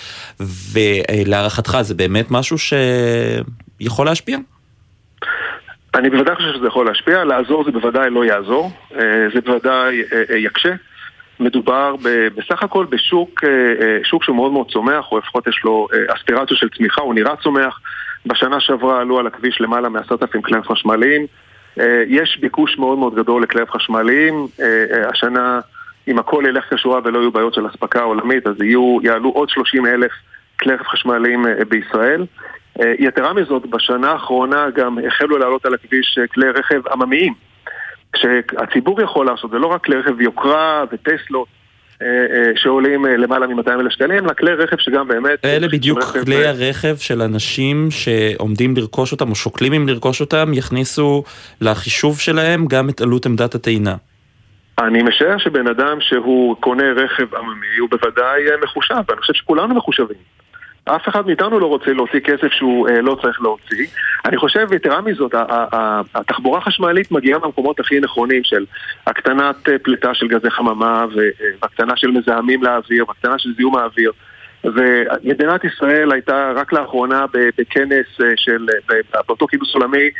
ולהערכתך 0.72 1.78
זה 1.80 1.94
באמת 1.94 2.30
משהו 2.30 2.56
שיכול 2.58 4.06
להשפיע? 4.06 4.38
אני 5.94 6.10
בוודאי 6.10 6.36
חושב 6.36 6.52
שזה 6.54 6.66
יכול 6.66 6.86
להשפיע, 6.86 7.24
לעזור 7.24 7.64
זה 7.64 7.70
בוודאי 7.70 8.10
לא 8.10 8.24
יעזור, 8.24 8.70
אה, 8.94 9.00
זה 9.34 9.40
בוודאי 9.40 10.02
אה, 10.12 10.36
יקשה. 10.36 10.72
מדובר 11.40 11.94
בסך 12.36 12.62
הכל 12.62 12.86
בשוק 12.90 13.40
שוק 14.04 14.24
שהוא 14.24 14.36
מאוד 14.36 14.52
מאוד 14.52 14.70
צומח, 14.70 15.12
או 15.12 15.18
לפחות 15.18 15.46
יש 15.46 15.60
לו 15.64 15.88
אספירציה 16.16 16.56
של 16.56 16.68
צמיחה, 16.76 17.00
הוא 17.00 17.14
נראה 17.14 17.36
צומח. 17.36 17.80
בשנה 18.26 18.60
שעברה 18.60 19.00
עלו 19.00 19.18
על 19.18 19.26
הכביש 19.26 19.60
למעלה 19.60 19.88
מ-10,000 19.88 20.42
כלי 20.44 20.62
חשמליים. 20.62 21.26
יש 22.06 22.38
ביקוש 22.40 22.78
מאוד 22.78 22.98
מאוד 22.98 23.14
גדול 23.14 23.42
לכלי 23.42 23.62
חשמליים. 23.66 24.46
השנה, 25.08 25.60
אם 26.08 26.18
הכל 26.18 26.44
ילך 26.48 26.64
כשורה 26.74 27.00
ולא 27.04 27.18
יהיו 27.18 27.32
בעיות 27.32 27.54
של 27.54 27.66
אספקה 27.66 28.02
עולמית, 28.02 28.46
אז 28.46 28.54
יהיו, 28.60 28.98
יעלו 29.02 29.30
עוד 29.30 29.48
30 29.48 29.86
אלף 29.86 30.12
כלי 30.60 30.74
רכב 30.74 30.84
חשמליים 30.84 31.46
אה, 31.46 31.64
בישראל. 31.68 32.26
אה, 32.80 32.92
יתרה 32.98 33.32
מזאת, 33.32 33.66
בשנה 33.66 34.10
האחרונה 34.10 34.66
גם 34.74 34.98
החלו 35.06 35.38
לעלות 35.38 35.66
על 35.66 35.74
הכביש 35.74 36.18
אה, 36.20 36.26
כלי 36.26 36.50
רכב 36.50 36.80
עממיים, 36.92 37.34
שהציבור 38.16 39.02
יכול 39.02 39.26
לעשות, 39.26 39.50
זה 39.50 39.58
לא 39.58 39.66
רק 39.66 39.84
כלי 39.84 39.96
רכב 39.96 40.20
יוקרה 40.20 40.84
וטסלות 40.92 41.48
שעולים 42.56 43.04
למעלה 43.04 43.46
מ-200 43.46 43.70
אלף 43.70 43.92
שקלים, 43.92 44.24
אלא 44.24 44.32
כלי 44.32 44.52
רכב 44.52 44.76
שגם 44.78 45.08
באמת... 45.08 45.44
אלה 45.44 45.68
בדיוק 45.68 46.02
כלי 46.24 46.46
הרכב 46.46 46.96
של 46.96 47.22
אנשים 47.22 47.88
שעומדים 47.90 48.76
לרכוש 48.76 49.12
אותם 49.12 49.30
או 49.30 49.34
שוקלים 49.34 49.72
אם 49.72 49.88
לרכוש 49.88 50.20
אותם, 50.20 50.50
יכניסו 50.54 51.24
לחישוב 51.60 52.18
שלהם 52.18 52.66
גם 52.66 52.88
את 52.88 53.00
עלות 53.00 53.26
עמדת 53.26 53.54
הטעינה. 53.54 53.94
אני 54.80 55.02
משער 55.02 55.38
שבן 55.38 55.66
אדם 55.66 56.00
שהוא 56.00 56.56
קונה 56.56 56.92
רכב 56.92 57.34
עממי 57.34 57.76
הוא 57.78 57.88
בוודאי 57.90 58.50
אה, 58.50 58.56
מחושב, 58.62 58.94
ואני 59.08 59.20
חושב 59.20 59.34
שכולנו 59.34 59.74
מחושבים. 59.74 60.16
אף 60.84 61.08
אחד 61.08 61.26
מאיתנו 61.26 61.60
לא 61.60 61.66
רוצה 61.66 61.92
להוציא 61.92 62.20
כסף 62.20 62.48
שהוא 62.52 62.88
אה, 62.88 63.00
לא 63.00 63.16
צריך 63.22 63.42
להוציא. 63.42 63.86
אני 64.24 64.36
חושב, 64.36 64.72
יתרה 64.72 65.00
מזאת, 65.00 65.34
התחבורה 66.14 66.58
החשמלית 66.58 67.12
מגיעה 67.12 67.38
מהמקומות 67.38 67.80
הכי 67.80 68.00
נכונים 68.00 68.44
של 68.44 68.64
הקטנת 69.06 69.68
אה, 69.68 69.78
פליטה 69.78 70.14
של 70.14 70.28
גזי 70.28 70.50
חממה 70.50 71.00
אה, 71.00 71.06
והקטנה 71.62 71.96
של 71.96 72.10
מזהמים 72.10 72.62
לאוויר 72.62 73.04
והקטנה 73.08 73.38
של 73.38 73.50
זיהום 73.56 73.76
האוויר. 73.76 74.12
ומדינת 74.64 75.64
ישראל 75.64 76.12
הייתה 76.12 76.52
רק 76.54 76.72
לאחרונה 76.72 77.24
בכנס 77.32 78.06
של, 78.36 78.66
באותו 79.28 79.46
כינוס 79.46 79.74
עולמי, 79.74 80.10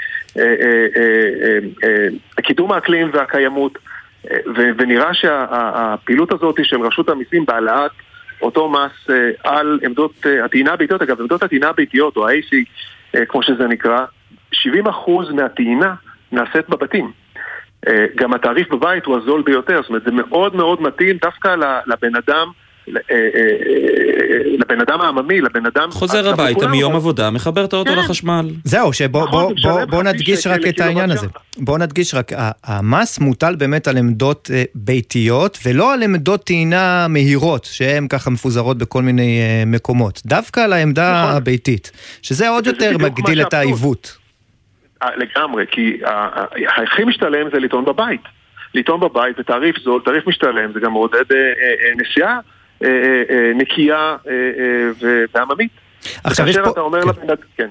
קידום 2.43 2.73
האקלים 2.73 3.11
והקיימות. 3.13 3.79
ו- 4.27 4.71
ונראה 4.79 5.14
שהפעילות 5.14 6.33
הזאת 6.33 6.57
של 6.62 6.83
רשות 6.83 7.09
המיסים 7.09 7.47
בהעלאת 7.47 7.91
אותו 8.43 8.68
מס 8.68 9.11
אה, 9.11 9.31
על 9.45 9.81
עמדות 9.83 10.27
אה, 10.27 10.45
הטעינה 10.45 10.73
הביתיות, 10.73 11.03
אגב 11.03 11.21
עמדות 11.21 11.43
הטעינה 11.43 11.68
הביתיות 11.68 12.16
או 12.16 12.29
ה-AC 12.29 12.55
אה, 13.14 13.27
כמו 13.27 13.43
שזה 13.43 13.66
נקרא, 13.66 14.05
70% 14.55 14.57
מהטעינה 15.35 15.95
נעשית 16.33 16.68
בבתים. 16.68 17.12
גם 18.16 18.35
התעריף 18.35 18.68
בבית 18.68 19.05
הוא 19.05 19.16
הזול 19.16 19.43
ביותר, 19.43 19.81
זאת 19.83 19.89
אומרת 19.89 20.03
זה 20.03 20.11
מאוד 20.11 20.57
מאוד 20.57 20.83
מתאים 20.83 21.16
דווקא 21.23 21.57
לבן 21.87 22.16
אדם, 22.16 22.49
לבן 24.59 24.80
אדם 24.80 25.01
העממי, 25.01 25.41
לבן 25.41 25.66
אדם... 25.66 25.91
חוזר 25.91 26.28
הביתה 26.30 26.68
מיום 26.68 26.97
עבודה, 26.97 27.30
מחבר 27.30 27.64
את 27.64 27.72
האוטו 27.72 27.91
כן. 27.91 27.99
לחשמל. 27.99 28.51
זהו, 28.64 28.93
שבוא 28.93 29.26
נכון, 29.26 30.07
נדגיש 30.07 30.47
רק 30.47 30.61
את 30.68 30.80
העניין 30.80 31.11
הזה. 31.11 31.26
שעה. 31.32 31.43
בוא 31.59 31.78
נדגיש 31.78 32.14
רק, 32.14 32.32
ה- 32.32 32.51
המס 32.64 33.18
מוטל 33.18 33.55
באמת 33.57 33.88
על 33.88 33.97
עמדות 33.97 34.51
אה, 34.55 34.62
ביתיות, 34.74 35.59
ולא 35.66 35.95
על 35.95 36.03
עמדות 36.03 36.45
טעינה 36.45 37.07
מהירות, 37.09 37.64
שהן 37.64 38.09
ככה 38.09 38.30
מפוזרות 38.30 38.78
בכל 38.78 39.03
מיני 39.03 39.41
אה, 39.41 39.64
מקומות. 39.66 40.22
דווקא 40.26 40.61
על 40.61 40.72
העמדה 40.72 41.22
נכון. 41.22 41.36
הביתית, 41.36 41.91
שזה 42.22 42.49
עוד 42.49 42.66
יותר 42.66 42.99
מגדיל 42.99 43.43
את. 43.43 43.55
העיוות. 43.55 44.16
אה, 45.03 45.09
לגמרי, 45.16 45.64
כי 45.70 46.01
הכי 46.76 47.05
משתלם 47.05 47.49
זה 47.53 47.59
לטעון 47.59 47.84
בבית. 47.84 48.20
לטעון 48.74 49.01
בבית 49.01 49.38
בתעריף 49.38 49.78
זול, 49.78 50.03
תעריף 50.05 50.26
משתלם, 50.26 50.72
זה 50.74 50.80
גם 50.80 50.93
מעודד 50.93 51.32
אה, 51.32 51.36
אה, 51.36 51.88
אה, 51.88 51.95
נסיעה 51.97 52.28
אה, 52.28 52.34
אה, 52.34 52.38
אה, 52.38 52.41
נקייה 53.55 53.97
אה, 53.97 54.33
אה, 54.33 54.91
ו- 55.03 55.24
ועממית. 55.35 55.70
עכשיו, 56.24 56.49
יש 56.49 56.57
פה- 56.57 56.70
אתה 56.70 56.81
אומר 56.81 57.03
כן. 57.03 57.09
לבן 57.09 57.22
אדם, 57.22 57.37
כן. 57.57 57.68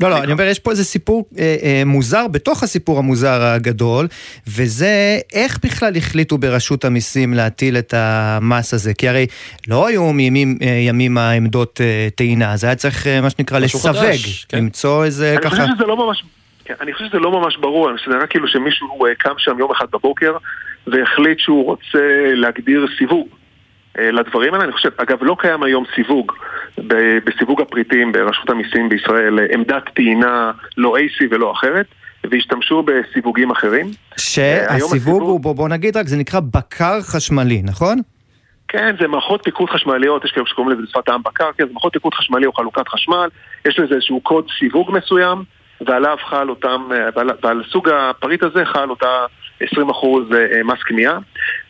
לא, 0.00 0.10
לא, 0.10 0.18
אני 0.22 0.32
אומר, 0.32 0.44
יש 0.44 0.58
פה 0.58 0.70
איזה 0.70 0.84
סיפור 0.84 1.24
אה, 1.38 1.56
אה, 1.62 1.82
מוזר 1.86 2.28
בתוך 2.28 2.62
הסיפור 2.62 2.98
המוזר 2.98 3.42
הגדול, 3.42 4.08
וזה 4.48 5.18
איך 5.32 5.58
בכלל 5.64 5.96
החליטו 5.96 6.38
ברשות 6.38 6.84
המיסים 6.84 7.34
להטיל 7.34 7.78
את 7.78 7.94
המס 7.96 8.74
הזה, 8.74 8.94
כי 8.94 9.08
הרי 9.08 9.26
לא 9.68 9.86
היו 9.86 10.12
מימים 10.12 10.58
אה, 10.62 10.68
ימים 10.68 11.18
העמדות 11.18 11.80
אה, 11.80 12.08
טעינה, 12.14 12.56
זה 12.56 12.66
היה 12.66 12.76
צריך, 12.76 13.06
אה, 13.06 13.20
מה 13.20 13.30
שנקרא, 13.30 13.58
לסווג, 13.58 13.96
חדש, 13.96 14.44
כן. 14.48 14.58
למצוא 14.58 15.04
איזה 15.04 15.32
אני 15.32 15.40
ככה... 15.42 15.50
חושב 15.50 15.66
שזה 15.76 15.84
לא 15.86 16.06
ממש... 16.06 16.24
כן, 16.64 16.74
אני 16.80 16.92
חושב 16.92 17.04
שזה 17.08 17.18
לא 17.18 17.30
ממש 17.40 17.56
ברור, 17.56 17.88
אני 17.88 17.96
חושב 17.96 18.06
שזה 18.06 18.14
נראה 18.16 18.26
כאילו 18.26 18.48
שמישהו 18.48 19.06
אה, 19.06 19.14
קם 19.18 19.34
שם 19.38 19.58
יום 19.58 19.70
אחד 19.70 19.86
בבוקר 19.92 20.36
והחליט 20.86 21.38
שהוא 21.38 21.64
רוצה 21.64 21.98
להגדיר 22.34 22.86
סיווג 22.98 23.26
אה, 23.30 23.36
לדברים 23.98 24.54
האלה. 24.54 24.64
אני 24.64 24.72
חושב, 24.72 24.90
אגב, 24.96 25.18
לא 25.22 25.36
קיים 25.38 25.62
היום 25.62 25.84
סיווג 25.94 26.32
ב- 26.78 27.18
בסיווג 27.24 27.60
הפריטים 27.60 28.12
ברשות 28.12 28.50
המיסים 28.50 28.88
בישראל, 28.88 29.38
אה, 29.38 29.44
עמדת 29.52 29.82
טעינה 29.94 30.52
לא 30.76 30.96
AC 30.96 31.26
ולא 31.30 31.52
אחרת, 31.52 31.86
והשתמשו 32.30 32.82
בסיווגים 32.82 33.50
אחרים. 33.50 33.86
אה, 33.86 34.18
שהסיווג 34.18 35.22
הוא, 35.22 35.40
בוא, 35.40 35.54
בוא 35.54 35.68
נגיד 35.68 35.96
רק, 35.96 36.06
זה 36.06 36.16
נקרא 36.16 36.40
בקר 36.40 37.00
חשמלי, 37.02 37.62
נכון? 37.64 37.98
כן, 38.68 38.94
זה 39.00 39.08
מערכות 39.08 39.40
פיקוד 39.44 39.70
חשמליות, 39.70 40.24
יש 40.24 40.30
כאלה 40.30 40.46
שקוראים 40.46 40.72
לזה 40.72 40.82
בשפת 40.82 41.08
העם 41.08 41.22
בקר, 41.22 41.50
כן, 41.58 41.66
זה 41.66 41.72
מערכות 41.72 41.92
פיקוד 41.92 42.14
חשמלי 42.14 42.46
או 42.46 42.52
חלוקת 42.52 42.88
חשמל, 42.88 43.28
יש 43.64 43.78
לזה 43.78 43.94
איזשהו 43.94 44.20
קוד 44.20 44.46
סיווג 44.58 44.90
מסוים, 44.92 45.44
ועליו 45.86 46.16
חל 46.30 46.50
אותם, 46.50 46.88
אה, 46.92 47.08
ועל, 47.16 47.30
ועל 47.42 47.62
סוג 47.70 47.88
הפריט 47.88 48.42
הזה 48.42 48.64
חל 48.64 48.90
אותה 48.90 49.26
20% 49.62 50.34
אה, 50.34 50.62
מס 50.64 50.82
קנייה. 50.82 51.18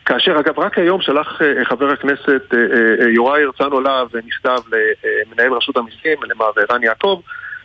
כאשר 0.05 0.39
אגב 0.39 0.59
רק 0.59 0.77
היום 0.77 1.01
שלח 1.01 1.41
אה, 1.41 1.65
חבר 1.65 1.91
הכנסת 1.91 2.53
אה, 2.53 2.59
אה, 2.59 3.09
יוראי 3.09 3.30
להב 3.30 3.43
הרצנו 3.43 4.07
מכתב 4.25 4.59
למנהל 4.73 5.53
רשות 5.53 5.77
המיסים, 5.77 6.17
למר 6.23 6.51
ערן 6.69 6.83
יעקב, 6.83 7.21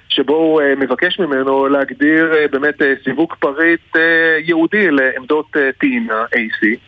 שבו 0.08 0.34
הוא 0.34 0.60
אה, 0.60 0.74
מבקש 0.74 1.18
ממנו 1.18 1.68
להגדיר 1.68 2.34
אה, 2.34 2.48
באמת 2.50 2.82
אה, 2.82 2.94
סיווג 3.04 3.34
פריט 3.40 3.96
אה, 3.96 4.38
ייעודי 4.38 4.90
לעמדות 4.90 5.46
אה, 5.56 5.70
טעינה 5.80 6.24
AC. 6.24 6.78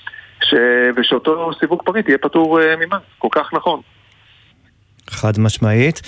ושאותו 0.96 1.50
סיווג 1.60 1.82
פריט 1.82 2.08
יהיה 2.08 2.18
פטור 2.18 2.60
אה, 2.60 2.74
ממס, 2.76 3.02
כל 3.18 3.28
כך 3.30 3.52
נכון. 3.52 3.80
חד 5.10 5.40
משמעית. 5.40 6.02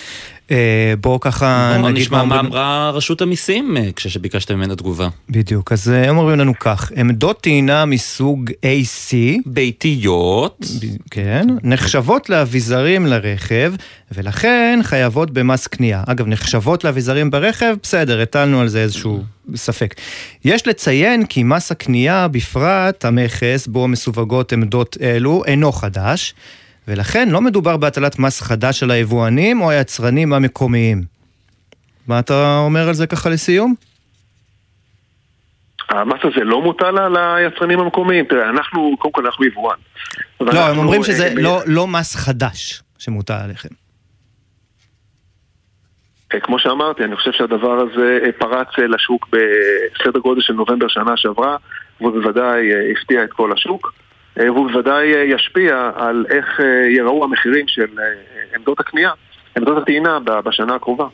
אה, 0.50 0.94
בואו 1.00 1.20
ככה 1.20 1.74
בואו 1.78 1.90
נגיד 1.90 2.02
נשמע 2.02 2.24
מה 2.24 2.40
אמרה 2.40 2.90
רשות 2.90 3.22
המיסים 3.22 3.76
אה, 3.76 3.88
כשביקשתם 3.96 4.56
ממנה 4.56 4.76
תגובה. 4.76 5.08
בדיוק, 5.30 5.72
אז 5.72 5.90
אה, 5.90 6.08
הם 6.08 6.18
אומרים 6.18 6.38
לנו 6.38 6.58
כך, 6.58 6.92
עמדות 6.96 7.40
טעינה 7.40 7.84
מסוג 7.84 8.50
AC, 8.50 9.14
ביתיות, 9.46 10.66
כן, 11.10 11.46
נחשבות 11.62 12.30
לאביזרים 12.30 13.06
לרכב, 13.06 13.72
ולכן 14.12 14.80
חייבות 14.82 15.30
במס 15.30 15.66
קנייה. 15.66 16.02
אגב, 16.06 16.26
נחשבות 16.26 16.84
לאביזרים 16.84 17.30
ברכב, 17.30 17.74
בסדר, 17.82 18.20
הטלנו 18.20 18.60
על 18.60 18.68
זה 18.68 18.82
איזשהו 18.82 19.22
ספק. 19.54 19.94
יש 20.44 20.66
לציין 20.66 21.26
כי 21.26 21.42
מס 21.42 21.72
הקנייה, 21.72 22.28
בפרט 22.28 23.04
המכס 23.04 23.66
בו 23.66 23.88
מסווגות 23.88 24.52
עמדות 24.52 24.96
אלו, 25.00 25.42
אינו 25.44 25.72
חדש, 25.72 26.34
ולכן 26.88 27.28
לא 27.28 27.40
מדובר 27.40 27.76
בהטלת 27.76 28.18
מס 28.18 28.40
חדש 28.40 28.82
על 28.82 28.90
היבואנים 28.90 29.60
או 29.60 29.70
היצרנים 29.70 30.32
המקומיים. 30.32 31.02
מה 32.06 32.18
אתה 32.18 32.58
אומר 32.58 32.88
על 32.88 32.94
זה 32.94 33.06
ככה 33.06 33.30
לסיום? 33.30 33.74
המס 35.88 36.20
הזה 36.24 36.44
לא 36.44 36.62
מוטל 36.62 36.98
על 36.98 37.16
היצרנים 37.16 37.80
המקומיים. 37.80 38.24
תראה, 38.24 38.50
אנחנו, 38.50 38.96
קודם 38.98 39.12
כל 39.12 39.26
אנחנו 39.26 39.44
יבואן. 39.44 39.76
לא, 40.40 40.60
הם 40.60 40.78
אומרים 40.78 41.00
אה, 41.00 41.06
שזה 41.06 41.26
אה, 41.26 41.34
לא, 41.34 41.60
לא 41.66 41.86
מס 41.86 42.16
חדש 42.16 42.82
שמוטל 42.98 43.34
עליכם. 43.44 43.68
אה, 46.34 46.40
כמו 46.40 46.58
שאמרתי, 46.58 47.04
אני 47.04 47.16
חושב 47.16 47.32
שהדבר 47.32 47.72
הזה 47.72 48.18
אה, 48.24 48.32
פרץ 48.32 48.68
אה, 48.78 48.86
לשוק 48.86 49.28
בסדר 49.28 50.18
גודל 50.18 50.40
של 50.40 50.52
נובמבר 50.52 50.88
שנה 50.88 51.16
שעברה, 51.16 51.56
והוא 52.00 52.12
בוודאי 52.12 52.72
אה, 52.72 52.92
הפתיע 52.92 53.24
את 53.24 53.32
כל 53.32 53.52
השוק, 53.52 53.92
אה, 54.40 54.52
והוא 54.52 54.70
בוודאי 54.70 55.14
אה, 55.14 55.22
ישפיע 55.22 55.90
על 55.94 56.26
איך 56.30 56.60
אה, 56.60 56.88
ייראו 56.90 57.24
המחירים 57.24 57.68
של 57.68 57.98
אה, 57.98 58.04
עמדות 58.56 58.80
הקנייה, 58.80 59.10
עמדות 59.56 59.82
הטעינה 59.82 60.18
בשנה 60.44 60.74
הקרובה. 60.74 61.06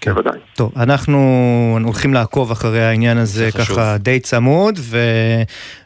כן. 0.00 0.12
בוודאי. 0.12 0.38
טוב, 0.54 0.72
אנחנו 0.76 1.18
הולכים 1.84 2.14
לעקוב 2.14 2.50
אחרי 2.50 2.82
העניין 2.82 3.18
הזה 3.18 3.44
זה 3.44 3.50
חשוב. 3.52 3.76
ככה 3.76 3.96
די 3.98 4.20
צמוד, 4.20 4.78
ו... 4.78 4.98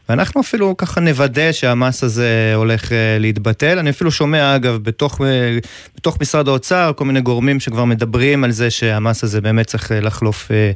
ואנחנו 0.09 0.41
אפילו 0.41 0.77
ככה 0.77 1.01
נוודא 1.01 1.51
שהמס 1.51 2.03
הזה 2.03 2.53
הולך 2.55 2.91
אה, 2.91 3.17
להתבטל. 3.19 3.79
אני 3.79 3.89
אפילו 3.89 4.11
שומע, 4.11 4.55
אגב, 4.55 4.77
בתוך, 4.83 5.21
אה, 5.21 5.57
בתוך 5.95 6.17
משרד 6.21 6.47
האוצר, 6.47 6.91
כל 6.95 7.05
מיני 7.05 7.21
גורמים 7.21 7.59
שכבר 7.59 7.85
מדברים 7.85 8.43
על 8.43 8.51
זה 8.51 8.69
שהמס 8.69 9.23
הזה 9.23 9.41
באמת 9.41 9.67
צריך 9.67 9.91
אה, 9.91 9.99
לחלוף 9.99 10.51
אה, 10.51 10.71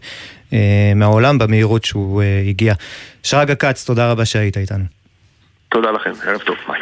אה, 0.53 0.93
מהעולם 0.95 1.37
במהירות 1.37 1.85
שהוא 1.85 2.21
אה, 2.21 2.43
הגיע. 2.49 2.73
שרגא 3.23 3.53
כץ, 3.53 3.85
תודה 3.85 4.11
רבה 4.11 4.25
שהיית 4.25 4.57
איתנו. 4.57 4.98
תודה 5.71 5.91
לכם, 5.91 6.11
ערב 6.25 6.39
טוב, 6.39 6.55
ביי. 6.67 6.79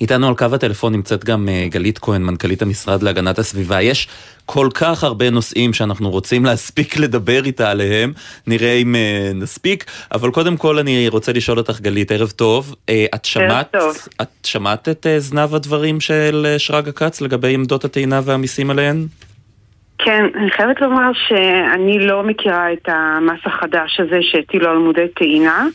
איתנו 0.00 0.28
על 0.28 0.34
קו 0.34 0.46
הטלפון 0.52 0.92
נמצאת 0.92 1.24
גם 1.24 1.48
אה, 1.48 1.66
גלית 1.70 1.98
כהן, 1.98 2.22
מנכ"לית 2.22 2.62
המשרד 2.62 3.02
להגנת 3.02 3.38
הסביבה. 3.38 3.82
יש 3.82 4.08
כל 4.46 4.68
כך 4.74 5.04
הרבה 5.04 5.30
נושאים 5.30 5.72
שאנחנו 5.72 6.10
רוצים 6.10 6.44
להספיק 6.44 6.96
לדבר 6.96 7.44
איתה 7.44 7.70
עליהם, 7.70 8.12
נראה 8.46 8.72
אם 8.72 8.94
אה, 8.94 9.30
נספיק, 9.34 9.84
אבל 10.12 10.30
קודם 10.30 10.56
כל 10.56 10.78
אני 10.78 11.08
רוצה 11.08 11.32
לשאול 11.32 11.58
אותך, 11.58 11.80
גלית, 11.80 12.12
ערב 12.12 12.30
טוב. 12.30 12.74
אה, 12.88 13.06
את 13.14 13.24
שמעת, 13.24 13.72
טוב. 13.72 13.96
את 14.22 14.28
שמעת 14.44 14.88
את 14.88 15.06
אה, 15.06 15.20
זנב 15.20 15.54
הדברים 15.54 16.00
של 16.00 16.54
שרגא 16.58 16.90
כץ 16.92 17.20
לגבי 17.20 17.54
עמדות 17.54 17.84
הטעינה 17.84 18.20
והמיסים 18.24 18.70
עליהן? 18.70 19.06
כן, 20.04 20.24
אני 20.34 20.50
חייבת 20.50 20.80
לומר 20.80 21.10
שאני 21.12 21.98
לא 21.98 22.22
מכירה 22.22 22.72
את 22.72 22.88
המס 22.88 23.40
החדש 23.44 24.00
הזה 24.00 24.18
שהטילו 24.22 24.70
על 24.70 24.76
עמודי 24.76 25.08
טעינה. 25.08 25.66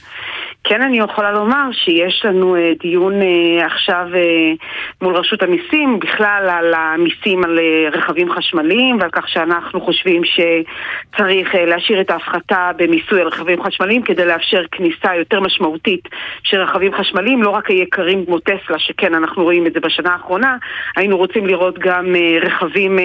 כן 0.67 0.81
אני 0.81 0.97
יכולה 0.97 1.31
לומר 1.31 1.71
שיש 1.71 2.25
לנו 2.25 2.55
אה, 2.55 2.71
דיון 2.79 3.21
אה, 3.21 3.65
עכשיו 3.65 4.07
אה, 4.15 4.53
מול 5.01 5.15
רשות 5.15 5.43
המיסים 5.43 5.99
בכלל 5.99 6.49
על 6.49 6.73
המיסים 6.73 7.43
על 7.43 7.59
רכבים 7.91 8.31
חשמליים 8.31 8.97
ועל 8.99 9.09
כך 9.11 9.29
שאנחנו 9.29 9.81
חושבים 9.81 10.21
שצריך 10.23 11.55
להשאיר 11.55 12.01
את 12.01 12.09
ההפחתה 12.09 12.71
במיסוי 12.77 13.21
על 13.21 13.27
רכבים 13.27 13.63
חשמליים 13.63 14.01
כדי 14.01 14.25
לאפשר 14.25 14.61
כניסה 14.71 15.15
יותר 15.15 15.39
משמעותית 15.39 16.09
של 16.43 16.61
רכבים 16.61 16.93
חשמליים, 16.93 17.43
לא 17.43 17.49
רק 17.49 17.69
היקרים 17.69 18.25
כמו 18.25 18.39
טסלה, 18.39 18.79
שכן 18.79 19.13
אנחנו 19.13 19.43
רואים 19.43 19.67
את 19.67 19.73
זה 19.73 19.79
בשנה 19.79 20.13
האחרונה, 20.13 20.57
היינו 20.95 21.17
רוצים 21.17 21.47
לראות 21.47 21.79
גם 21.79 22.15
רכבים 22.41 22.99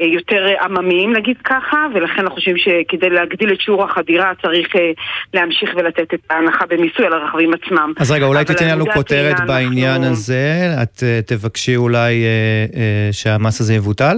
יותר 0.00 0.46
עממיים 0.60 1.12
נגיד 1.12 1.36
ככה, 1.44 1.86
ולכן 1.94 2.20
אנחנו 2.20 2.34
חושבים 2.34 2.56
שכדי 2.56 3.10
להגדיל 3.10 3.52
את 3.52 3.60
שיעור 3.60 3.84
החדירה 3.84 4.32
צריך 4.42 4.68
להמשיך 5.34 5.74
ולתת 5.76 6.14
את 6.14 6.20
ההנחה 6.30 6.66
במיסוי 6.66 6.83
על 7.06 7.12
הרכבים 7.12 7.50
עצמם. 7.54 7.92
אז 8.00 8.10
רגע, 8.10 8.26
אולי 8.26 8.44
תיתן 8.44 8.68
לנו 8.68 8.84
כותרת 8.94 9.36
בעניין 9.46 9.90
אנחנו- 9.94 10.10
הזה. 10.12 10.70
את 10.82 11.02
אה, 11.02 11.20
תבקשי 11.26 11.76
אולי 11.76 12.24
אה, 12.24 12.28
אה, 12.80 13.08
שהמס 13.12 13.60
הזה 13.60 13.74
יבוטל? 13.74 14.16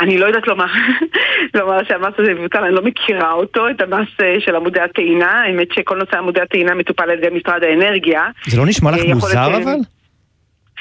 אני 0.00 0.18
לא 0.18 0.26
יודעת 0.26 0.46
לומר, 0.46 0.66
לומר 1.54 1.84
שהמס 1.88 2.14
הזה 2.18 2.30
יבוטל, 2.30 2.64
אני 2.64 2.74
לא 2.74 2.82
מכירה 2.82 3.32
אותו, 3.32 3.70
את 3.70 3.80
המס 3.80 4.08
של 4.38 4.56
עמודי 4.56 4.80
הטעינה, 4.80 5.32
האמת 5.32 5.68
שכל 5.72 5.96
נושא 5.98 6.16
עמודי 6.18 6.40
הטעינה 6.40 6.74
מטופל 6.74 7.02
על 7.10 7.18
ידי 7.18 7.28
משרד 7.36 7.62
האנרגיה. 7.64 8.22
זה 8.46 8.58
לא 8.58 8.66
נשמע 8.66 8.90
לך 8.90 9.04
מוזר 9.14 9.56
אבל? 9.56 9.76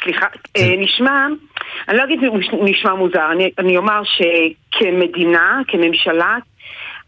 סליחה, 0.03 0.25
אה, 0.57 0.73
נשמע, 0.77 1.27
אני 1.89 1.97
לא 1.97 2.03
אגיד 2.03 2.19
נשמע 2.63 2.93
מוזר, 2.93 3.31
אני, 3.31 3.51
אני 3.59 3.77
אומר 3.77 4.01
שכמדינה, 4.03 5.61
כממשלה, 5.67 6.37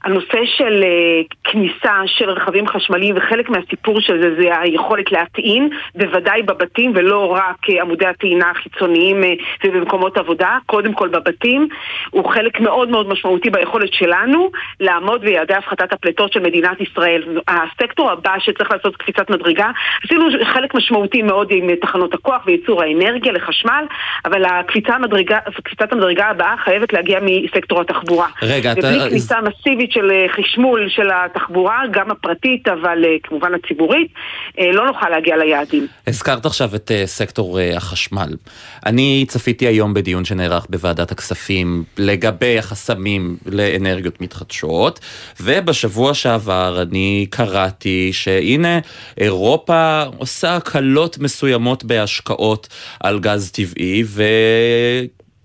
הנושא 0.03 0.37
של 0.57 0.83
אה, 0.83 1.21
כניסה 1.43 1.93
של 2.05 2.29
רכבים 2.29 2.67
חשמליים 2.67 3.15
וחלק 3.17 3.49
מהסיפור 3.49 4.01
של 4.01 4.21
זה 4.21 4.35
זה 4.41 4.59
היכולת 4.59 5.11
להטעין, 5.11 5.69
בוודאי 5.95 6.41
בבתים 6.41 6.91
ולא 6.95 7.31
רק 7.31 7.69
אה, 7.69 7.81
עמודי 7.81 8.05
הטעינה 8.05 8.51
החיצוניים 8.51 9.23
אה, 9.23 9.33
ובמקומות 9.65 10.17
עבודה, 10.17 10.57
קודם 10.65 10.93
כל 10.93 11.07
בבתים, 11.07 11.67
הוא 12.09 12.31
חלק 12.31 12.59
מאוד 12.59 12.89
מאוד 12.89 13.09
משמעותי 13.09 13.49
ביכולת 13.49 13.93
שלנו 13.93 14.51
לעמוד 14.79 15.21
ביעדי 15.21 15.53
הפחתת 15.53 15.93
הפליטות 15.93 16.33
של 16.33 16.39
מדינת 16.39 16.81
ישראל. 16.81 17.23
הסקטור 17.47 18.11
הבא 18.11 18.35
שצריך 18.39 18.71
לעשות 18.71 18.97
קפיצת 18.97 19.29
מדרגה, 19.29 19.69
עשינו 20.03 20.25
חלק 20.43 20.75
משמעותי 20.75 21.21
מאוד 21.21 21.47
עם 21.51 21.75
תחנות 21.75 22.13
הכוח 22.13 22.41
וייצור 22.45 22.81
האנרגיה 22.83 23.31
לחשמל, 23.31 23.83
אבל 24.25 24.45
הקפיצה 24.45 24.93
המדרגה, 24.95 25.39
המדרגה 25.91 26.25
הבאה 26.25 26.55
חייבת 26.63 26.93
להגיע 26.93 27.19
מסקטור 27.21 27.81
התחבורה. 27.81 28.27
רגע, 28.41 28.71
אתה- 28.71 28.79
ובלי 28.87 29.09
כניסה 29.09 29.37
מסיבית 29.41 29.88
משמעותית 29.89 29.91
של 29.91 30.11
אה, 30.11 30.25
חשמול 30.35 30.89
של 30.89 31.09
התחבורה, 31.15 31.81
גם 31.91 32.11
הפרטית 32.11 32.67
אבל 32.67 33.05
אה, 33.05 33.15
כמובן 33.23 33.51
הציבורית, 33.53 34.07
אה, 34.59 34.71
לא 34.71 34.85
נוכל 34.85 35.09
להגיע 35.09 35.37
ליעדים. 35.37 35.87
הזכרת 36.07 36.45
עכשיו 36.45 36.69
את 36.75 36.91
סקטור 37.05 37.59
החשמל. 37.75 38.33
אני 38.85 39.25
צפיתי 39.27 39.67
היום 39.67 39.93
בדיון 39.93 40.25
שנערך 40.25 40.65
בוועדת 40.69 41.11
הכספים 41.11 41.83
לגבי 41.97 42.57
החסמים 42.57 43.37
לאנרגיות 43.45 44.21
מתחדשות, 44.21 44.99
ובשבוע 45.41 46.13
שעבר 46.13 46.81
אני 46.81 47.25
קראתי 47.29 48.09
שהנה 48.13 48.79
אירופה 49.17 50.03
עושה 50.17 50.55
הקלות 50.55 51.17
מסוימות 51.19 51.83
בהשקעות 51.83 52.67
על 52.99 53.19
גז 53.19 53.51
טבעי, 53.51 54.03
ו... 54.05 54.23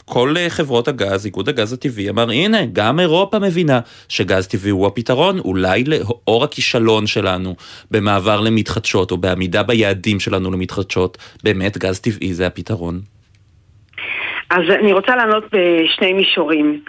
כל 0.04 0.34
אה, 0.36 0.50
חברות 0.50 0.88
הגז, 0.88 1.26
איגוד 1.26 1.48
הגז 1.48 1.72
הטבעי 1.72 2.10
אמר 2.10 2.30
הנה, 2.30 2.58
גם 2.72 3.00
אירופה 3.00 3.38
מבינה 3.38 3.80
שגז 4.08 4.48
טבעי 4.48 4.70
הוא 4.70 4.86
הפתרון, 4.86 5.38
אולי 5.38 5.84
לאור 5.84 6.44
הכישלון 6.44 7.06
שלנו 7.06 7.54
במעבר 7.90 8.40
למתחדשות 8.40 9.10
או 9.10 9.16
בעמידה 9.16 9.62
ביעדים 9.62 10.20
שלנו 10.20 10.52
למתחדשות, 10.52 11.18
באמת 11.44 11.78
גז 11.78 12.00
טבעי 12.00 12.34
זה 12.34 12.46
הפתרון. 12.46 13.00
אז 14.50 14.62
אני 14.80 14.92
רוצה 14.92 15.16
לענות 15.16 15.44
בשני 15.44 16.12
מישורים. 16.12 16.80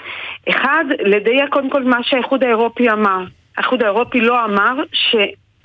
אחד, 0.50 0.86
לדייק 1.00 1.50
קודם 1.50 1.70
כל 1.70 1.84
מה 1.84 1.98
שהאיחוד 2.04 2.44
האירופי 2.44 2.90
אמר. 2.90 3.24
האיחוד 3.58 3.84
האירופי 3.84 4.22
לא 4.22 4.46
אמר 4.46 4.84
ש... 4.94 5.16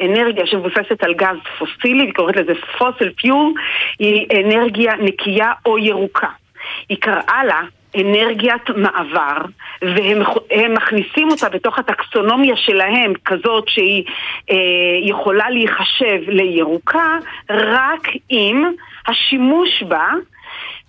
אנרגיה 0.03 0.47
שמבוססת 0.47 1.03
על 1.03 1.15
גז 1.15 1.37
פוסילי, 1.59 2.03
היא 2.03 2.13
קוראת 2.13 2.37
לזה 2.37 2.53
פוסיל 2.79 3.13
פיור, 3.17 3.55
היא 3.99 4.27
אנרגיה 4.41 4.93
נקייה 4.97 5.53
או 5.67 5.79
ירוקה. 5.79 6.29
היא 6.89 6.99
קראה 7.01 7.45
לה 7.45 7.61
אנרגיית 7.97 8.71
מעבר, 8.77 9.37
והם 9.83 10.75
מכניסים 10.75 11.31
אותה 11.31 11.49
בתוך 11.49 11.79
הטקסונומיה 11.79 12.57
שלהם 12.57 13.13
כזאת 13.25 13.69
שהיא 13.69 14.05
אה, 14.51 14.57
יכולה 15.03 15.51
להיחשב 15.51 16.21
לירוקה, 16.29 17.19
רק 17.51 18.09
אם 18.31 18.65
השימוש 19.07 19.83
בה 19.83 20.09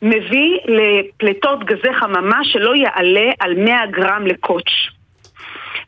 מביא 0.01 0.57
לפליטות 0.65 1.63
גזי 1.63 1.93
חממה 1.93 2.39
שלא 2.43 2.75
יעלה 2.75 3.31
על 3.39 3.53
100 3.53 3.85
גרם 3.85 4.27
לקוטש. 4.27 4.89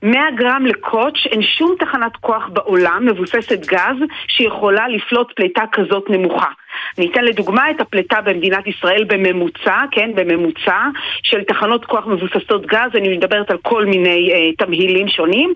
100 0.03 0.31
גרם 0.35 0.65
לקוטש, 0.65 1.27
אין 1.27 1.41
שום 1.41 1.75
תחנת 1.79 2.15
כוח 2.15 2.49
בעולם 2.53 3.05
מבוססת 3.05 3.65
גז 3.65 3.95
שיכולה 4.27 4.87
לפלוט 4.87 5.31
פליטה 5.35 5.63
כזאת 5.71 6.09
נמוכה. 6.09 6.49
אני 6.97 7.11
אתן 7.11 7.23
לדוגמה 7.23 7.71
את 7.71 7.81
הפליטה 7.81 8.21
במדינת 8.21 8.67
ישראל 8.67 9.03
בממוצע, 9.03 9.81
כן, 9.91 10.11
בממוצע 10.15 10.79
של 11.23 11.43
תחנות 11.43 11.85
כוח 11.85 12.07
מבוססות 12.07 12.65
גז, 12.65 12.95
אני 12.95 13.17
מדברת 13.17 13.51
על 13.51 13.57
כל 13.61 13.85
מיני 13.85 14.31
אה, 14.33 14.65
תמהילים 14.65 15.07
שונים, 15.07 15.53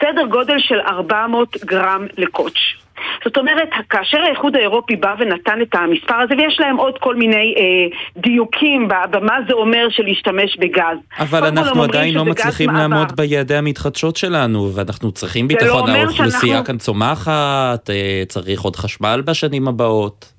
סדר 0.00 0.26
גודל 0.26 0.58
של 0.58 0.80
400 0.80 1.64
גרם 1.64 2.06
לקוטש. 2.18 2.85
זאת 3.24 3.36
אומרת, 3.36 3.68
כאשר 3.90 4.18
האיחוד 4.18 4.56
האירופי 4.56 4.96
בא 4.96 5.14
ונתן 5.18 5.58
את 5.62 5.74
המספר 5.74 6.14
הזה, 6.14 6.34
ויש 6.38 6.60
להם 6.60 6.76
עוד 6.76 6.94
כל 7.00 7.16
מיני 7.16 7.54
אה, 7.58 7.98
דיוקים 8.16 8.88
במה 9.10 9.34
זה 9.48 9.54
אומר 9.54 9.86
של 9.90 10.02
להשתמש 10.02 10.56
בגז. 10.56 10.98
אבל 11.18 11.44
אנחנו 11.46 11.82
עדיין 11.82 12.14
לא 12.14 12.24
מצליחים 12.24 12.70
מעבר. 12.70 12.80
לעמוד 12.80 13.16
ביעדי 13.16 13.56
המתחדשות 13.56 14.16
שלנו, 14.16 14.70
ואנחנו 14.74 15.12
צריכים 15.12 15.48
ביטחון, 15.48 15.90
לא 15.90 15.96
האוכלוסייה 15.96 16.40
שאנחנו... 16.40 16.64
כאן 16.64 16.78
צומחת, 16.78 17.90
אה, 17.90 18.22
צריך 18.28 18.60
עוד 18.60 18.76
חשמל 18.76 19.22
בשנים 19.26 19.68
הבאות. 19.68 20.35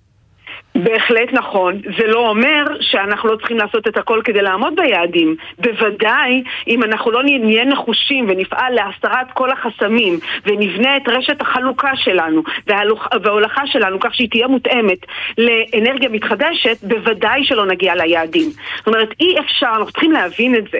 בהחלט 0.84 1.34
נכון. 1.34 1.82
זה 1.97 2.07
לא 2.07 2.30
אומר 2.30 2.63
שאנחנו 2.82 3.30
לא 3.30 3.36
צריכים 3.36 3.57
לעשות 3.57 3.88
את 3.88 3.97
הכל 3.97 4.21
כדי 4.23 4.41
לעמוד 4.41 4.73
ביעדים. 4.75 5.36
בוודאי, 5.57 6.43
אם 6.67 6.84
אנחנו 6.84 7.11
לא 7.11 7.23
נהיה 7.23 7.65
נחושים 7.65 8.25
ונפעל 8.30 8.73
להסרת 8.73 9.32
כל 9.34 9.51
החסמים 9.51 10.19
ונבנה 10.45 10.97
את 10.97 11.01
רשת 11.07 11.41
החלוקה 11.41 11.91
שלנו 11.95 12.43
וההולכה 13.23 13.61
שלנו 13.67 13.99
כך 13.99 14.15
שהיא 14.15 14.30
תהיה 14.30 14.47
מותאמת 14.47 14.99
לאנרגיה 15.38 16.09
מתחדשת, 16.09 16.78
בוודאי 16.84 17.43
שלא 17.43 17.65
נגיע 17.65 17.95
ליעדים. 17.95 18.49
זאת 18.78 18.88
אומרת, 18.88 19.09
אי 19.19 19.39
אפשר, 19.39 19.67
אנחנו 19.67 19.91
צריכים 19.91 20.11
להבין 20.11 20.55
את 20.55 20.63
זה. 20.71 20.80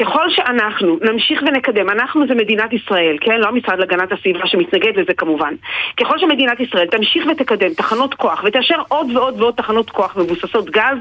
ככל 0.00 0.30
שאנחנו 0.30 0.98
נמשיך 1.02 1.42
ונקדם, 1.42 1.90
אנחנו 1.90 2.26
זה 2.28 2.34
מדינת 2.34 2.72
ישראל, 2.72 3.16
כן? 3.20 3.40
לא 3.40 3.48
המשרד 3.48 3.78
להגנת 3.78 4.12
הסביבה 4.12 4.46
שמתנגד 4.46 4.96
לזה 4.96 5.14
כמובן. 5.14 5.54
ככל 5.96 6.18
שמדינת 6.18 6.60
ישראל 6.60 6.86
תמשיך 6.86 7.26
ותקדם 7.30 7.74
תחנות 7.74 8.14
כוח 8.14 8.42
ותאשר 8.44 8.82
עוד 8.88 9.16
ועוד 9.16 9.40
ועוד 9.40 9.54
תחנות 9.54 9.90
כוח 9.90 10.16
מבוססות 10.16 10.70
גז, 10.70 10.98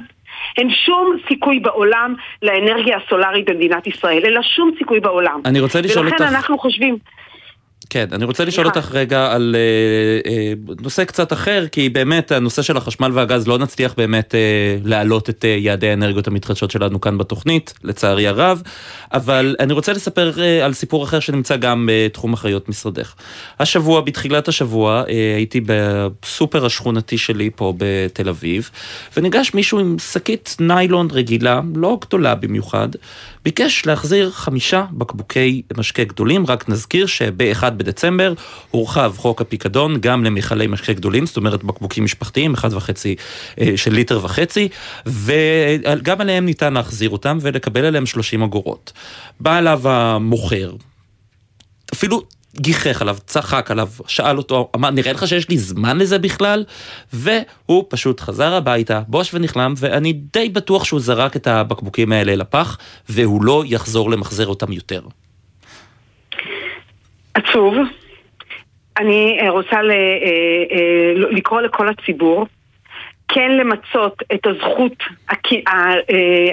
אין 0.57 0.69
שום 0.69 1.17
סיכוי 1.27 1.59
בעולם 1.59 2.15
לאנרגיה 2.41 2.97
הסולארית 2.97 3.49
במדינת 3.49 3.87
ישראל. 3.87 4.23
אין 4.23 4.33
לה 4.33 4.43
שום 4.43 4.71
סיכוי 4.77 4.99
בעולם. 4.99 5.41
אני 5.45 5.59
רוצה 5.59 5.81
לשאול 5.81 6.07
אותך... 6.07 6.21
ולכן 6.21 6.33
אנחנו 6.35 6.57
חושבים... 6.57 6.97
כן, 7.93 8.07
אני 8.11 8.25
רוצה 8.25 8.45
לשאול 8.45 8.67
אותך 8.67 8.91
רגע 8.91 9.31
על 9.31 9.55
אה, 9.55 10.31
אה, 10.31 10.53
נושא 10.81 11.03
קצת 11.03 11.33
אחר, 11.33 11.65
כי 11.71 11.89
באמת 11.89 12.31
הנושא 12.31 12.61
של 12.61 12.77
החשמל 12.77 13.11
והגז 13.13 13.47
לא 13.47 13.57
נצליח 13.57 13.93
באמת 13.97 14.35
אה, 14.35 14.39
להעלות 14.85 15.29
את 15.29 15.45
אה, 15.45 15.49
יעדי 15.49 15.89
האנרגיות 15.89 16.27
המתחדשות 16.27 16.71
שלנו 16.71 17.01
כאן 17.01 17.17
בתוכנית, 17.17 17.73
לצערי 17.83 18.27
הרב, 18.27 18.61
אבל 19.13 19.55
אני 19.59 19.73
רוצה 19.73 19.93
לספר 19.93 20.41
אה, 20.41 20.65
על 20.65 20.73
סיפור 20.73 21.03
אחר 21.03 21.19
שנמצא 21.19 21.55
גם 21.55 21.89
בתחום 21.91 22.33
אחריות 22.33 22.69
משרדך. 22.69 23.13
השבוע, 23.59 24.01
בתחילת 24.01 24.47
השבוע, 24.47 25.03
אה, 25.09 25.33
הייתי 25.35 25.61
בסופר 25.65 26.65
השכונתי 26.65 27.17
שלי 27.17 27.49
פה 27.55 27.73
בתל 27.77 28.29
אביב, 28.29 28.69
וניגש 29.17 29.53
מישהו 29.53 29.79
עם 29.79 29.95
שקית 29.99 30.55
ניילון 30.59 31.07
רגילה, 31.11 31.61
לא 31.75 31.97
גדולה 32.01 32.35
במיוחד, 32.35 32.89
ביקש 33.43 33.85
להחזיר 33.85 34.31
חמישה 34.31 34.85
בקבוקי 34.91 35.61
משקה 35.77 36.03
גדולים, 36.03 36.45
רק 36.45 36.69
נזכיר 36.69 37.05
שב-1 37.05 37.69
בדצמבר 37.69 38.33
הורחב 38.71 39.13
חוק 39.17 39.41
הפיקדון 39.41 40.01
גם 40.01 40.23
למכלי 40.23 40.67
משקה 40.67 40.93
גדולים, 40.93 41.25
זאת 41.25 41.37
אומרת 41.37 41.63
בקבוקים 41.63 42.03
משפחתיים, 42.03 42.55
1.5 42.55 42.59
אה, 43.61 43.73
של 43.75 43.93
ליטר 43.93 44.25
וחצי, 44.25 44.69
וגם 45.05 46.21
עליהם 46.21 46.45
ניתן 46.45 46.73
להחזיר 46.73 47.09
אותם 47.09 47.37
ולקבל 47.41 47.85
עליהם 47.85 48.05
30 48.05 48.43
אגורות. 48.43 48.93
בא 49.39 49.57
אליו 49.57 49.81
המוכר, 49.89 50.75
אפילו 51.93 52.23
גיחך 52.55 53.01
עליו, 53.01 53.15
צחק 53.25 53.71
עליו, 53.71 53.87
שאל 54.07 54.37
אותו, 54.37 54.69
אמר, 54.75 54.89
נראה 54.89 55.13
לך 55.13 55.27
שיש 55.27 55.49
לי 55.49 55.57
זמן 55.57 55.97
לזה 55.97 56.19
בכלל? 56.19 56.63
והוא 57.13 57.85
פשוט 57.89 58.19
חזר 58.19 58.53
הביתה, 58.53 59.01
בוש 59.07 59.33
ונכלם, 59.33 59.73
ואני 59.77 60.13
די 60.13 60.49
בטוח 60.49 60.83
שהוא 60.83 60.99
זרק 60.99 61.35
את 61.35 61.47
הבקבוקים 61.47 62.11
האלה 62.11 62.35
לפח, 62.35 62.77
והוא 63.09 63.43
לא 63.43 63.63
יחזור 63.65 64.11
למחזר 64.11 64.47
אותם 64.47 64.71
יותר. 64.71 65.01
עצוב. 67.33 67.75
אני 68.97 69.37
אה, 69.41 69.49
רוצה 69.49 69.75
אה, 69.75 69.81
אה, 69.81 71.13
לקרוא 71.15 71.61
לכל 71.61 71.89
הציבור 71.89 72.45
כן 73.27 73.51
למצות 73.51 74.23
את 74.33 74.47
הזכות 74.47 75.03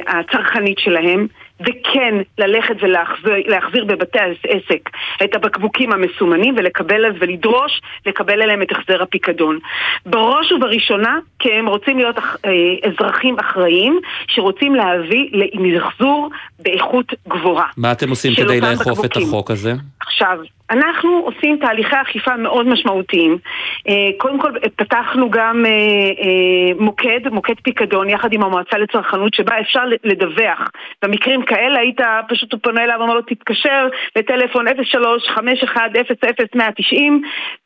הצרכנית 0.07 0.79
שלהם 0.79 1.27
וכן 1.61 2.15
ללכת 2.39 2.75
ולהחזיר 2.83 3.85
בבתי 3.85 4.19
העסק 4.19 4.91
את 5.25 5.35
הבקבוקים 5.37 5.93
המסומנים 5.93 6.55
ולקבל 6.59 7.05
ולדרוש 7.21 7.81
לקבל 8.07 8.43
עליהם 8.43 8.63
את 8.63 8.73
החזר 8.73 9.03
הפיקדון. 9.03 9.59
בראש 10.07 10.53
ובראשונה 10.53 11.19
כי 11.39 11.53
הם 11.53 11.67
רוצים 11.67 11.99
להיות 11.99 12.17
אזרחים 12.85 13.39
אחראיים 13.39 14.01
שרוצים 14.27 14.75
להביא 14.75 15.31
למחזור 15.33 16.31
באיכות 16.59 17.15
גבוהה. 17.29 17.67
מה 17.77 17.93
אתם 17.93 18.11
עושים 18.11 18.33
כדי 18.35 18.61
לאכוף 18.61 19.05
את 19.05 19.17
החוק 19.17 19.51
הזה? 19.51 19.73
עכשיו, 20.01 20.39
אנחנו 20.71 21.23
עושים 21.25 21.57
תהליכי 21.57 21.97
אכיפה 22.03 22.37
מאוד 22.37 22.67
משמעותיים. 22.67 23.39
אה, 23.89 24.11
קודם 24.17 24.41
כל 24.41 24.53
פתחנו 24.77 25.31
גם 25.31 25.67
אה, 25.67 25.71
אה, 25.71 26.73
מוקד, 26.79 27.29
מוקד 27.31 27.55
פיקדון 27.63 28.09
יחד 28.09 28.33
עם 28.33 28.43
המועצה 28.43 28.79
לצרכנות 28.79 29.35
שבה 29.35 29.61
אפשר 29.61 29.83
לדווח. 30.05 30.71
במקרים 31.03 31.43
כאלה 31.43 31.79
היית 31.79 32.01
פשוט 32.29 32.55
פונה 32.63 32.85
אליו 32.85 32.97
ואומר 32.99 33.15
לו 33.15 33.23
תתקשר 33.23 33.89
לטלפון 34.17 34.67
03-51-00-190 34.69 34.73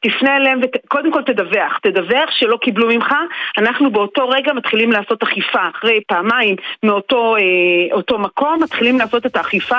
תפנה 0.01 0.37
אליהם 0.37 0.61
וקודם 0.63 1.13
כל 1.13 1.23
תדווח. 1.23 1.79
תדווח 1.83 2.31
שלא 2.31 2.57
קיבלו 2.57 2.89
ממך. 2.89 3.15
אנחנו 3.59 3.91
באותו 3.91 4.29
רגע 4.29 4.53
מתחילים 4.53 4.93
לעשות 4.93 5.23
אכיפה. 5.23 5.69
אחרי 5.75 6.01
פעמיים 6.09 6.57
מאותו 6.83 8.19
מקום 8.19 8.63
מתחילים 8.63 8.99
לעשות 8.99 9.27
את 9.27 9.37
האכיפה. 9.37 9.79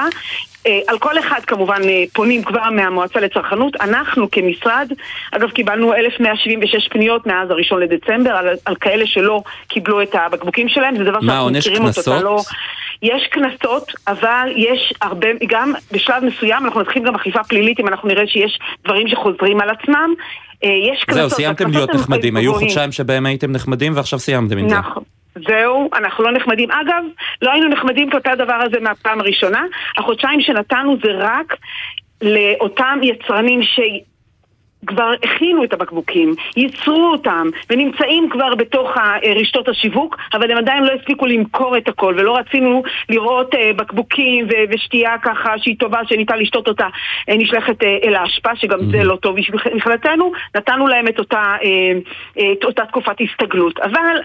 על 0.88 1.00
כל 1.00 1.20
אחד 1.20 1.40
כמובן 1.48 1.82
פונים 2.14 2.44
כבר 2.44 2.70
מהמועצה 2.72 3.20
לצרכנות. 3.20 3.76
אנחנו 3.82 4.32
כמשרד, 4.32 4.92
אגב 5.32 5.50
קיבלנו 5.50 5.94
1,176 5.94 6.88
פניות 6.88 7.28
מאז 7.28 7.52
הראשון 7.52 7.82
לדצמבר 7.82 8.32
על, 8.32 8.48
על 8.66 8.76
כאלה 8.76 9.08
שלא 9.08 9.42
קיבלו 9.68 10.02
את 10.02 10.16
הבקבוקים 10.16 10.70
שלהם, 10.70 10.98
זה 10.98 11.04
דבר 11.04 11.22
שאנחנו 11.22 11.50
מכירים 11.50 11.86
אותו. 11.86 12.02
מה, 12.12 12.18
עונש 12.18 12.38
קנסות? 12.38 12.46
יש 13.02 13.28
קנסות, 13.32 13.92
אבל 14.08 14.48
יש 14.56 14.94
הרבה, 15.02 15.28
גם 15.48 15.74
בשלב 15.92 16.24
מסוים 16.24 16.66
אנחנו 16.66 16.82
נתחיל 16.82 17.04
גם 17.04 17.16
אכיפה 17.16 17.44
פלילית 17.44 17.80
אם 17.80 17.88
אנחנו 17.88 18.08
נראה 18.08 18.28
שיש 18.28 18.60
דברים 18.86 19.08
שחוזרים 19.08 19.62
על 19.62 19.70
עצמם. 19.70 20.14
יש 20.64 21.04
קנסות. 21.04 21.22
זהו, 21.22 21.30
סיימתם 21.30 21.72
להיות 21.72 21.90
נחמדים, 21.90 22.38
היו 22.38 22.54
חודשיים 22.54 22.92
שבהם 22.92 23.26
הייתם 23.26 23.52
נחמדים 23.52 23.96
ועכשיו 23.96 24.20
סיימתם 24.20 24.58
עם 24.58 24.70
זה. 24.70 24.76
נכון. 24.76 25.04
זהו, 25.48 25.90
אנחנו 25.94 26.24
לא 26.24 26.32
נחמדים. 26.32 26.72
אגב, 26.72 27.04
לא 27.42 27.52
היינו 27.52 27.68
נחמדים 27.68 28.10
כלפי 28.10 28.30
הדבר 28.30 28.54
הזה 28.54 28.80
מהפעם 28.80 29.20
הראשונה. 29.20 29.64
החודשיים 29.98 30.42
שנתנו 30.42 30.98
זה 31.04 31.10
רק 31.18 31.56
לאותם 32.22 33.00
יצרנים 33.04 33.64
ש... 33.64 33.80
כבר 34.88 35.12
הכינו 35.24 35.64
את 35.64 35.74
הבקבוקים, 35.74 36.36
ייצרו 36.58 37.12
אותם, 37.12 37.48
ונמצאים 37.70 38.30
כבר 38.30 38.56
בתוך 38.56 38.92
רשתות 39.36 39.68
השיווק, 39.68 40.18
אבל 40.34 40.52
הם 40.52 40.58
עדיין 40.58 40.84
לא 40.84 40.92
הספיקו 40.92 41.26
למכור 41.26 41.78
את 41.78 41.88
הכל, 41.88 42.16
ולא 42.18 42.38
רצינו 42.38 42.84
לראות 43.10 43.56
אה, 43.56 43.74
בקבוקים 43.76 44.46
ו- 44.46 44.74
ושתייה 44.74 45.18
ככה 45.18 45.54
שהיא 45.58 45.76
טובה, 45.80 46.00
שניתן 46.06 46.40
לשתות 46.40 46.68
אותה, 46.68 46.88
אה, 47.30 47.36
נשלחת 47.38 47.84
אה, 47.84 47.98
אל 48.04 48.16
האשפה, 48.16 48.56
שגם 48.56 48.80
זה 48.92 49.04
לא 49.04 49.16
טוב 49.16 49.36
מבחינתנו, 49.74 50.32
נתנו 50.56 50.88
להם 50.88 51.08
את 51.08 51.20
אותה, 51.20 51.56
את 52.36 52.64
אותה 52.64 52.86
תקופת 52.86 53.16
הסתגלות. 53.22 53.80
אבל 53.80 54.22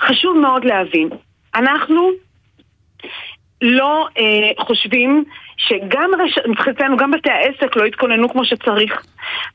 חשוב 0.00 0.38
מאוד 0.38 0.64
להבין, 0.64 1.08
אנחנו 1.54 2.10
לא 3.62 4.06
אה, 4.18 4.50
חושבים 4.58 5.24
שגם 5.58 6.10
רש... 6.18 6.38
מבחינתנו, 6.48 6.96
גם 6.96 7.10
בתי 7.10 7.30
העסק 7.30 7.76
לא 7.76 7.84
התכוננו 7.84 8.28
כמו 8.28 8.44
שצריך. 8.44 9.02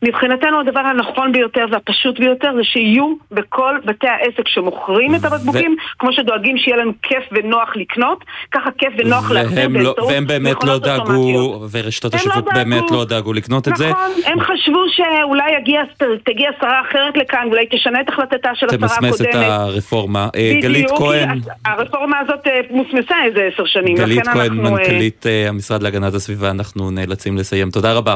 מבחינתנו 0.02 0.60
הדבר 0.60 0.80
הנכון 0.80 1.32
ביותר 1.32 1.66
והפשוט 1.72 2.20
ביותר 2.20 2.52
זה 2.56 2.64
שיהיו 2.64 3.14
בכל 3.32 3.78
בתי 3.86 4.08
העסק 4.08 4.48
שמוכרים 4.48 5.16
את 5.16 5.26
הבקבוקים, 5.26 5.72
ו... 5.72 6.00
כמו 6.00 6.14
שדואגים 6.14 6.58
שיהיה 6.58 6.78
לנו 6.78 6.92
כיף 7.04 7.24
ונוח 7.32 7.70
לקנות, 7.76 8.24
ככה 8.52 8.70
כיף 8.78 8.94
ונוח 8.98 9.32
להחזיר 9.32 9.68
לא, 9.68 9.74
באמצעות 9.74 10.12
והם 10.12 10.28
באמת 10.28 10.64
לא 10.64 10.80
דאגו, 10.80 11.66
ורשתות 11.72 12.14
השיווק 12.14 12.48
לא 12.48 12.54
באמת 12.54 12.92
לא 12.92 13.06
דאגו 13.06 13.34
לקנות 13.34 13.68
את 13.68 13.74
נכון, 13.74 13.86
זה. 13.86 13.92
נכון, 13.92 14.12
הם 14.26 14.40
חשבו 14.40 14.84
שאולי 14.90 15.52
יגיע, 15.58 15.82
תגיע 16.26 16.50
שרה 16.62 16.82
אחרת 16.82 17.18
לכאן, 17.18 17.48
אולי 17.52 17.66
תשנה 17.72 18.02
את 18.02 18.10
החלטתה 18.10 18.50
של 18.56 18.66
השרה 18.66 18.86
הקודמת. 18.86 19.12
תמסמס 19.12 19.22
את 19.22 19.36
הרפורמה. 19.36 20.28
אה, 20.36 20.54
בדיוק, 20.58 20.64
גלית 20.64 20.90
כהן. 20.98 21.40
הרפורמה 21.66 22.20
הזאת 22.20 22.48
אה, 22.48 22.62
מוסמסה 22.70 23.16
איזה 23.26 23.50
עשר 23.54 23.66
שנים. 23.66 23.96
גלית 23.98 24.28
כהן, 24.28 24.54
מנכ"לית 24.54 25.26
המשרד 25.50 25.84
להגנת 25.94 26.14
הסביבה, 26.14 26.52
אנחנו 26.52 26.92
נאלצים 26.92 27.38
לסיים. 27.38 27.72
תודה 27.72 27.94
רבה. 27.94 28.16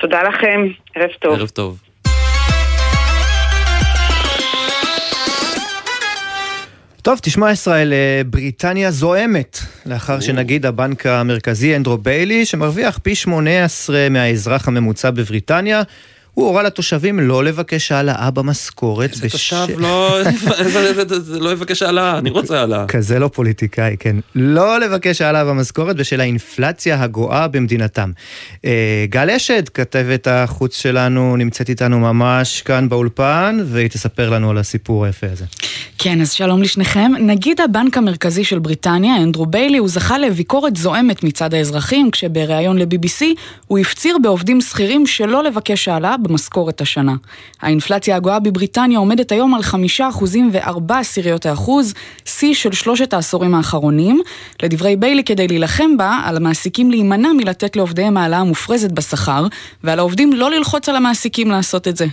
תודה 0.00 0.22
לכם, 0.22 0.60
ערב 0.94 1.10
טוב. 1.20 1.32
ערב 1.34 1.48
טוב. 1.48 1.78
טוב, 7.02 7.18
תשמע 7.22 7.52
ישראל, 7.52 7.92
בריטניה 8.26 8.90
זועמת, 8.90 9.58
לאחר 9.86 10.20
שנגיד 10.20 10.66
הבנק 10.66 11.06
המרכזי 11.06 11.76
אנדרו 11.76 11.98
ביילי, 11.98 12.46
שמרוויח 12.46 12.98
פי 13.02 13.14
18 13.14 14.08
מהאזרח 14.10 14.68
הממוצע 14.68 15.10
בבריטניה, 15.10 15.82
הוא 16.34 16.46
הורה 16.46 16.62
לתושבים 16.62 17.20
לא 17.20 17.44
לבקש 17.44 17.92
העלאה 17.92 18.30
במשכורת. 18.30 19.10
איזה 19.10 19.28
תושב 19.28 19.66
לא, 19.78 20.18
לא 21.44 21.52
יבקש 21.52 21.82
העלאה, 21.82 22.18
אני 22.18 22.30
רוצה 22.30 22.60
העלאה. 22.60 22.86
כזה 22.86 23.18
לא 23.18 23.28
פוליטיקאי, 23.28 23.96
כן. 23.98 24.16
לא 24.34 24.80
לבקש 24.80 25.20
העלאה 25.20 25.44
במשכורת 25.44 25.96
בשל 25.96 26.20
האינפלציה 26.20 27.02
הגואה 27.02 27.48
במדינתם. 27.48 28.10
אה, 28.64 29.04
גל 29.08 29.30
אשד, 29.30 29.68
כתבת 29.68 30.26
החוץ 30.26 30.76
שלנו, 30.76 31.36
נמצאת 31.36 31.68
איתנו 31.68 31.98
ממש 31.98 32.62
כאן 32.62 32.88
באולפן, 32.88 33.58
והיא 33.66 33.88
תספר 33.88 34.30
לנו 34.30 34.50
על 34.50 34.58
הסיפור 34.58 35.04
היפה 35.04 35.26
הזה. 35.32 35.44
כן, 35.98 36.20
אז 36.20 36.32
שלום 36.32 36.62
לשניכם. 36.62 37.12
נגיד 37.20 37.60
הבנק 37.60 37.96
המרכזי 37.96 38.44
של 38.44 38.58
בריטניה, 38.58 39.16
אנדרו 39.16 39.46
ביילי, 39.46 39.78
הוא 39.78 39.88
זכה 39.88 40.18
לביקורת 40.18 40.76
זועמת 40.76 41.24
מצד 41.24 41.54
האזרחים, 41.54 42.10
כשבריאיון 42.10 42.78
ל-BBC 42.78 43.24
הוא 43.66 43.78
הפציר 43.78 44.18
בעובדים 44.22 44.60
שכירים 44.60 45.06
שלא 45.06 45.44
לבקש 45.44 45.88
העלאה 45.88 46.16
במשכורת 46.22 46.80
השנה. 46.80 47.14
האינפלציה 47.62 48.16
הגואה 48.16 48.38
בבריטניה 48.38 48.98
עומדת 48.98 49.32
היום 49.32 49.54
על 49.54 49.62
חמישה 49.62 50.08
אחוזים 50.08 50.50
וארבע 50.52 50.98
עשיריות 50.98 51.46
האחוז, 51.46 51.94
שיא 52.24 52.54
של 52.54 52.72
שלושת 52.72 53.12
העשורים 53.12 53.54
האחרונים. 53.54 54.22
לדברי 54.62 54.96
ביילי, 54.96 55.24
כדי 55.24 55.48
להילחם 55.48 55.96
בה, 55.96 56.20
על 56.24 56.36
המעסיקים 56.36 56.90
להימנע 56.90 57.28
מלתת 57.32 57.76
לעובדיהם 57.76 58.16
העלאה 58.16 58.44
מופרזת 58.44 58.92
בשכר, 58.92 59.46
ועל 59.84 59.98
העובדים 59.98 60.32
לא 60.32 60.50
ללחוץ 60.50 60.88
על 60.88 60.96
המעסיקים 60.96 61.50
לעשות 61.50 61.88
את 61.88 61.96
זה. 61.96 62.06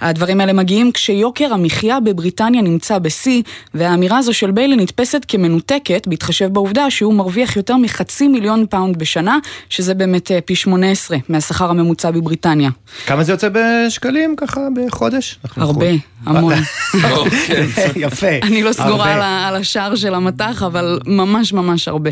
הדברים 0.00 0.40
האלה 0.40 0.52
מגיעים 0.52 0.92
כשיוקר 0.92 1.52
המחיה 1.52 2.00
בבריטניה 2.00 2.62
נמצא 2.62 2.98
בשיא, 2.98 3.42
והאמירה 3.74 4.18
הזו 4.18 4.34
של 4.34 4.50
ביילי 4.50 4.76
נתפסת 4.76 5.24
כמנותקת, 5.28 6.06
בהתחשב 6.06 6.46
בעובדה 6.46 6.90
שהוא 6.90 7.14
מרוויח 7.14 7.56
יותר 7.56 7.76
מחצי 7.76 8.28
מיליון 8.28 8.66
פאונד 8.70 8.98
בשנה, 8.98 9.38
שזה 9.68 9.94
באמת 9.94 10.30
פי 10.44 10.54
18 10.54 11.16
מהשכר 11.28 11.70
הממוצע 11.70 12.10
בבריטניה. 12.10 12.70
כמה 13.06 13.24
זה 13.24 13.32
יוצא 13.32 13.48
בשקלים 13.52 14.36
ככה 14.36 14.60
בחודש? 14.76 15.38
הרבה, 15.56 15.86
המון. 16.26 16.54
כן, 17.46 17.66
יפה. 17.96 18.38
אני 18.42 18.62
לא 18.62 18.72
סגורה 18.72 19.48
על 19.48 19.56
השער 19.56 19.94
של 19.96 20.14
המטח, 20.14 20.62
אבל 20.62 20.98
ממש 21.06 21.52
ממש 21.52 21.88
הרבה. 21.88 22.10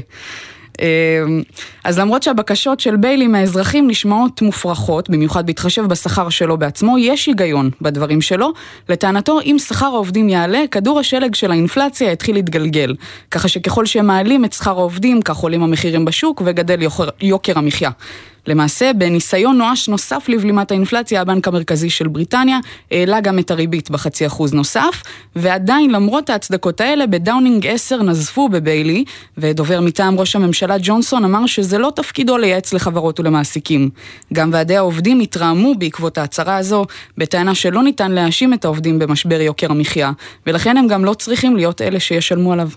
אז 1.85 1.99
למרות 1.99 2.23
שהבקשות 2.23 2.81
של 2.81 2.97
ביילי 2.97 3.27
מהאזרחים 3.27 3.91
נשמעות 3.91 4.43
מופרכות, 4.43 5.11
במיוחד 5.11 5.47
בהתחשב 5.47 5.83
בשכר 5.83 6.29
שלו 6.29 6.59
בעצמו, 6.59 6.99
יש 6.99 7.27
היגיון 7.27 7.71
בדברים 7.81 8.21
שלו. 8.21 8.53
לטענתו, 8.89 9.41
אם 9.41 9.57
שכר 9.59 9.87
העובדים 9.87 10.29
יעלה, 10.29 10.65
כדור 10.71 11.01
השלג 11.01 11.35
של 11.35 11.51
האינפלציה 11.51 12.13
יתחיל 12.13 12.35
להתגלגל. 12.35 12.95
ככה 13.31 13.49
שככל 13.49 13.87
שהם 13.87 14.07
מעלים 14.07 14.45
את 14.45 14.53
שכר 14.53 14.79
העובדים, 14.79 15.23
כך 15.23 15.37
עולים 15.37 15.63
המחירים 15.63 16.05
בשוק 16.05 16.43
וגדל 16.45 16.83
יוקר, 16.83 17.09
יוקר 17.21 17.59
המחיה. 17.59 17.91
למעשה, 18.51 18.93
בניסיון 18.93 19.59
נואש 19.59 19.89
נוסף 19.89 20.29
לבלימת 20.29 20.71
האינפלציה, 20.71 21.21
הבנק 21.21 21.49
המרכזי 21.49 21.91
של 21.91 22.09
בריטניה 22.09 22.59
העלה 22.91 23.21
גם 23.21 23.39
את 23.39 23.51
הריבית 23.51 23.91
בחצי 23.91 24.27
אחוז 24.27 24.55
נוסף, 24.55 25.03
ועדיין 25.37 25.91
למרות 25.91 26.31
ההצדקות 26.31 26.81
האלה, 26.81 27.07
בדאונינג 27.07 27.67
10 27.67 28.03
נזפו 28.03 28.49
בביילי, 28.49 29.05
ודובר 29.39 29.81
מטעם 29.81 30.21
ראש 30.21 30.37
הממשלה 30.37 30.77
ג'ונסון 30.83 31.25
אמר 31.25 31.47
שזה 31.47 31.79
לא 31.79 31.93
תפקידו 31.97 32.39
לייעץ 32.39 32.73
לחברות 32.73 33.21
ולמעסיקים. 33.21 33.91
גם 34.33 34.51
ועדי 34.53 34.77
העובדים 34.77 35.21
התרעמו 35.21 35.75
בעקבות 35.79 36.19
ההצהרה 36.19 36.57
הזו, 36.57 36.85
בטענה 37.19 37.55
שלא 37.55 37.83
ניתן 37.83 38.13
להאשים 38.13 38.55
את 38.55 38.65
העובדים 38.65 38.99
במשבר 38.99 39.41
יוקר 39.41 39.71
המחיה, 39.71 40.13
ולכן 40.47 40.77
הם 40.77 40.87
גם 40.87 41.05
לא 41.05 41.15
צריכים 41.15 41.57
להיות 41.57 41.83
אלה 41.83 42.01
שישלמו 42.01 42.53
עליו. 42.53 42.69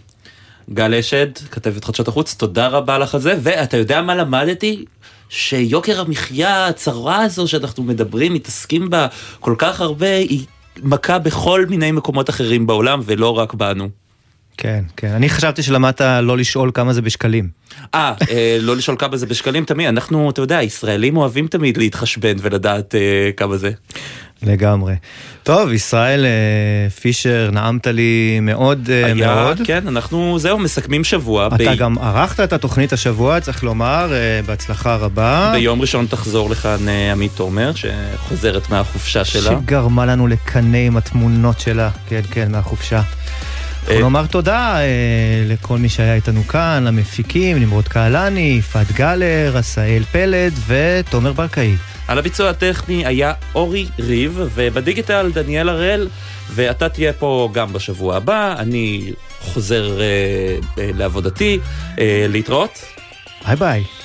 גל 0.70 0.94
אשד, 0.94 1.28
כתבת 1.52 1.84
חדשות 1.84 2.08
החוץ, 2.08 2.34
תודה 2.34 2.68
רבה 2.68 2.98
לך 2.98 3.16
על 3.16 3.22
זה, 3.22 3.36
ואתה 3.42 3.78
יודע 3.78 4.02
מה 4.02 4.16
למדתי? 4.16 4.86
שיוקר 5.34 6.02
המחיה, 6.02 6.68
הצרה 6.68 7.22
הזו 7.22 7.48
שאנחנו 7.48 7.84
מדברים, 7.84 8.34
מתעסקים 8.34 8.90
בה 8.90 9.08
כל 9.40 9.56
כך 9.58 9.82
הרבה, 9.82 10.16
היא 10.18 10.46
מכה 10.84 11.20
בכל 11.20 11.66
מיני 11.70 11.92
מקומות 11.92 12.30
אחרים 12.30 12.68
בעולם 12.68 13.02
ולא 13.06 13.38
רק 13.38 13.54
בנו. 13.54 13.90
כן, 14.58 14.84
כן. 14.98 15.08
אני 15.08 15.30
חשבתי 15.30 15.64
שלמדת 15.64 16.02
לא 16.02 16.38
לשאול 16.38 16.72
כמה 16.74 16.94
זה 16.94 17.02
בשקלים. 17.02 17.50
אה, 17.96 18.14
לא 18.60 18.76
לשאול 18.76 18.98
כמה 19.00 19.18
זה 19.18 19.26
בשקלים 19.26 19.66
תמיד. 19.66 19.88
אנחנו, 19.88 20.30
אתה 20.30 20.42
יודע, 20.42 20.64
ישראלים 20.64 21.18
אוהבים 21.18 21.48
תמיד 21.48 21.78
להתחשבן 21.78 22.36
ולדעת 22.42 22.96
אה, 22.96 23.32
כמה 23.38 23.58
זה. 23.58 23.72
לגמרי. 24.44 24.96
טוב, 25.44 25.72
ישראל 25.72 26.26
אה, 26.26 26.90
פישר, 26.90 27.50
נעמת 27.52 27.88
לי 27.88 28.40
מאוד 28.42 28.90
היה, 28.90 29.14
מאוד. 29.14 29.62
כן, 29.64 29.88
אנחנו, 29.88 30.40
זהו, 30.40 30.60
מסכמים 30.60 31.04
שבוע. 31.04 31.48
אתה 31.48 31.56
ב... 31.56 31.76
גם 31.78 31.98
ערכת 31.98 32.40
את 32.40 32.54
התוכנית 32.54 32.94
השבוע, 32.94 33.40
צריך 33.40 33.64
לומר, 33.64 34.14
אה, 34.14 34.40
בהצלחה 34.46 34.96
רבה. 34.96 35.52
ביום 35.54 35.82
ראשון 35.82 36.06
תחזור 36.06 36.50
לכאן 36.50 36.88
אה, 36.90 37.12
עמית 37.12 37.32
תומר, 37.36 37.72
שחוזרת 37.76 38.70
מהחופשה 38.70 39.26
שלה. 39.26 39.52
שגרמה 39.52 40.06
לנו 40.06 40.28
לקנא 40.28 40.78
עם 40.78 40.98
התמונות 40.98 41.60
שלה, 41.60 41.90
כן, 42.10 42.22
כן, 42.32 42.52
מהחופשה. 42.52 43.02
אנחנו 43.84 44.00
נאמר 44.00 44.26
תודה 44.26 44.78
אה, 44.78 44.86
לכל 45.48 45.78
מי 45.78 45.90
שהיה 45.90 46.16
איתנו 46.16 46.44
כאן, 46.44 46.84
למפיקים, 46.88 47.60
נמרוד 47.60 47.88
קהלני, 47.88 48.56
יפעת 48.60 48.92
גלר, 48.92 49.58
עשאל 49.58 50.04
פלד 50.12 50.54
ותומר 50.68 51.34
ברקאי. 51.34 51.76
על 52.08 52.18
הביצוע 52.18 52.50
הטכני 52.50 53.06
היה 53.06 53.34
אורי 53.56 53.88
ריב, 54.00 54.40
ובדיגיטל 54.54 55.32
דניאל 55.34 55.70
הראל, 55.70 56.08
ואתה 56.50 56.90
תהיה 56.90 57.14
פה 57.14 57.50
גם 57.54 57.74
בשבוע 57.74 58.16
הבא, 58.16 58.56
אני 58.60 59.14
חוזר 59.40 60.02
אה, 60.02 60.06
אה, 60.78 60.90
לעבודתי, 60.94 61.60
אה, 62.00 62.26
להתראות. 62.30 62.86
ביי 63.46 63.56
ביי. 63.56 64.03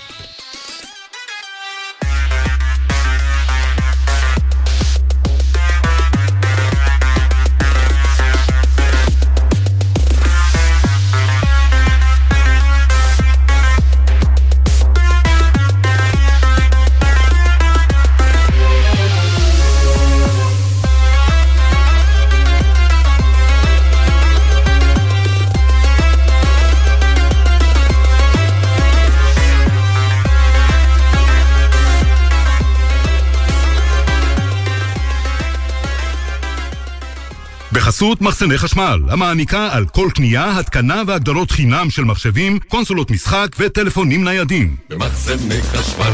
בחסות 37.98 38.20
מחסני 38.22 38.58
חשמל, 38.58 39.00
המעניקה 39.08 39.68
על 39.72 39.86
כל 39.86 40.08
קנייה, 40.14 40.58
התקנה 40.58 41.02
והגדלות 41.06 41.50
חינם 41.50 41.90
של 41.90 42.04
מחשבים, 42.04 42.58
קונסולות 42.68 43.10
משחק 43.10 43.48
וטלפונים 43.58 44.24
ניידים. 44.24 44.76
במחסני 44.88 45.62
חשמל. 45.62 46.12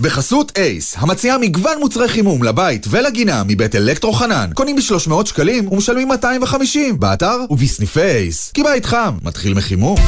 בחסות 0.00 0.58
אייס, 0.58 0.94
המציעה 0.98 1.38
מגוון 1.38 1.78
מוצרי 1.80 2.08
חימום 2.08 2.42
לבית 2.42 2.86
ולגינה 2.90 3.42
מבית 3.46 3.74
אלקטרו 3.74 4.12
חנן. 4.12 4.50
קונים 4.54 4.76
ב-300 4.76 5.26
שקלים 5.26 5.68
ומשלמים 5.72 6.08
250 6.08 7.00
באתר 7.00 7.36
ובסניפי 7.50 8.00
אייס. 8.00 8.50
כי 8.54 8.62
בית 8.62 8.86
חם 8.86 9.14
מתחיל 9.22 9.54
מחימום. 9.54 9.98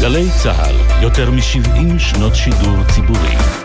גלי 0.00 0.28
צה"ל, 0.42 1.02
יותר 1.02 1.30
מ-70 1.30 1.98
שנות 1.98 2.34
שידור 2.34 2.76
ציבורי. 2.94 3.59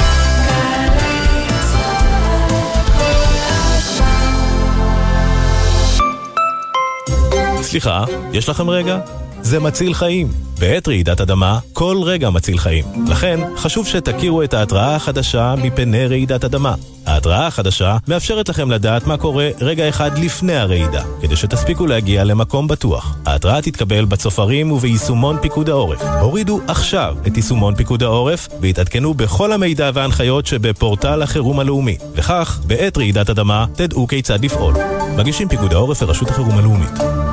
סליחה, 7.66 8.04
יש 8.34 8.50
לכם 8.50 8.70
רגע? 8.70 9.00
זה 9.42 9.60
מציל 9.60 9.94
חיים. 9.94 10.28
בעת 10.60 10.88
רעידת 10.88 11.22
אדמה, 11.22 11.60
כל 11.74 11.98
רגע 12.04 12.30
מציל 12.30 12.58
חיים. 12.58 12.84
לכן, 13.08 13.40
חשוב 13.58 13.88
שתכירו 13.88 14.44
את 14.44 14.54
ההתראה 14.54 14.96
החדשה 14.96 15.56
מפני 15.58 16.08
רעידת 16.08 16.44
אדמה. 16.44 16.76
ההתראה 17.06 17.48
החדשה 17.48 17.98
מאפשרת 18.08 18.50
לכם 18.50 18.72
לדעת 18.72 19.08
מה 19.08 19.18
קורה 19.18 19.50
רגע 19.62 19.90
אחד 19.90 20.18
לפני 20.18 20.56
הרעידה, 20.56 21.04
כדי 21.22 21.36
שתספיקו 21.36 21.88
להגיע 21.88 22.24
למקום 22.24 22.68
בטוח. 22.68 23.16
ההתראה 23.26 23.62
תתקבל 23.62 24.06
בצופרים 24.06 24.72
וביישומון 24.72 25.38
פיקוד 25.42 25.70
העורף. 25.70 26.02
הורידו 26.22 26.60
עכשיו 26.68 27.16
את 27.28 27.38
יישומון 27.38 27.76
פיקוד 27.76 28.04
העורף 28.04 28.48
והתעדכנו 28.62 29.14
בכל 29.14 29.52
המידע 29.52 29.92
וההנחיות 29.94 30.46
שבפורטל 30.46 31.22
החירום 31.22 31.60
הלאומי. 31.60 31.98
וכך, 32.16 32.60
בעת 32.68 32.98
רעידת 32.98 33.30
אדמה, 33.30 33.66
תדעו 33.76 34.08
כיצד 34.08 34.46
לפעול. 34.46 34.74
מגישים 35.18 35.48
פיקוד 35.50 35.74
העורף 35.74 36.02
ורשות 36.02 36.30
החירום 36.30 36.58
הלאומית. 36.58 37.25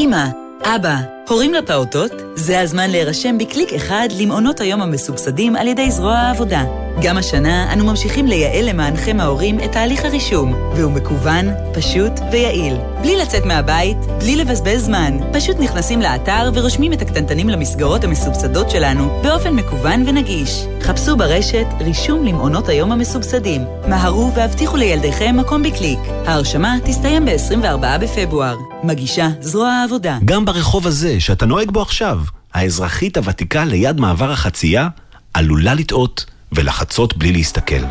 אמא, 0.00 0.24
אבא, 0.64 0.96
הורים 1.30 1.54
לפעוטות? 1.54 2.12
זה 2.34 2.60
הזמן 2.60 2.90
להירשם 2.90 3.38
בקליק 3.38 3.72
אחד 3.72 4.08
למעונות 4.18 4.60
היום 4.60 4.82
המסובסדים 4.82 5.56
על 5.56 5.68
ידי 5.68 5.90
זרוע 5.90 6.14
העבודה. 6.14 6.64
גם 7.02 7.16
השנה 7.16 7.72
אנו 7.72 7.84
ממשיכים 7.84 8.26
לייעל 8.26 8.68
למענכם 8.68 9.20
ההורים 9.20 9.60
את 9.60 9.72
תהליך 9.72 10.04
הרישום, 10.04 10.54
והוא 10.76 10.92
מקוון, 10.92 11.46
פשוט 11.74 12.12
ויעיל. 12.32 12.76
בלי 13.02 13.16
לצאת 13.16 13.44
מהבית, 13.44 13.96
בלי 14.18 14.36
לבזבז 14.36 14.84
זמן. 14.84 15.18
פשוט 15.32 15.56
נכנסים 15.60 16.00
לאתר 16.00 16.50
ורושמים 16.54 16.92
את 16.92 17.02
הקטנטנים 17.02 17.48
למסגרות 17.48 18.04
המסובסדות 18.04 18.70
שלנו 18.70 19.20
באופן 19.22 19.54
מקוון 19.54 20.08
ונגיש. 20.08 20.64
חפשו 20.82 21.16
ברשת 21.16 21.66
רישום 21.80 22.24
למעונות 22.24 22.68
היום 22.68 22.92
המסובסדים. 22.92 23.64
מהרו 23.88 24.32
והבטיחו 24.34 24.76
לילדיכם 24.76 25.36
מקום 25.36 25.62
בקליק. 25.62 25.98
ההרשמה 26.26 26.76
תסתיים 26.84 27.24
ב-24 27.24 27.98
בפברואר. 28.00 28.56
מגישה 28.82 29.28
זרוע 29.40 29.68
העבודה. 29.68 30.18
גם 30.24 30.44
ברחוב 30.44 30.86
הזה 30.86 31.19
שאתה 31.20 31.46
נוהג 31.46 31.70
בו 31.70 31.82
עכשיו, 31.82 32.20
האזרחית 32.54 33.16
הוותיקה 33.16 33.64
ליד 33.64 34.00
מעבר 34.00 34.32
החצייה 34.32 34.88
עלולה 35.34 35.74
לטעות 35.74 36.24
ולחצות 36.52 37.16
בלי 37.16 37.32
להסתכל. 37.32 37.84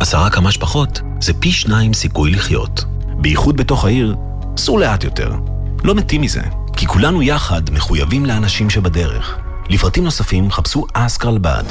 עשרה 0.00 0.30
כמה 0.30 0.52
שפחות 0.52 1.00
זה 1.20 1.32
פי 1.34 1.52
שניים 1.52 1.94
סיכוי 1.94 2.30
לחיות. 2.30 2.84
בייחוד 3.18 3.56
בתוך 3.56 3.84
העיר, 3.84 4.16
סעו 4.56 4.78
לאט 4.78 5.04
יותר. 5.04 5.32
לא 5.84 5.94
מתים 5.94 6.20
מזה, 6.20 6.42
כי 6.76 6.86
כולנו 6.86 7.22
יחד 7.22 7.70
מחויבים 7.70 8.26
לאנשים 8.26 8.70
שבדרך. 8.70 9.38
לפרטים 9.68 10.04
נוספים 10.04 10.50
חפשו 10.50 10.86
אסקרלבד. 10.92 11.64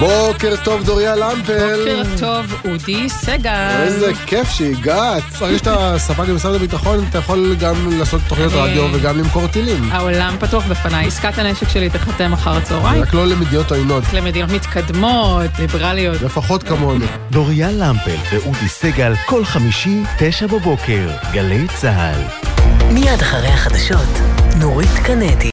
בוקר 0.00 0.54
טוב 0.64 0.82
דוריה 0.84 1.16
למפל. 1.16 1.76
בוקר 1.76 2.02
טוב 2.18 2.54
אודי 2.64 3.08
סגל. 3.08 3.70
איזה 3.82 4.12
כיף 4.26 4.50
שהגעת. 4.50 5.22
ברגע 5.40 5.58
שאתה 5.58 5.94
ספק 5.98 6.28
במשרד 6.28 6.54
הביטחון, 6.54 7.04
אתה 7.10 7.18
יכול 7.18 7.54
גם 7.60 7.98
לעשות 7.98 8.20
תוכניות 8.28 8.52
רדיו 8.52 8.88
וגם 8.92 9.18
למכור 9.18 9.46
טילים. 9.46 9.92
העולם 9.92 10.36
פתוח 10.40 10.66
בפניי. 10.66 11.06
עסקת 11.06 11.38
הנשק 11.38 11.68
שלי 11.68 11.90
תחתם 11.90 12.32
אחר 12.32 12.56
הצהריים. 12.56 13.02
רק 13.02 13.14
לא 13.14 13.26
למדינות 13.26 13.70
עוינות. 13.72 14.04
למדינות 14.12 14.50
מתקדמות, 14.50 15.50
ליברליות. 15.58 16.22
לפחות 16.22 16.62
כמונו. 16.62 17.04
דוריה 17.30 17.70
למפל 17.70 18.16
ואודי 18.32 18.68
סגל, 18.68 19.12
כל 19.26 19.44
חמישי, 19.44 20.02
תשע 20.18 20.46
בבוקר, 20.46 21.10
גלי 21.32 21.66
צה"ל. 21.74 22.50
מיד 22.92 23.20
אחרי 23.22 23.48
החדשות, 23.48 24.18
נורית 24.56 24.98
קנדי. 25.04 25.48